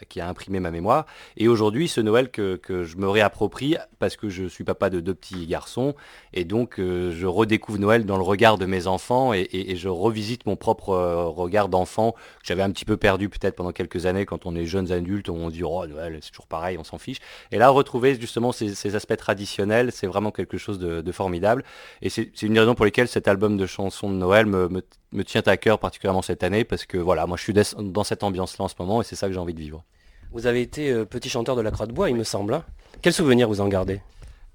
qui 0.10 0.22
a 0.22 0.28
imprimé 0.28 0.60
ma 0.60 0.72
mémoire. 0.72 1.06
Et 1.38 1.48
aujourd'hui, 1.48 1.88
ce 1.88 2.02
Noël 2.02 2.30
que, 2.30 2.60
je 2.68 2.98
me 2.98 3.10
réapproprie 3.10 3.78
parce 4.00 4.16
que 4.16 4.30
je 4.30 4.46
suis 4.46 4.64
papa 4.64 4.90
de 4.90 5.00
deux 5.00 5.14
petits 5.14 5.48
garçons 5.48 5.96
et 6.34 6.46
donc 6.46 6.76
je 6.78 7.26
redécouvre 7.26 7.80
Noël 7.80 8.06
dans 8.06 8.18
le 8.18 8.24
regard 8.24 8.58
de 8.58 8.66
mes 8.66 8.88
enfants 8.88 9.34
et, 9.34 9.76
je 9.76 9.90
revisite 9.90 10.46
mon 10.46 10.56
propre 10.56 10.96
regard 11.36 11.70
d'enfant 11.70 12.12
que 12.12 12.18
j'avais 12.44 12.62
un 12.62 12.72
petit 12.72 12.86
peu 12.86 12.98
perdu 12.98 13.30
peut-être 13.30 13.56
pendant 13.56 13.72
quelques 13.72 14.06
années 14.06 14.26
quand 14.26 14.46
on 14.46 14.56
est 14.56 14.66
jeunes 14.66 14.92
adultes, 14.92 15.30
on 15.30 15.50
dit 15.50 15.64
oh 15.64 15.86
Noël 15.88 16.20
c'est 16.22 16.32
toujours 16.32 16.48
pareil, 16.48 16.78
on 16.78 16.84
s'en 16.84 16.98
fiche. 16.98 17.18
Et 17.52 17.58
là 17.58 17.70
retrouver 17.70 18.20
justement 18.20 18.52
ces, 18.52 18.96
aspects 18.96 19.18
traditionnels, 19.18 19.92
c'est 19.92 20.08
vraiment 20.08 20.32
quelque 20.32 20.58
chose 20.58 20.80
de, 20.80 21.02
de 21.02 21.12
formidable. 21.12 21.64
Et 22.02 22.10
c'est 22.10 22.42
une 22.44 22.54
des 22.54 22.60
raisons 22.60 22.76
pour 22.76 22.86
lesquelles 22.86 23.08
cet 23.08 23.28
album 23.28 23.58
de 23.58 23.66
chansons 23.66 24.10
de 24.10 24.16
Noël 24.16 24.46
me, 24.46 24.75
me- 25.12 25.24
tient 25.24 25.42
à 25.46 25.58
cœur 25.58 25.80
particulièrement 25.80 26.22
cette 26.22 26.44
année 26.44 26.64
parce 26.64 26.86
que 26.86 26.98
voilà, 26.98 27.26
moi 27.26 27.38
je 27.38 27.44
suis 27.44 27.54
dans 27.80 28.04
cette 28.04 28.24
ambiance-là 28.24 28.66
en 28.66 28.68
ce 28.68 28.76
moment 28.80 29.02
et 29.02 29.04
c'est 29.06 29.16
ça 29.16 29.28
que 29.28 29.34
j'ai 29.34 29.40
envie 29.40 29.54
de 29.54 29.60
vivre. 29.60 29.84
Vous 30.32 30.48
avez 30.48 30.62
été 30.62 30.92
euh, 30.92 31.06
petit 31.06 31.30
chanteur 31.30 31.56
de 31.56 31.62
la 31.62 31.72
Croix 31.72 31.88
de 31.88 31.94
Bois, 31.94 32.10
il 32.10 32.16
me 32.16 32.24
semble. 32.24 32.54
hein 32.56 32.64
Quel 33.02 33.14
souvenir 33.14 33.48
vous 33.48 33.62
en 33.62 33.68
gardez? 33.68 34.02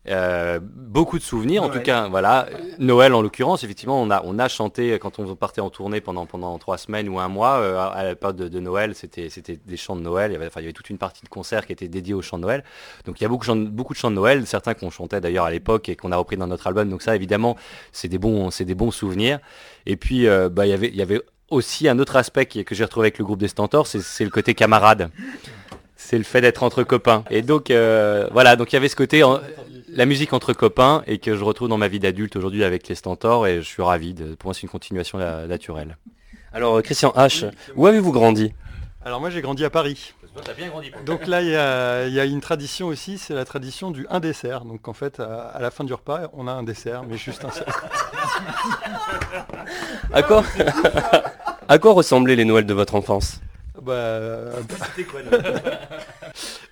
Euh, 0.09 0.61
beaucoup 0.63 1.19
de 1.19 1.23
souvenirs, 1.23 1.63
en 1.63 1.69
tout 1.69 1.81
cas, 1.81 2.09
voilà. 2.09 2.49
Noël 2.79 3.13
en 3.13 3.21
l'occurrence, 3.21 3.65
effectivement, 3.65 4.01
on 4.03 4.11
a, 4.11 4.23
on 4.25 4.39
a 4.39 4.49
chanté 4.49 4.99
quand 4.99 5.19
on 5.19 5.37
partait 5.37 5.61
en 5.61 5.69
tournée 5.69 6.01
pendant, 6.01 6.25
pendant 6.25 6.57
trois 6.59 6.79
semaines 6.79 7.09
ou 7.11 7.19
un 7.21 7.29
mois. 7.29 7.59
euh, 7.59 7.79
à- 7.79 8.03
la 8.05 8.17
période 8.17 8.37
de, 8.37 8.49
de 8.49 8.61
Noël, 8.61 8.95
c'était, 8.95 9.29
des 9.67 9.77
chants 9.77 9.97
de 9.97 10.01
Noël. 10.01 10.31
Il 10.31 10.35
y, 10.35 10.37
avait, 10.37 10.47
enfin, 10.47 10.61
il 10.61 10.65
y 10.65 10.67
avait 10.67 10.73
toute 10.73 10.89
une 10.89 10.97
partie 10.99 11.23
de 11.23 11.29
concert 11.29 11.67
qui 11.67 11.73
était 11.75 11.89
dédiée 11.89 12.15
aux 12.15 12.23
chants 12.23 12.39
de 12.39 12.43
Noël. 12.43 12.65
Donc 13.05 13.21
il 13.21 13.25
y 13.25 13.27
a 13.27 13.29
beaucoup, 13.29 13.43
de 13.43 13.47
chants- 13.47 13.57
beaucoup 13.57 13.93
de 13.93 13.99
chants 13.99 14.11
de 14.11 14.17
Noël, 14.17 14.47
certains 14.47 14.73
qu'on 14.73 14.91
chantait 14.91 15.21
d'ailleurs 15.21 15.45
à 15.45 15.51
l'époque 15.51 15.89
et 15.91 15.97
qu'on 15.97 16.13
a 16.13 16.17
repris 16.17 16.39
dans 16.39 16.47
notre 16.47 16.67
album. 16.67 16.89
Donc 16.89 17.03
ça, 17.03 17.15
évidemment, 17.15 17.57
c'est 17.93 18.09
des 18.09 18.19
bons, 18.19 18.49
des 18.59 18.75
bons 18.75 18.91
souvenirs. 18.91 19.39
Et 19.85 19.97
puis, 19.97 20.27
euh, 20.27 20.49
bah, 20.49 20.65
il 20.67 20.71
y 20.71 20.73
avait, 20.73 20.89
il 20.89 20.97
y 20.97 21.03
avait 21.03 21.21
aussi 21.51 21.89
un 21.89 21.99
autre 21.99 22.17
aspect 22.17 22.47
que 22.47 22.75
j'ai 22.75 22.85
retrouvé 22.85 23.07
avec 23.07 23.19
le 23.19 23.25
groupe 23.25 23.41
des 23.41 23.49
Stentors, 23.49 23.87
c'est 23.87 24.25
le 24.25 24.31
côté 24.31 24.55
camarade. 24.55 25.11
C'est 26.11 26.19
le 26.19 26.25
fait 26.25 26.41
d'être 26.41 26.65
entre 26.65 26.83
copains. 26.83 27.23
Et 27.31 27.41
donc 27.43 27.71
euh, 27.71 28.27
voilà, 28.33 28.57
donc 28.57 28.73
il 28.73 28.75
y 28.75 28.79
avait 28.79 28.89
ce 28.89 28.97
côté 28.97 29.23
en- 29.23 29.39
la 29.93 30.07
musique 30.07 30.33
entre 30.33 30.53
copains 30.53 31.05
et 31.07 31.19
que 31.19 31.37
je 31.37 31.45
retrouve 31.45 31.69
dans 31.69 31.79
ma 31.79 31.87
vie 31.87 32.01
d'adulte 32.01 32.35
aujourd'hui 32.35 32.65
avec 32.65 32.89
les 32.89 32.97
Stentors 32.97 33.47
et 33.47 33.59
je 33.59 33.63
suis 33.69 33.81
ravi. 33.83 34.13
De, 34.13 34.35
pour 34.35 34.49
moi, 34.49 34.55
c'est 34.55 34.63
une 34.65 34.69
continuation 34.71 35.19
la- 35.19 35.47
naturelle. 35.47 35.99
Alors 36.53 36.79
euh, 36.79 36.83
Christian 36.83 37.11
H, 37.17 37.49
où 37.77 37.87
avez-vous 37.87 38.11
grandi? 38.11 38.53
Alors 39.05 39.21
moi 39.21 39.31
j'ai 39.31 39.41
grandi 39.41 39.65
à 39.65 39.71
Paris. 39.71 40.13
Donc 41.07 41.29
là 41.29 41.43
il 41.43 41.49
y, 41.51 41.55
a, 41.57 42.07
il 42.09 42.13
y 42.13 42.19
a 42.19 42.25
une 42.25 42.41
tradition 42.41 42.89
aussi, 42.89 43.17
c'est 43.17 43.35
la 43.35 43.45
tradition 43.45 43.93
du 43.93 44.05
un 44.11 44.19
dessert. 44.19 44.65
Donc 44.65 44.89
en 44.89 44.93
fait 44.93 45.21
à, 45.21 45.43
à 45.55 45.61
la 45.61 45.71
fin 45.71 45.85
du 45.85 45.95
repas 45.95 46.23
on 46.33 46.49
a 46.49 46.53
un 46.53 46.65
dessert, 46.65 47.05
mais 47.09 47.17
juste 47.19 47.45
un 47.45 47.51
seul. 47.53 47.67
À 50.13 50.23
quoi 50.25 50.43
À 51.69 51.79
quoi 51.79 51.93
ressemblaient 51.93 52.35
les 52.37 52.45
Noëls 52.45 52.67
de 52.67 52.75
votre 52.75 52.97
enfance? 52.97 53.41
Bah, 53.83 53.93
euh, 53.93 54.63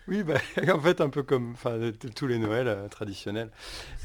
oui, 0.08 0.22
bah, 0.22 0.34
en 0.74 0.80
fait, 0.80 1.00
un 1.00 1.08
peu 1.08 1.22
comme 1.22 1.54
tous 2.14 2.26
les 2.26 2.38
Noëls 2.38 2.68
euh, 2.68 2.88
traditionnels. 2.88 3.50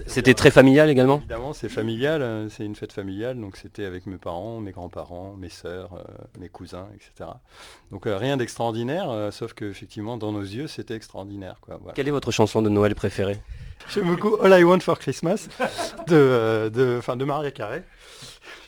C'était 0.07 0.33
très 0.33 0.51
familial 0.51 0.89
également? 0.89 1.17
Évidemment, 1.19 1.53
c'est 1.53 1.69
familial, 1.69 2.21
euh, 2.21 2.49
c'est 2.49 2.65
une 2.65 2.75
fête 2.75 2.93
familiale, 2.93 3.39
donc 3.39 3.57
c'était 3.57 3.85
avec 3.85 4.05
mes 4.05 4.17
parents, 4.17 4.59
mes 4.59 4.71
grands-parents, 4.71 5.35
mes 5.37 5.49
sœurs, 5.49 5.93
euh, 5.93 6.03
mes 6.39 6.49
cousins, 6.49 6.87
etc. 6.95 7.29
Donc 7.91 8.07
euh, 8.07 8.17
rien 8.17 8.37
d'extraordinaire, 8.37 9.09
euh, 9.09 9.31
sauf 9.31 9.53
que 9.53 9.65
effectivement, 9.65 10.17
dans 10.17 10.31
nos 10.31 10.41
yeux, 10.41 10.67
c'était 10.67 10.95
extraordinaire. 10.95 11.57
Quoi, 11.61 11.77
voilà. 11.77 11.93
Quelle 11.93 12.07
est 12.07 12.11
votre 12.11 12.31
chanson 12.31 12.61
de 12.61 12.69
Noël 12.69 12.95
préférée? 12.95 13.39
J'aime 13.93 14.15
beaucoup 14.15 14.37
All 14.41 14.57
I 14.59 14.63
Want 14.63 14.79
for 14.79 14.97
Christmas 14.97 15.47
de, 16.07 16.15
euh, 16.15 16.69
de, 16.69 16.95
enfin, 16.99 17.17
de 17.17 17.25
Maria 17.25 17.51
Carré. 17.51 17.83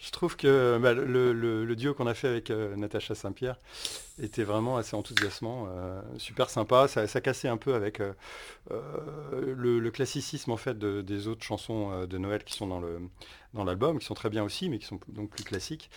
Je 0.03 0.11
trouve 0.11 0.37
que 0.37 0.77
bah, 0.81 0.93
le, 0.93 1.33
le- 1.33 1.65
le 1.65 1.75
duo 1.75 1.93
qu'on 1.93 2.07
a 2.07 2.13
fait 2.13 2.27
avec 2.29 2.49
euh, 2.49 2.73
Natacha 2.77 3.15
Saint-Pierre 3.15 3.57
était 4.21 4.43
vraiment 4.43 4.77
assez 4.77 4.95
enthousiasmant, 4.95 5.67
euh, 5.69 6.01
super 6.17 6.49
sympa. 6.49 6.87
Ça, 6.87 7.07
ça 7.07 7.21
cassait 7.21 7.47
un 7.47 7.57
peu 7.57 7.73
avec 7.75 7.99
euh, 7.99 8.13
euh, 8.71 9.53
le, 9.55 9.79
le 9.79 9.91
classicisme 9.91 10.51
en 10.51 10.57
fait 10.57 10.77
de- 10.77 11.01
des 11.01 11.27
autres 11.27 11.43
chansons 11.43 12.05
de 12.05 12.17
Noël 12.17 12.43
qui 12.43 12.53
sont 12.53 12.67
dans 12.67 12.79
le 12.79 12.99
dans 13.53 13.63
l'album, 13.63 13.99
qui 13.99 14.05
sont 14.05 14.15
très 14.15 14.29
bien 14.29 14.43
aussi, 14.43 14.67
mais 14.67 14.79
qui 14.79 14.85
sont 14.85 14.99
donc 15.07 15.29
plus 15.29 15.45
classiques. 15.45 15.89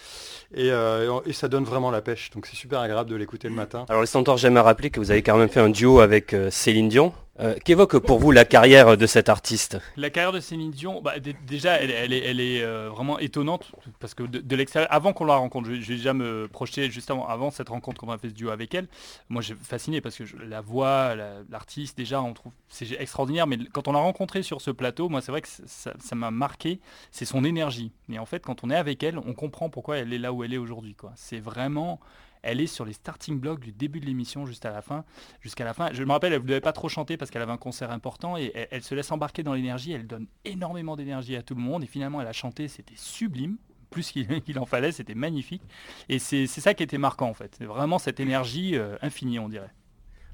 Et, 0.55 0.71
euh, 0.71 1.21
ça 1.33 1.49
donne 1.49 1.65
vraiment 1.65 1.91
la 1.91 2.01
pêche. 2.01 2.31
Donc 2.31 2.47
c'est 2.47 2.55
super 2.55 2.79
agréable 2.79 3.11
de 3.11 3.17
l'écouter 3.17 3.49
le 3.49 3.55
matin. 3.57 3.85
Alors 3.89 4.01
les 4.01 4.07
Centaures, 4.07 4.37
j'aime 4.37 4.57
à 4.57 4.63
rappeler 4.63 4.91
que 4.91 5.01
vous 5.01 5.11
avez 5.11 5.23
quand 5.23 5.37
même 5.37 5.49
fait 5.49 5.59
un 5.59 5.69
duo 5.69 5.99
avec 5.99 6.35
euh, 6.35 6.51
Céline 6.53 6.89
Dion. 6.89 7.13
Euh, 7.41 7.57
Qu'évoque 7.65 7.99
pour 7.99 8.19
vous 8.21 8.31
la 8.33 8.45
carrière 8.45 8.97
de 8.97 9.07
cet 9.07 9.29
artiste? 9.29 9.79
La 9.97 10.11
carrière 10.11 10.31
de 10.33 10.39
Céline 10.41 10.71
Dion, 10.71 11.01
bah, 11.03 11.19
dé- 11.19 11.37
déjà, 11.49 11.81
elle, 11.81 11.91
elle 11.91 12.13
est, 12.13 12.25
elle 12.25 12.41
est, 12.41 12.63
euh, 12.63 12.89
vraiment 12.91 13.19
étonnante 13.19 13.71
parce 14.01 14.15
que 14.15 14.23
de, 14.25 14.39
de 14.39 14.57
l'extérieur, 14.57 14.93
avant 14.93 15.13
qu'on 15.13 15.25
la 15.25 15.35
rencontre, 15.37 15.69
je, 15.69 15.75
je 15.81 15.89
vais 15.89 15.97
déjà 15.97 16.15
me 16.15 16.47
projeter 16.49 16.89
juste 16.91 17.11
avant, 17.11 17.27
avant 17.27 17.51
cette 17.53 17.69
rencontre 17.71 18.07
a 18.13 18.19
fait 18.19 18.29
ce 18.31 18.35
duo 18.35 18.51
avec 18.51 18.75
elle. 18.75 18.89
Moi, 19.29 19.43
j'ai 19.43 19.55
fasciné 19.55 20.01
parce 20.01 20.17
que 20.17 20.25
je- 20.25 20.37
la 20.37 20.61
voix, 20.61 21.15
la- 21.15 21.43
l'artiste, 21.51 21.97
déjà, 21.97 22.23
on 22.23 22.35
trouve 22.35 22.53
c'est 22.69 22.91
extraordinaire. 23.01 23.47
Mais 23.47 23.59
quand 23.73 23.89
on 23.89 23.93
l'a 23.93 23.99
rencontrée 23.99 24.43
sur 24.43 24.61
ce 24.61 24.71
plateau, 24.71 25.09
moi, 25.09 25.21
c'est 25.21 25.33
vrai 25.33 25.43
que 25.43 25.49
ça 25.49 26.15
m'a 26.15 26.31
marqué. 26.31 26.81
C'est 27.11 27.25
son 27.25 27.45
énergie. 27.45 27.93
Et 28.11 28.19
en 28.19 28.27
fait, 28.27 28.45
quand 28.45 28.65
on 28.65 28.71
est 28.71 28.77
avec 28.77 29.03
elle, 29.03 29.19
on 29.19 29.35
comprend 29.35 29.71
pourquoi 29.71 29.99
elle 29.99 30.13
est 30.13 30.19
là 30.19 30.33
où 30.33 30.45
elle 30.45 30.55
est 30.55 30.59
aujourd'hui. 30.59 30.97
C'est 31.17 31.41
vraiment 31.41 32.01
elle 32.43 32.61
est 32.61 32.69
sur 32.69 32.85
les 32.85 32.93
starting 32.93 33.41
blocks 33.41 33.59
du 33.59 33.73
début 33.73 33.99
de 33.99 34.07
l'émission 34.07 34.47
jusqu'à 34.47 34.71
la 34.71 34.81
fin. 34.81 35.05
Jusqu'à 35.41 35.65
la 35.65 35.75
fin. 35.75 35.93
Je 35.93 36.05
me 36.05 36.13
rappelle, 36.13 36.33
elle 36.33 36.41
ne 36.41 36.47
devait 36.47 36.61
pas 36.61 36.73
trop 36.73 36.89
chanter 36.89 37.17
parce 37.17 37.33
qu'elle 37.33 37.43
avait 37.43 37.51
un 37.53 37.57
concert 37.59 37.91
important 37.91 38.37
et 38.37 38.53
elle 38.71 38.85
se 38.85 38.95
laisse 38.95 39.11
embarquer 39.11 39.43
dans 39.43 39.55
l'énergie. 39.55 39.91
Elle 39.91 40.07
donne 40.07 40.29
énormément 40.45 40.95
d'énergie 40.97 41.35
à 41.35 41.43
tout 41.43 41.57
le 41.57 41.61
monde 41.61 41.83
et 41.83 41.89
finalement 41.89 42.21
elle 42.21 42.29
a 42.29 42.33
chanté, 42.33 42.69
c'était 42.69 42.95
sublime. 42.97 43.57
Plus 43.91 44.11
qu'il 44.45 44.59
en 44.59 44.67
fallait, 44.67 44.93
c'était 44.93 45.15
magnifique. 45.15 45.63
Et 46.09 46.19
c'est 46.19 46.47
c'est 46.47 46.61
ça 46.61 46.75
qui 46.75 46.83
était 46.83 46.99
marquant 46.99 47.29
en 47.29 47.35
fait. 47.35 47.55
C'est 47.59 47.65
vraiment 47.67 47.99
cette 47.99 48.21
énergie 48.21 48.77
euh, 48.77 48.97
infinie, 49.03 49.39
on 49.39 49.49
dirait. 49.49 49.71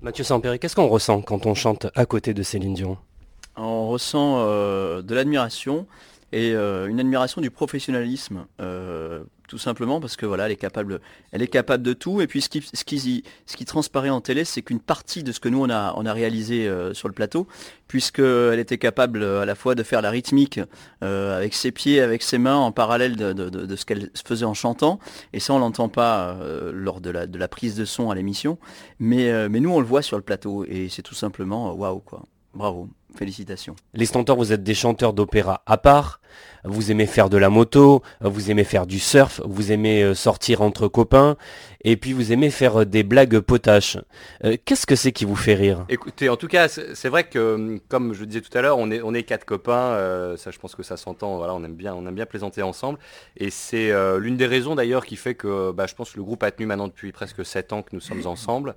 Mathieu 0.02 0.24
Sampéry, 0.24 0.58
qu'est-ce 0.58 0.76
qu'on 0.76 0.88
ressent 0.88 1.22
quand 1.22 1.46
on 1.46 1.54
chante 1.54 1.86
à 1.94 2.04
côté 2.04 2.34
de 2.34 2.42
Céline 2.42 2.74
Dion? 2.74 2.98
On 3.56 3.88
ressent 3.88 4.36
euh, 4.38 5.00
de 5.00 5.14
l'admiration 5.14 5.86
et 6.32 6.52
euh, 6.52 6.88
une 6.88 6.98
admiration 6.98 7.40
du 7.40 7.50
professionnalisme, 7.50 8.46
euh, 8.60 9.22
tout 9.48 9.58
simplement 9.58 10.00
parce 10.00 10.16
que 10.16 10.26
voilà, 10.26 10.46
elle 10.46 10.52
est 10.52 10.56
capable, 10.56 11.00
elle 11.32 11.42
est 11.42 11.48
capable 11.48 11.82
de 11.82 11.92
tout. 11.92 12.20
Et 12.20 12.26
puis 12.26 12.40
ce 12.40 12.48
qui, 12.48 12.62
ce 12.62 12.84
qui, 12.84 13.24
ce 13.46 13.56
qui 13.56 13.64
transparaît 13.64 14.10
en 14.10 14.20
télé, 14.20 14.44
c'est 14.44 14.62
qu'une 14.62 14.80
partie 14.80 15.22
de 15.22 15.32
ce 15.32 15.40
que 15.40 15.48
nous 15.48 15.62
on 15.62 15.70
a, 15.70 15.92
on 15.96 16.06
a 16.06 16.12
réalisé 16.12 16.66
euh, 16.66 16.94
sur 16.94 17.08
le 17.08 17.14
plateau, 17.14 17.46
puisqu'elle 17.88 18.58
était 18.58 18.78
capable 18.78 19.22
euh, 19.22 19.42
à 19.42 19.44
la 19.44 19.54
fois 19.54 19.74
de 19.74 19.82
faire 19.82 20.02
la 20.02 20.10
rythmique 20.10 20.60
euh, 21.02 21.36
avec 21.36 21.54
ses 21.54 21.72
pieds, 21.72 22.00
avec 22.00 22.22
ses 22.22 22.38
mains, 22.38 22.56
en 22.56 22.72
parallèle 22.72 23.16
de, 23.16 23.32
de- 23.32 23.76
ce 23.76 23.84
qu'elle 23.84 24.10
faisait 24.26 24.44
en 24.44 24.54
chantant. 24.54 24.98
Et 25.32 25.40
ça, 25.40 25.52
on 25.54 25.58
l'entend 25.58 25.88
pas 25.88 26.38
lors 26.72 27.00
de 27.00 27.10
la, 27.10 27.26
de 27.26 27.38
la 27.38 27.48
prise 27.48 27.74
de 27.74 27.84
son 27.84 28.10
à 28.10 28.14
l'émission, 28.14 28.58
mais, 28.98 29.48
mais 29.48 29.60
nous 29.60 29.70
on 29.70 29.80
le 29.80 29.86
voit 29.86 30.02
sur 30.02 30.16
le 30.16 30.22
plateau 30.22 30.64
et 30.68 30.88
c'est 30.88 31.02
tout 31.02 31.14
simplement 31.14 31.72
waouh 31.74 32.00
quoi. 32.00 32.22
Bravo, 32.54 32.88
félicitations. 33.16 33.76
Les 33.94 34.06
Stentors, 34.06 34.36
vous 34.36 34.52
êtes 34.52 34.62
des 34.62 34.74
chanteurs 34.74 35.12
d'opéra 35.12 35.62
à 35.66 35.76
part. 35.76 36.20
Vous 36.64 36.90
aimez 36.90 37.06
faire 37.06 37.28
de 37.28 37.36
la 37.36 37.48
moto, 37.48 38.02
vous 38.20 38.50
aimez 38.50 38.64
faire 38.64 38.86
du 38.86 38.98
surf, 38.98 39.40
vous 39.44 39.70
aimez 39.70 40.02
euh, 40.02 40.14
sortir 40.14 40.62
entre 40.62 40.88
copains, 40.88 41.36
et 41.84 41.96
puis 41.96 42.12
vous 42.12 42.32
aimez 42.32 42.50
faire 42.50 42.80
euh, 42.80 42.84
des 42.84 43.04
blagues 43.04 43.38
potaches. 43.38 43.98
Euh, 44.42 44.56
Qu'est-ce 44.64 44.86
que 44.86 44.96
c'est 44.96 45.12
qui 45.12 45.24
vous 45.24 45.36
fait 45.36 45.54
rire? 45.54 45.84
Écoutez, 45.88 46.28
en 46.28 46.36
tout 46.36 46.48
cas, 46.48 46.68
c'est 46.68 47.08
vrai 47.08 47.24
que, 47.24 47.78
comme 47.88 48.14
je 48.14 48.20
le 48.20 48.26
disais 48.26 48.40
tout 48.40 48.56
à 48.56 48.62
l'heure, 48.62 48.78
on 48.78 48.90
est, 48.90 49.00
on 49.02 49.14
est 49.14 49.22
quatre 49.22 49.44
copains, 49.44 49.92
euh, 49.92 50.36
ça 50.36 50.50
je 50.50 50.58
pense 50.58 50.74
que 50.74 50.82
ça 50.82 50.96
s'entend, 50.96 51.36
voilà, 51.36 51.54
on 51.54 51.62
aime 51.62 51.76
bien, 51.76 51.94
on 51.94 52.04
aime 52.06 52.14
bien 52.14 52.26
plaisanter 52.26 52.62
ensemble. 52.62 52.98
Et 53.36 53.50
c'est 53.50 53.92
euh, 53.92 54.18
l'une 54.18 54.36
des 54.36 54.46
raisons 54.46 54.74
d'ailleurs 54.74 55.06
qui 55.06 55.16
fait 55.16 55.34
que 55.34 55.70
bah, 55.70 55.86
je 55.86 55.94
pense 55.94 56.12
que 56.12 56.16
le 56.16 56.24
groupe 56.24 56.42
a 56.42 56.50
tenu 56.50 56.66
maintenant 56.66 56.88
depuis 56.88 57.12
presque 57.12 57.44
sept 57.44 57.72
ans 57.72 57.82
que 57.82 57.90
nous 57.92 58.00
sommes 58.00 58.26
ensemble. 58.26 58.74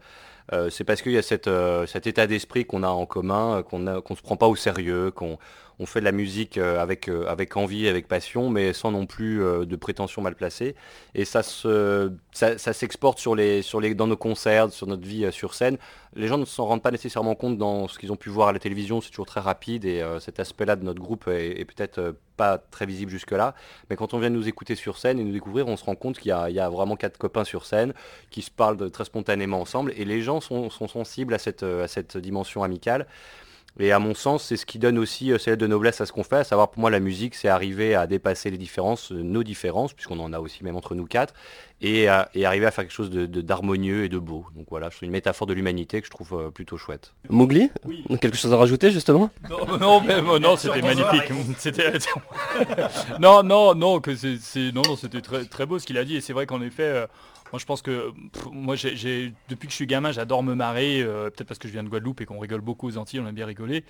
Euh, 0.53 0.69
c'est 0.69 0.83
parce 0.83 1.01
qu'il 1.01 1.11
y 1.11 1.17
a 1.17 1.21
euh, 1.47 1.85
cet 1.85 2.07
état 2.07 2.27
d'esprit 2.27 2.65
qu'on 2.65 2.83
a 2.83 2.87
en 2.87 3.05
commun, 3.05 3.57
euh, 3.57 3.63
qu'on 3.63 3.79
ne 3.79 4.15
se 4.15 4.21
prend 4.21 4.37
pas 4.37 4.47
au 4.47 4.55
sérieux, 4.55 5.11
qu'on 5.11 5.37
on 5.79 5.85
fait 5.85 5.99
de 5.99 6.05
la 6.05 6.11
musique 6.11 6.57
avec, 6.57 7.07
avec 7.27 7.55
envie, 7.55 7.87
avec 7.87 8.07
passion, 8.07 8.49
mais 8.49 8.73
sans 8.73 8.91
non 8.91 9.05
plus 9.05 9.37
de 9.39 9.75
prétention 9.75 10.21
mal 10.21 10.35
placée. 10.35 10.75
Et 11.13 11.25
ça 11.25 11.43
se, 11.43 12.11
ça, 12.31 12.57
s'exporte 12.73 13.23
dans 13.95 14.07
nos 14.07 14.17
concerts, 14.17 14.71
sur 14.71 14.87
notre 14.87 15.05
vie 15.05 15.31
sur 15.31 15.53
scène. 15.53 15.77
Les 16.15 16.27
gens 16.27 16.37
ne 16.37 16.45
s'en 16.45 16.65
rendent 16.65 16.81
pas 16.81 16.91
nécessairement 16.91 17.35
compte 17.35 17.57
dans 17.57 17.87
ce 17.87 17.99
qu'ils 17.99 18.11
ont 18.11 18.15
pu 18.15 18.29
voir 18.29 18.47
à 18.47 18.53
la 18.53 18.59
télévision, 18.59 19.01
c'est 19.01 19.09
toujours 19.09 19.27
très 19.27 19.39
rapide 19.39 19.85
et 19.85 20.03
cet 20.19 20.39
aspect-là 20.39 20.75
de 20.75 20.83
notre 20.83 20.99
groupe 20.99 21.27
est, 21.27 21.65
peut-être 21.65 22.15
pas 22.37 22.57
très 22.57 22.85
visible 22.85 23.11
jusque-là. 23.11 23.53
Mais 23.89 23.95
quand 23.95 24.13
on 24.13 24.19
vient 24.19 24.29
nous 24.29 24.47
écouter 24.47 24.75
sur 24.75 24.97
scène 24.97 25.19
et 25.19 25.23
nous 25.23 25.33
découvrir, 25.33 25.67
on 25.67 25.77
se 25.77 25.83
rend 25.83 25.95
compte 25.95 26.17
qu'il 26.17 26.29
y, 26.29 26.59
a 26.59 26.69
vraiment 26.69 26.95
quatre 26.95 27.17
copains 27.17 27.43
sur 27.43 27.65
scène 27.65 27.93
qui 28.29 28.41
se 28.41 28.51
parlent 28.51 28.89
très 28.89 29.05
spontanément 29.05 29.61
ensemble 29.61 29.93
et 29.95 30.05
les 30.05 30.21
gens 30.21 30.41
sont, 30.41 30.69
sensibles 30.69 31.33
à 31.33 31.37
cette 31.37 32.17
dimension 32.17 32.63
amicale. 32.63 33.05
Et 33.79 33.91
à 33.91 33.99
mon 33.99 34.15
sens, 34.15 34.43
c'est 34.43 34.57
ce 34.57 34.65
qui 34.65 34.79
donne 34.79 34.97
aussi 34.97 35.31
euh, 35.31 35.37
cette 35.37 35.59
de 35.59 35.67
noblesse 35.67 36.01
à 36.01 36.05
ce 36.05 36.11
qu'on 36.11 36.23
fait, 36.23 36.37
à 36.37 36.43
savoir 36.43 36.69
pour 36.69 36.81
moi 36.81 36.89
la 36.89 36.99
musique, 36.99 37.35
c'est 37.35 37.47
arriver 37.47 37.93
à 37.93 38.07
dépasser 38.07 38.49
les 38.49 38.57
différences, 38.57 39.11
euh, 39.11 39.21
nos 39.21 39.43
différences, 39.43 39.93
puisqu'on 39.93 40.19
en 40.19 40.33
a 40.33 40.39
aussi 40.39 40.63
même 40.63 40.75
entre 40.75 40.95
nous 40.95 41.05
quatre, 41.05 41.33
et, 41.79 42.07
arriver 42.07 42.65
à 42.65 42.71
faire 42.71 42.85
quelque 42.85 42.93
chose 42.93 43.11
d'harmonieux 43.11 43.99
de, 43.99 44.05
et 44.05 44.09
de 44.09 44.17
beau. 44.17 44.47
Donc 44.55 44.65
voilà, 44.69 44.89
c'est 44.89 45.05
une 45.05 45.11
métaphore 45.11 45.45
de 45.45 45.53
l'humanité 45.53 46.01
que 46.01 46.07
je 46.07 46.11
trouve 46.11 46.33
euh, 46.33 46.49
plutôt 46.49 46.77
chouette. 46.77 47.13
Mowgli 47.29 47.69
Quelque 48.19 48.35
chose 48.35 48.51
à 48.51 48.57
rajouter 48.57 48.89
justement? 48.89 49.29
Non, 49.47 49.77
non, 49.77 50.39
non 50.39 50.57
c'était 50.57 50.81
magnifique. 50.81 51.29
non, 53.19 53.43
non, 53.43 53.75
non, 53.75 53.99
que 53.99 54.15
c'est, 54.15 54.71
non, 54.71 54.81
non, 54.87 54.95
c'était 54.95 55.21
très, 55.21 55.45
très 55.45 55.67
beau 55.67 55.77
ce 55.77 55.85
qu'il 55.85 55.99
a 55.99 56.03
dit, 56.03 56.15
et 56.15 56.21
c'est 56.21 56.33
vrai 56.33 56.47
qu'en 56.47 56.63
effet, 56.63 57.07
moi, 57.51 57.59
je 57.59 57.65
pense 57.65 57.81
que 57.81 58.11
moi, 58.51 58.75
j'ai, 58.75 59.33
depuis 59.49 59.67
que 59.67 59.71
je 59.71 59.75
suis 59.75 59.87
gamin, 59.87 60.11
j'adore 60.11 60.43
me 60.43 60.53
marrer. 60.53 61.01
euh, 61.01 61.29
peut-être 61.29 61.47
parce 61.47 61.59
que 61.59 61.67
je 61.67 61.73
viens 61.73 61.83
de 61.83 61.89
Guadeloupe 61.89 62.21
et 62.21 62.25
qu'on 62.25 62.39
rigole 62.39 62.61
beaucoup 62.61 62.87
aux 62.87 62.97
Antilles, 62.97 63.19
on 63.19 63.27
aime 63.27 63.35
bien 63.35 63.45
rigoler. 63.45 63.85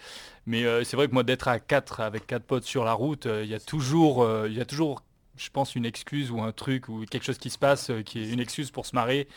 Mais 0.46 0.66
euh, 0.66 0.84
c'est 0.84 0.96
vrai 0.96 1.08
que 1.08 1.14
moi, 1.14 1.24
d'être 1.24 1.48
à 1.48 1.60
4 1.60 2.02
avec 2.02 2.28
quatre 2.28 2.44
potes 2.44 2.64
sur 2.64 2.84
la 2.86 2.94
route, 2.94 3.26
euh, 3.26 3.44
il 3.44 3.50
y 3.50 3.56
a 3.56 3.60
toujours, 3.60 4.28
il 4.46 4.54
y 4.54 4.62
a 4.62 4.66
toujours, 4.66 5.02
je 5.38 5.50
pense, 5.50 5.76
une 5.76 5.86
excuse 5.86 6.32
ou 6.32 6.42
un 6.42 6.52
truc 6.52 6.90
ou 6.90 7.06
quelque 7.10 7.24
chose 7.24 7.38
qui 7.38 7.50
se 7.50 7.58
passe 7.58 7.92
qui 8.06 8.20
est 8.20 8.30
une 8.30 8.40
excuse 8.40 8.72
pour 8.72 8.86
se 8.86 8.96
marrer 8.96 9.28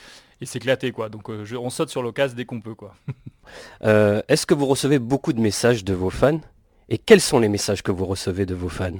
et 0.40 0.46
s'éclater, 0.46 0.92
quoi. 0.92 1.08
Donc, 1.08 1.28
on 1.28 1.70
saute 1.70 1.90
sur 1.90 2.02
l'occasion 2.02 2.36
dès 2.36 2.44
qu'on 2.44 2.60
peut, 2.60 2.74
quoi. 2.74 2.94
Est-ce 3.82 4.46
que 4.46 4.54
vous 4.54 4.66
recevez 4.66 4.98
beaucoup 4.98 5.32
de 5.32 5.40
messages 5.40 5.84
de 5.84 5.94
vos 5.94 6.10
fans? 6.10 6.40
Et 6.88 6.98
quels 6.98 7.20
sont 7.20 7.38
les 7.38 7.48
messages 7.48 7.82
que 7.82 7.92
vous 7.92 8.06
recevez 8.06 8.46
de 8.46 8.54
vos 8.54 8.68
fans? 8.68 8.98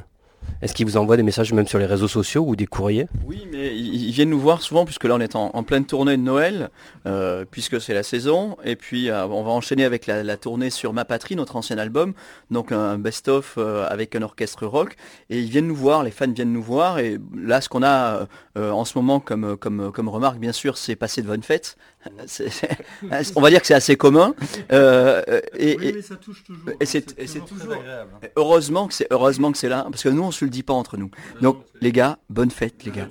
Est-ce 0.62 0.74
qu'ils 0.74 0.86
vous 0.86 0.98
envoient 0.98 1.16
des 1.16 1.22
messages 1.22 1.52
même 1.52 1.66
sur 1.66 1.78
les 1.78 1.86
réseaux 1.86 2.08
sociaux 2.08 2.44
ou 2.46 2.54
des 2.54 2.66
courriers 2.66 3.06
Oui, 3.26 3.46
mais 3.50 3.74
ils 3.74 4.10
viennent 4.12 4.28
nous 4.28 4.40
voir 4.40 4.60
souvent 4.60 4.84
puisque 4.84 5.04
là 5.04 5.14
on 5.14 5.20
est 5.20 5.34
en, 5.34 5.62
pleine 5.62 5.86
tournée 5.86 6.16
de 6.16 6.22
Noël, 6.22 6.70
euh, 7.06 7.44
puisque 7.50 7.80
c'est 7.80 7.94
la 7.94 8.02
saison. 8.02 8.56
Et 8.64 8.76
puis 8.76 9.08
euh, 9.08 9.26
on 9.26 9.42
va 9.42 9.52
enchaîner 9.52 9.84
avec 9.84 10.06
la, 10.06 10.36
tournée 10.36 10.70
sur 10.70 10.92
Ma 10.92 11.04
Patrie, 11.04 11.34
notre 11.36 11.56
ancien 11.56 11.78
album, 11.78 12.12
donc 12.50 12.72
un 12.72 12.98
best-of 12.98 13.54
euh, 13.56 13.86
avec 13.88 14.14
un 14.14 14.22
orchestre 14.22 14.66
rock. 14.66 14.96
Et 15.30 15.40
ils 15.40 15.50
viennent 15.50 15.66
nous 15.66 15.74
voir, 15.74 16.02
les 16.02 16.10
fans 16.10 16.30
viennent 16.30 16.52
nous 16.52 16.62
voir. 16.62 16.98
Et 16.98 17.18
là, 17.34 17.60
ce 17.60 17.68
qu'on 17.68 17.82
a 17.82 18.26
en 18.56 18.84
ce 18.84 18.98
moment 18.98 19.20
comme, 19.20 19.56
comme, 19.56 19.90
comme 19.92 20.08
remarque, 20.08 20.38
bien 20.38 20.52
sûr, 20.52 20.76
c'est 20.76 20.96
passer 20.96 21.22
de 21.22 21.26
bonnes 21.26 21.42
fêtes. 21.42 21.76
On 23.36 23.40
va 23.40 23.50
dire 23.50 23.60
que 23.60 23.66
c'est 23.66 23.74
assez 23.74 23.96
commun. 23.96 24.34
et, 24.70 25.76
oui, 25.78 25.92
mais 25.94 26.02
ça 26.02 26.16
touche 26.16 26.42
toujours. 26.44 26.70
Et 26.80 26.86
c'est 26.86 27.44
toujours. 27.44 27.82
Heureusement 28.36 28.88
que 28.88 28.94
c'est 28.94 29.06
heureusement 29.10 29.52
que 29.52 29.58
c'est 29.58 29.68
là, 29.68 29.86
parce 29.90 30.02
que 30.02 30.08
nous 30.08 30.22
on 30.22 30.30
se 30.30 30.44
le 30.44 30.50
dit 30.50 30.62
pas 30.62 30.74
entre 30.74 30.96
nous. 30.96 31.10
Donc 31.40 31.64
les 31.80 31.92
gars, 31.92 32.18
bonne 32.28 32.50
fête 32.50 32.84
les 32.84 32.90
gars. 32.90 33.08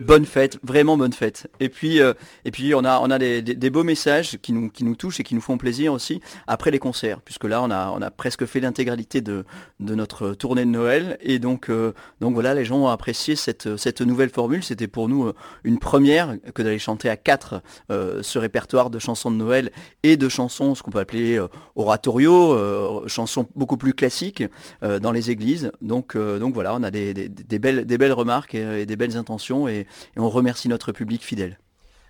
Bonne 0.00 0.24
fête, 0.24 0.58
vraiment 0.62 0.96
bonne 0.96 1.12
fête. 1.12 1.48
Et 1.60 1.68
puis 1.68 2.00
euh, 2.00 2.14
et 2.44 2.50
puis 2.50 2.74
on 2.74 2.84
a 2.84 3.00
on 3.00 3.10
a 3.10 3.18
des, 3.18 3.70
beaux 3.70 3.84
messages 3.84 4.38
qui 4.38 4.52
nous 4.52 4.70
qui 4.70 4.84
nous 4.84 4.94
touchent 4.94 5.20
et 5.20 5.22
qui 5.24 5.34
nous 5.34 5.40
font 5.40 5.58
plaisir 5.58 5.92
aussi 5.92 6.20
après 6.46 6.70
les 6.70 6.78
concerts, 6.78 7.20
puisque 7.20 7.44
là 7.44 7.62
on 7.62 7.70
a 7.70 7.90
on 7.90 8.00
a 8.00 8.10
presque 8.10 8.46
fait 8.46 8.60
l'intégralité 8.60 9.20
de 9.20 9.44
de 9.80 9.94
notre 9.94 10.34
tournée 10.34 10.64
de 10.64 10.70
Noël 10.70 11.18
et 11.20 11.38
donc 11.38 11.68
euh, 11.68 11.92
donc 12.20 12.34
voilà 12.34 12.54
les 12.54 12.64
gens 12.64 12.78
ont 12.78 12.88
apprécié 12.88 13.36
cette 13.36 13.76
cette 13.76 14.00
nouvelle 14.00 14.30
formule. 14.30 14.62
C'était 14.62 14.88
pour 14.88 15.08
nous 15.08 15.26
euh, 15.26 15.34
une 15.64 15.78
première 15.78 16.36
que 16.54 16.62
d'aller 16.62 16.78
chanter 16.78 17.08
à 17.08 17.16
quatre 17.16 17.62
ce 17.88 18.38
répertoire 18.38 18.90
de 18.90 18.98
chansons 18.98 19.30
de 19.30 19.36
Noël 19.36 19.70
et 20.02 20.16
de 20.16 20.28
chansons 20.28 20.74
ce 20.74 20.82
qu'on 20.82 20.90
peut 20.90 20.98
appeler 20.98 21.40
oratorio, 21.76 23.06
chansons 23.08 23.46
beaucoup 23.54 23.76
plus 23.76 23.94
classiques 23.94 24.44
dans 24.80 25.12
les 25.12 25.30
églises. 25.30 25.72
Donc 25.80 26.16
donc 26.16 26.54
voilà 26.54 26.74
on 26.74 26.82
a 26.82 26.90
des, 26.90 27.12
belles, 27.58 27.84
des 27.84 27.98
belles 27.98 28.11
remarques 28.12 28.54
et, 28.54 28.86
des 28.86 28.96
belles 28.96 29.16
intentions 29.16 29.68
et, 29.68 29.86
on 30.16 30.28
remercie 30.28 30.68
notre 30.68 30.92
public 30.92 31.24
fidèle. 31.24 31.58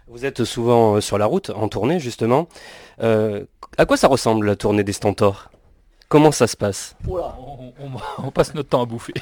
Vous 0.08 0.24
êtes 0.24 0.44
souvent 0.44 0.96
euh, 0.96 1.00
sur 1.00 1.16
la 1.16 1.26
route, 1.26 1.50
en 1.50 1.68
tournée 1.68 2.00
justement. 2.00 2.48
Euh, 3.02 3.44
à 3.78 3.86
quoi 3.86 3.96
ça 3.96 4.08
ressemble 4.08 4.46
la 4.46 4.56
tournée 4.56 4.84
des 4.84 4.92
Stentors? 4.92 5.51
Comment 6.12 6.30
ça 6.30 6.46
se 6.46 6.58
passe? 6.58 6.94
On, 8.18 8.30
passe 8.32 8.52
notre 8.52 8.68
temps 8.68 8.82
à 8.82 8.84
bouffer. 8.84 9.14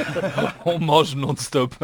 on 0.64 0.78
mange 0.78 1.16
non-stop. 1.16 1.74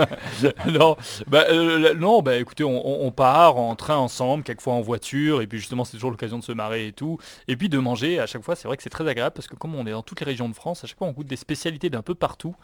non, 0.69 0.97
bah, 1.27 1.47
euh, 1.51 1.95
non, 1.95 2.23
bah 2.23 2.37
écoutez, 2.37 2.63
on, 2.63 3.11
part 3.11 3.57
en 3.57 3.75
train 3.75 3.97
ensemble, 3.97 4.45
quelquefois 4.45 4.75
en 4.75 4.83
voiture, 4.83 5.43
et 5.43 5.49
puis 5.49 5.59
justement 5.59 5.85
c'est 5.85 5.97
toujours 5.97 6.13
l'occasion 6.13 6.39
de 6.39 6.45
se 6.45 6.53
marrer 6.53 6.87
et 6.87 6.93
tout. 6.93 7.19
Et 7.49 7.57
puis 7.57 7.69
de 7.69 7.77
manger, 7.79 8.21
à 8.21 8.27
chaque 8.27 8.43
fois, 8.43 8.55
c'est 8.55 8.69
vrai 8.69 8.77
que 8.77 8.85
c'est 8.85 8.91
très 8.91 9.09
agréable 9.09 9.35
parce 9.35 9.49
que 9.49 9.57
comme 9.57 9.75
on 9.75 9.85
est 9.85 9.91
dans 9.91 10.03
toutes 10.03 10.21
les 10.21 10.27
régions 10.27 10.49
de 10.49 10.55
France, 10.55 10.85
à 10.85 10.87
chaque 10.87 10.99
fois 10.99 11.09
on 11.09 11.13
goûte 11.13 11.27
des 11.27 11.35
spécialités 11.35 11.91
d'un 11.91 12.03
peu 12.03 12.15
partout. 12.15 12.55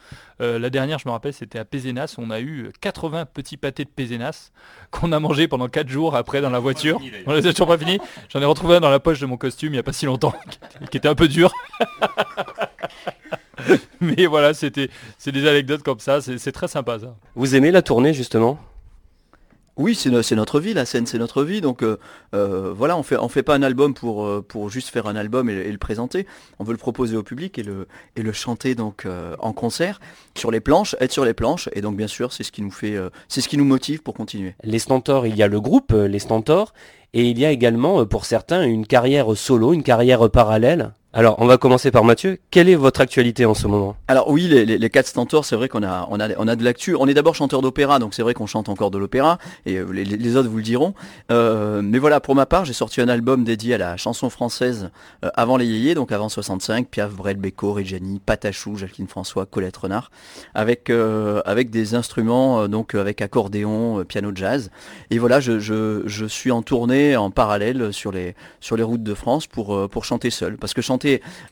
Euh, 0.40 0.60
la 0.60 0.70
dernière, 0.70 1.00
je 1.00 1.08
me 1.08 1.12
rappelle, 1.12 1.34
c'était 1.34 1.58
à 1.58 1.64
Pézenas, 1.64 2.14
on 2.16 2.30
a 2.30 2.40
eu 2.40 2.70
80 2.80 3.26
petits 3.26 3.56
pâtés 3.56 3.84
de 3.84 3.90
Pézenas 3.90 4.52
qu'on 4.92 5.10
a 5.10 5.18
mangé 5.18 5.48
pendant 5.48 5.66
4 5.66 5.88
jours 5.88 6.14
après 6.14 6.40
dans 6.42 6.50
la 6.50 6.60
voiture. 6.60 7.00
On 7.26 7.32
les 7.32 7.44
a 7.48 7.50
toujours 7.50 7.66
pas 7.66 7.78
fini. 7.78 7.98
J'en 8.28 8.40
ai 8.40 8.44
retrouvé 8.44 8.76
un 8.76 8.80
dans 8.80 8.90
la 8.90 9.00
poche 9.00 9.18
de 9.18 9.26
mon 9.26 9.36
costume 9.36 9.70
il 9.70 9.72
n'y 9.72 9.78
a 9.78 9.82
pas 9.82 9.92
si 9.92 10.06
longtemps, 10.06 10.34
qui 10.92 10.96
était 10.96 11.08
un 11.08 11.16
peu 11.16 11.26
dur. 11.26 11.52
Mais 14.00 14.26
voilà, 14.26 14.54
c'était, 14.54 14.90
c'est 15.18 15.32
des 15.32 15.46
anecdotes 15.46 15.82
comme 15.82 16.00
ça, 16.00 16.20
c'est 16.20 16.52
très 16.52 16.68
sympa 16.68 16.98
ça. 16.98 17.16
Vous 17.34 17.54
aimez 17.54 17.70
la 17.70 17.82
tournée 17.82 18.12
justement? 18.12 18.58
Oui, 19.78 19.94
c'est 19.94 20.10
notre 20.10 20.60
vie, 20.60 20.74
la 20.74 20.84
scène 20.84 21.06
c'est 21.06 21.18
notre 21.18 21.44
vie, 21.44 21.62
donc 21.62 21.82
euh, 21.82 21.96
euh, 22.34 22.74
voilà, 22.76 22.94
on 22.98 23.02
fait, 23.02 23.16
on 23.16 23.30
fait 23.30 23.42
pas 23.42 23.54
un 23.54 23.62
album 23.62 23.94
pour, 23.94 24.26
euh, 24.26 24.44
pour 24.46 24.68
juste 24.68 24.90
faire 24.90 25.06
un 25.06 25.16
album 25.16 25.48
et, 25.48 25.72
le 25.72 25.78
présenter, 25.78 26.26
on 26.58 26.64
veut 26.64 26.72
le 26.72 26.78
proposer 26.78 27.16
au 27.16 27.22
public 27.22 27.58
et 27.58 27.62
le, 27.62 27.88
et 28.14 28.22
le 28.22 28.32
chanter 28.32 28.74
donc 28.74 29.06
en 29.38 29.52
concert, 29.54 29.98
sur 30.36 30.50
les 30.50 30.60
planches, 30.60 30.94
être 31.00 31.12
sur 31.12 31.24
les 31.24 31.32
planches, 31.32 31.70
et 31.72 31.80
donc 31.80 31.96
bien 31.96 32.06
sûr 32.06 32.34
c'est 32.34 32.42
ce 32.42 32.52
qui 32.52 32.60
nous 32.60 32.70
fait, 32.70 32.96
c'est 33.28 33.40
ce 33.40 33.48
qui 33.48 33.56
nous 33.56 33.64
motive 33.64 34.02
pour 34.02 34.12
continuer. 34.12 34.54
Les 34.62 34.78
Stentors, 34.78 35.26
il 35.26 35.36
y 35.36 35.42
a 35.42 35.48
le 35.48 35.60
groupe, 35.60 35.92
les 35.92 36.18
Stentors, 36.18 36.74
et 37.14 37.30
il 37.30 37.38
y 37.38 37.46
a 37.46 37.50
également 37.50 38.04
pour 38.04 38.26
certains 38.26 38.64
une 38.64 38.86
carrière 38.86 39.34
solo, 39.36 39.72
une 39.72 39.82
carrière 39.82 40.30
parallèle. 40.30 40.92
Alors, 41.14 41.36
on 41.40 41.46
va 41.46 41.58
commencer 41.58 41.90
par 41.90 42.04
Mathieu. 42.04 42.38
Quelle 42.50 42.70
est 42.70 42.74
votre 42.74 43.02
actualité 43.02 43.44
en 43.44 43.52
ce 43.52 43.66
moment? 43.66 43.96
Alors 44.08 44.30
oui, 44.30 44.48
les, 44.48 44.64
les, 44.64 44.90
quatre 44.90 45.06
stentors, 45.06 45.44
c'est 45.44 45.56
vrai 45.56 45.68
qu'on 45.68 45.82
a, 45.82 46.08
on 46.10 46.18
a, 46.18 46.30
on 46.38 46.48
a 46.48 46.56
de 46.56 46.64
l'actu. 46.64 46.96
On 46.98 47.06
est 47.06 47.12
d'abord 47.12 47.34
chanteur 47.34 47.60
d'opéra, 47.60 47.98
donc 47.98 48.14
c'est 48.14 48.22
vrai 48.22 48.32
qu'on 48.32 48.46
chante 48.46 48.70
encore 48.70 48.90
de 48.90 48.96
l'opéra, 48.96 49.36
et 49.66 49.76
euh, 49.76 49.92
les, 49.92 50.36
autres 50.36 50.48
vous 50.48 50.56
le 50.56 50.62
diront. 50.62 50.94
Euh, 51.30 51.82
mais 51.82 51.98
voilà, 51.98 52.20
pour 52.20 52.34
ma 52.34 52.46
part, 52.46 52.64
j'ai 52.64 52.72
sorti 52.72 53.02
un 53.02 53.08
album 53.08 53.44
dédié 53.44 53.74
à 53.74 53.78
la 53.78 53.98
chanson 53.98 54.30
française 54.30 54.88
euh, 55.22 55.28
avant 55.34 55.58
les 55.58 55.66
yéyés, 55.66 55.94
donc 55.94 56.12
avant 56.12 56.30
65, 56.30 56.88
Piaf, 56.88 57.12
Brel, 57.12 57.36
Beko, 57.36 57.74
Reggiani, 57.74 58.18
Patachou, 58.24 58.76
Jacqueline 58.76 59.06
François, 59.06 59.44
Colette 59.44 59.76
Renard, 59.76 60.10
avec, 60.54 60.90
avec 61.44 61.68
des 61.68 61.94
instruments, 61.94 62.68
donc 62.68 62.94
avec 62.94 63.20
accordéon, 63.20 64.02
piano 64.04 64.30
jazz. 64.34 64.70
Et 65.10 65.18
voilà, 65.18 65.40
je, 65.40 65.58
je, 65.58 66.04
je, 66.06 66.24
suis 66.24 66.50
en 66.50 66.62
tournée 66.62 67.18
en 67.18 67.30
parallèle 67.30 67.92
sur 67.92 68.12
les, 68.12 68.34
sur 68.60 68.78
les 68.78 68.82
routes 68.82 69.02
de 69.02 69.14
France 69.14 69.46
pour, 69.46 69.90
pour 69.90 70.06
chanter 70.06 70.30
seul, 70.30 70.56
parce 70.56 70.72
que 70.72 70.80
chanter 70.80 71.01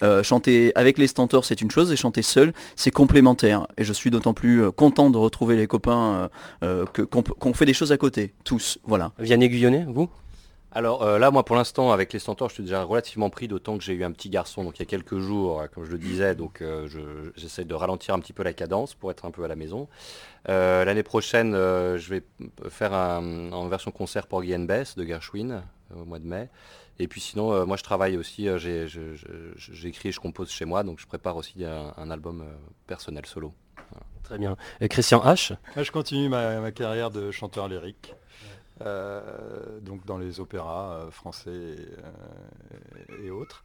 euh, 0.02 0.22
chanter, 0.22 0.72
avec 0.74 0.98
les 0.98 1.06
stentors, 1.06 1.44
c'est 1.44 1.60
une 1.60 1.70
chose, 1.70 1.92
et 1.92 1.96
chanter 1.96 2.22
seul, 2.22 2.52
c'est 2.76 2.90
complémentaire. 2.90 3.66
Et 3.76 3.84
je 3.84 3.92
suis 3.92 4.10
d'autant 4.10 4.34
plus 4.34 4.62
euh, 4.62 4.70
content 4.70 5.10
de 5.10 5.18
retrouver 5.18 5.56
les 5.56 5.66
copains 5.66 6.30
euh, 6.62 6.84
qu'on 6.86 7.54
fait 7.54 7.66
des 7.66 7.74
choses 7.74 7.92
à 7.92 7.96
côté, 7.96 8.34
tous. 8.44 8.78
Voilà. 8.84 9.12
Vianney 9.18 9.48
Guyonnet, 9.48 9.86
vous? 9.88 10.08
Alors 10.72 11.18
là, 11.18 11.32
moi 11.32 11.44
pour 11.44 11.56
l'instant, 11.56 11.90
avec 11.90 12.12
les 12.12 12.20
Stentors, 12.20 12.48
je 12.48 12.54
suis 12.54 12.62
déjà 12.62 12.84
relativement 12.84 13.28
pris, 13.28 13.48
d'autant 13.48 13.76
que 13.76 13.82
j'ai 13.82 13.92
eu 13.92 14.04
un 14.04 14.12
petit 14.12 14.30
garçon, 14.30 14.62
donc 14.62 14.78
il 14.78 14.82
y 14.82 14.84
a 14.84 14.86
quelques 14.86 15.18
jours, 15.18 15.64
comme 15.74 15.84
je 15.84 15.90
le 15.90 15.98
disais, 15.98 16.36
donc 16.36 16.62
j'essaie 17.34 17.64
de 17.64 17.74
ralentir 17.74 18.14
un 18.14 18.20
petit 18.20 18.32
peu 18.32 18.44
la 18.44 18.52
cadence 18.52 18.94
pour 18.94 19.10
être 19.10 19.24
un 19.24 19.32
peu 19.32 19.42
à 19.42 19.48
la 19.48 19.56
maison. 19.56 19.88
L'année 20.46 21.02
prochaine, 21.02 21.54
je 21.54 22.08
vais 22.08 22.22
faire 22.68 22.94
un, 22.94 23.50
en 23.50 23.66
version 23.66 23.90
concert 23.90 24.28
pour 24.28 24.42
Guy 24.42 24.56
Bess 24.58 24.94
de 24.94 25.04
Gershwin 25.04 25.64
au 25.92 26.04
mois 26.04 26.20
de 26.20 26.26
mai. 26.26 26.48
Et 27.00 27.08
puis 27.08 27.22
sinon, 27.22 27.54
euh, 27.54 27.64
moi 27.64 27.78
je 27.78 27.82
travaille 27.82 28.18
aussi, 28.18 28.46
euh, 28.46 28.58
j'écris 29.56 30.10
et 30.10 30.12
je 30.12 30.20
compose 30.20 30.50
chez 30.50 30.66
moi, 30.66 30.82
donc 30.82 31.00
je 31.00 31.06
prépare 31.06 31.34
aussi 31.34 31.64
un, 31.64 32.10
album 32.10 32.42
euh, 32.42 32.52
personnel 32.86 33.24
solo. 33.24 33.54
Très 34.22 34.36
bien. 34.36 34.54
Et 34.82 34.88
Christian 34.90 35.24
H? 35.24 35.56
Je 35.76 35.90
continue 35.90 36.28
ma, 36.28 36.70
carrière 36.72 37.10
de 37.10 37.30
chanteur 37.30 37.68
lyrique. 37.68 38.14
donc 38.80 40.04
dans 40.04 40.18
les 40.18 40.40
opéras 40.40 41.06
français 41.10 41.76
et, 43.24 43.30
autres. 43.30 43.64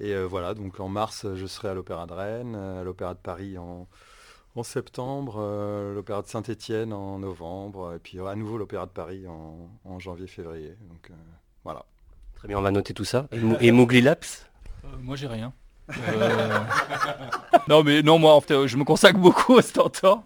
Et 0.00 0.20
voilà, 0.24 0.54
donc 0.54 0.80
en 0.80 0.88
mars, 0.88 1.26
je 1.32 1.46
serai 1.46 1.68
à 1.68 1.74
l'Opéra 1.74 2.06
de 2.06 2.12
Rennes, 2.12 2.56
à 2.56 2.82
l'Opéra 2.82 3.14
de 3.14 3.20
Paris 3.20 3.58
en, 3.58 3.86
septembre, 4.64 5.40
l'Opéra 5.94 6.22
de 6.22 6.26
Saint-Étienne 6.26 6.92
en 6.92 7.20
novembre, 7.20 7.94
et 7.94 8.00
puis 8.00 8.18
à 8.18 8.34
nouveau 8.34 8.58
l'Opéra 8.58 8.86
de 8.86 8.90
Paris 8.90 9.26
en, 9.28 9.70
en 9.84 9.98
janvier-février. 10.00 10.76
Donc 10.88 11.12
voilà. 11.62 11.86
Très 12.40 12.48
bien, 12.48 12.56
on 12.58 12.62
va 12.62 12.70
noter 12.70 12.94
tout 12.94 13.04
ça. 13.04 13.26
Et, 13.60 13.70
Mougli 13.70 14.00
Laps 14.00 14.46
euh, 14.84 14.88
Moi, 15.02 15.14
j'ai 15.14 15.26
rien. 15.26 15.52
Euh, 15.90 16.58
non 17.68 17.82
mais 17.82 18.00
non 18.02 18.20
moi 18.20 18.32
en 18.34 18.40
fait, 18.40 18.68
je 18.68 18.76
me 18.76 18.84
consacre 18.84 19.18
beaucoup 19.18 19.54
au 19.54 19.60
Stentor 19.60 20.22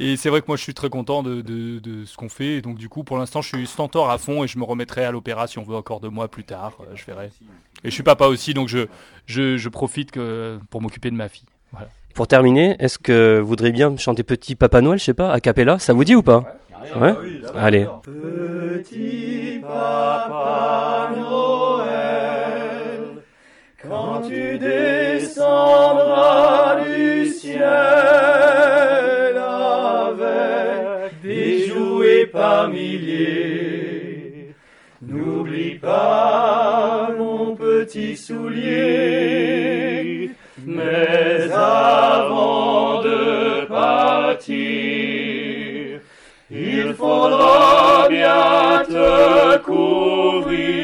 et 0.00 0.16
c'est 0.16 0.30
vrai 0.30 0.40
que 0.40 0.46
moi 0.48 0.56
je 0.56 0.62
suis 0.62 0.72
très 0.72 0.88
content 0.88 1.22
de, 1.22 1.42
de- 1.42 1.80
de 1.80 2.06
ce 2.06 2.16
qu'on 2.16 2.30
fait 2.30 2.54
et 2.56 2.62
donc 2.62 2.78
du 2.78 2.88
coup 2.88 3.04
pour 3.04 3.18
l'instant 3.18 3.42
je 3.42 3.48
suis 3.48 3.66
Stentor 3.66 4.08
à 4.10 4.16
fond 4.16 4.42
et 4.42 4.48
je 4.48 4.56
me 4.58 4.64
remettrai 4.64 5.04
à 5.04 5.10
l'opéra 5.10 5.46
si 5.48 5.58
on 5.58 5.64
veut 5.64 5.76
encore 5.76 6.00
deux 6.00 6.08
mois 6.08 6.28
plus 6.28 6.44
tard, 6.44 6.72
euh, 6.80 6.84
je 6.94 7.04
verrai. 7.04 7.30
Et 7.84 7.90
je 7.90 7.94
suis 7.94 8.02
papa 8.02 8.24
aussi 8.26 8.54
donc 8.54 8.68
je, 8.68 8.86
je, 9.26 9.58
je 9.58 9.68
profite 9.68 10.12
que, 10.12 10.58
pour 10.70 10.80
m'occuper 10.80 11.10
de 11.10 11.16
ma 11.16 11.28
fille. 11.28 11.44
Voilà. 11.72 11.88
Pour 12.14 12.26
terminer, 12.26 12.76
est-ce 12.78 12.98
que 12.98 13.38
vous 13.38 13.48
voudriez 13.48 13.72
bien 13.72 13.94
chanter 13.98 14.22
Petit 14.22 14.54
Papa 14.54 14.80
Noël, 14.80 14.98
je 14.98 15.04
sais 15.04 15.14
pas, 15.14 15.30
a 15.30 15.40
cappella 15.40 15.78
Ça 15.78 15.92
vous 15.92 16.04
dit 16.04 16.14
ou 16.14 16.22
pas? 16.22 16.56
Ouais 16.96 17.14
Allez. 17.54 17.86
Petit 18.02 19.60
Papa 19.62 20.91
tu 24.32 24.58
descendras 24.58 26.00
du 26.84 27.26
ciel 27.26 27.62
avec 30.06 31.20
des 31.22 31.66
jouets 31.66 32.26
par 32.26 32.68
milliers, 32.68 34.54
n'oublie 35.02 35.78
pas 35.78 37.10
mon 37.18 37.54
petit 37.56 38.16
soulier, 38.16 38.70
mais 40.64 41.50
avant 41.52 43.02
de 43.02 43.66
partir, 43.66 44.54
il 46.50 46.94
faudra 46.94 48.08
bien 48.08 48.82
te 48.88 49.58
couvrir 49.58 50.81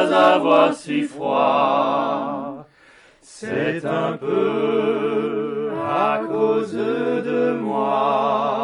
Vas 0.00 0.32
avoir 0.34 0.72
si 0.72 1.02
froid. 1.02 2.66
C'est 3.20 3.84
un 3.84 4.16
peu 4.16 5.70
à 5.86 6.22
cause 6.26 6.72
de 6.72 7.52
moi. 7.60 8.59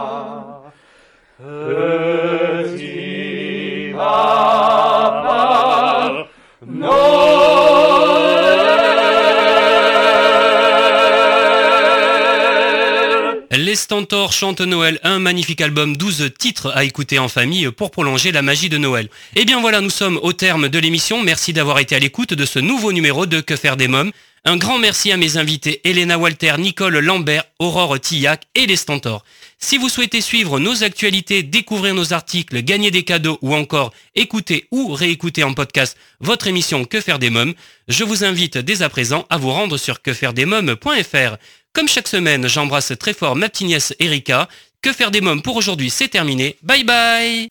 Les 13.87 13.95
Stentors 13.95 14.33
chantent 14.33 14.63
Noël, 14.63 14.99
un 15.05 15.21
magnifique 15.21 15.61
album, 15.61 15.97
12 15.97 16.33
titres 16.37 16.73
à 16.75 16.83
écouter 16.83 17.21
en 17.21 17.29
famille 17.29 17.71
pour 17.71 17.93
prolonger 17.93 18.33
la 18.33 18.43
magie 18.43 18.69
de 18.69 18.79
Noël. 18.79 19.09
Et 19.37 19.45
bien 19.45 19.61
voilà, 19.61 19.81
nous 19.81 19.91
sommes 19.91 20.19
au 20.23 20.33
terme 20.33 20.69
de 20.69 20.79
l'émission. 20.81 21.23
Merci 21.23 21.53
d'avoir 21.53 21.79
été 21.79 21.95
à 21.95 22.01
l'écoute 22.01 22.35
de 22.35 22.45
ce 22.45 22.59
nouveau 22.59 22.91
numéro 22.91 23.27
de 23.27 23.41
Que 23.41 23.55
faire 23.55 23.77
des 23.77 23.87
mômes. 23.87 24.11
Un 24.45 24.57
grand 24.57 24.79
merci 24.79 25.13
à 25.13 25.17
mes 25.17 25.37
invités 25.37 25.81
Elena 25.85 26.19
Walter, 26.19 26.55
Nicole 26.59 26.99
Lambert, 26.99 27.45
Aurore 27.61 28.01
Tillac 28.01 28.43
et 28.57 28.67
les 28.67 28.75
Stentors. 28.75 29.25
Si 29.59 29.79
vous 29.79 29.89
souhaitez 29.89 30.21
suivre 30.21 30.59
nos 30.59 30.83
actualités, 30.83 31.45
découvrir 31.45 31.95
nos 31.95 32.13
articles, 32.13 32.63
gagner 32.63 32.91
des 32.91 33.05
cadeaux 33.05 33.39
ou 33.41 33.55
encore 33.55 33.93
écouter 34.17 34.67
ou 34.73 34.95
réécouter 34.95 35.45
en 35.45 35.55
podcast 35.55 35.97
votre 36.21 36.49
émission 36.49 36.85
Que 36.85 37.01
faire 37.01 37.21
des 37.21 37.31
mômes, 37.31 37.55
je 37.89 38.03
vous 38.03 38.25
invite 38.25 38.59
dès 38.59 38.83
à 38.83 38.89
présent 38.89 39.27
à 39.31 39.37
vous 39.37 39.51
rendre 39.51 39.79
sur 39.79 40.03
quefairedesmômes.fr. 40.03 41.37
Comme 41.77 41.89
chaque 41.89 42.09
semaine, 42.09 42.49
j'embrasse 42.49 42.95
très 42.99 43.13
fort 43.13 43.37
ma 43.37 43.51
petite 43.51 43.67
nièce 43.67 43.95
Erika. 44.01 44.49
Que 44.81 44.95
faire 44.95 45.11
des 45.11 45.21
mômes 45.21 45.43
pour 45.43 45.57
aujourd'hui, 45.57 45.91
c'est 45.91 46.09
terminé. 46.09 46.57
Bye 46.63 46.85
bye 46.85 47.49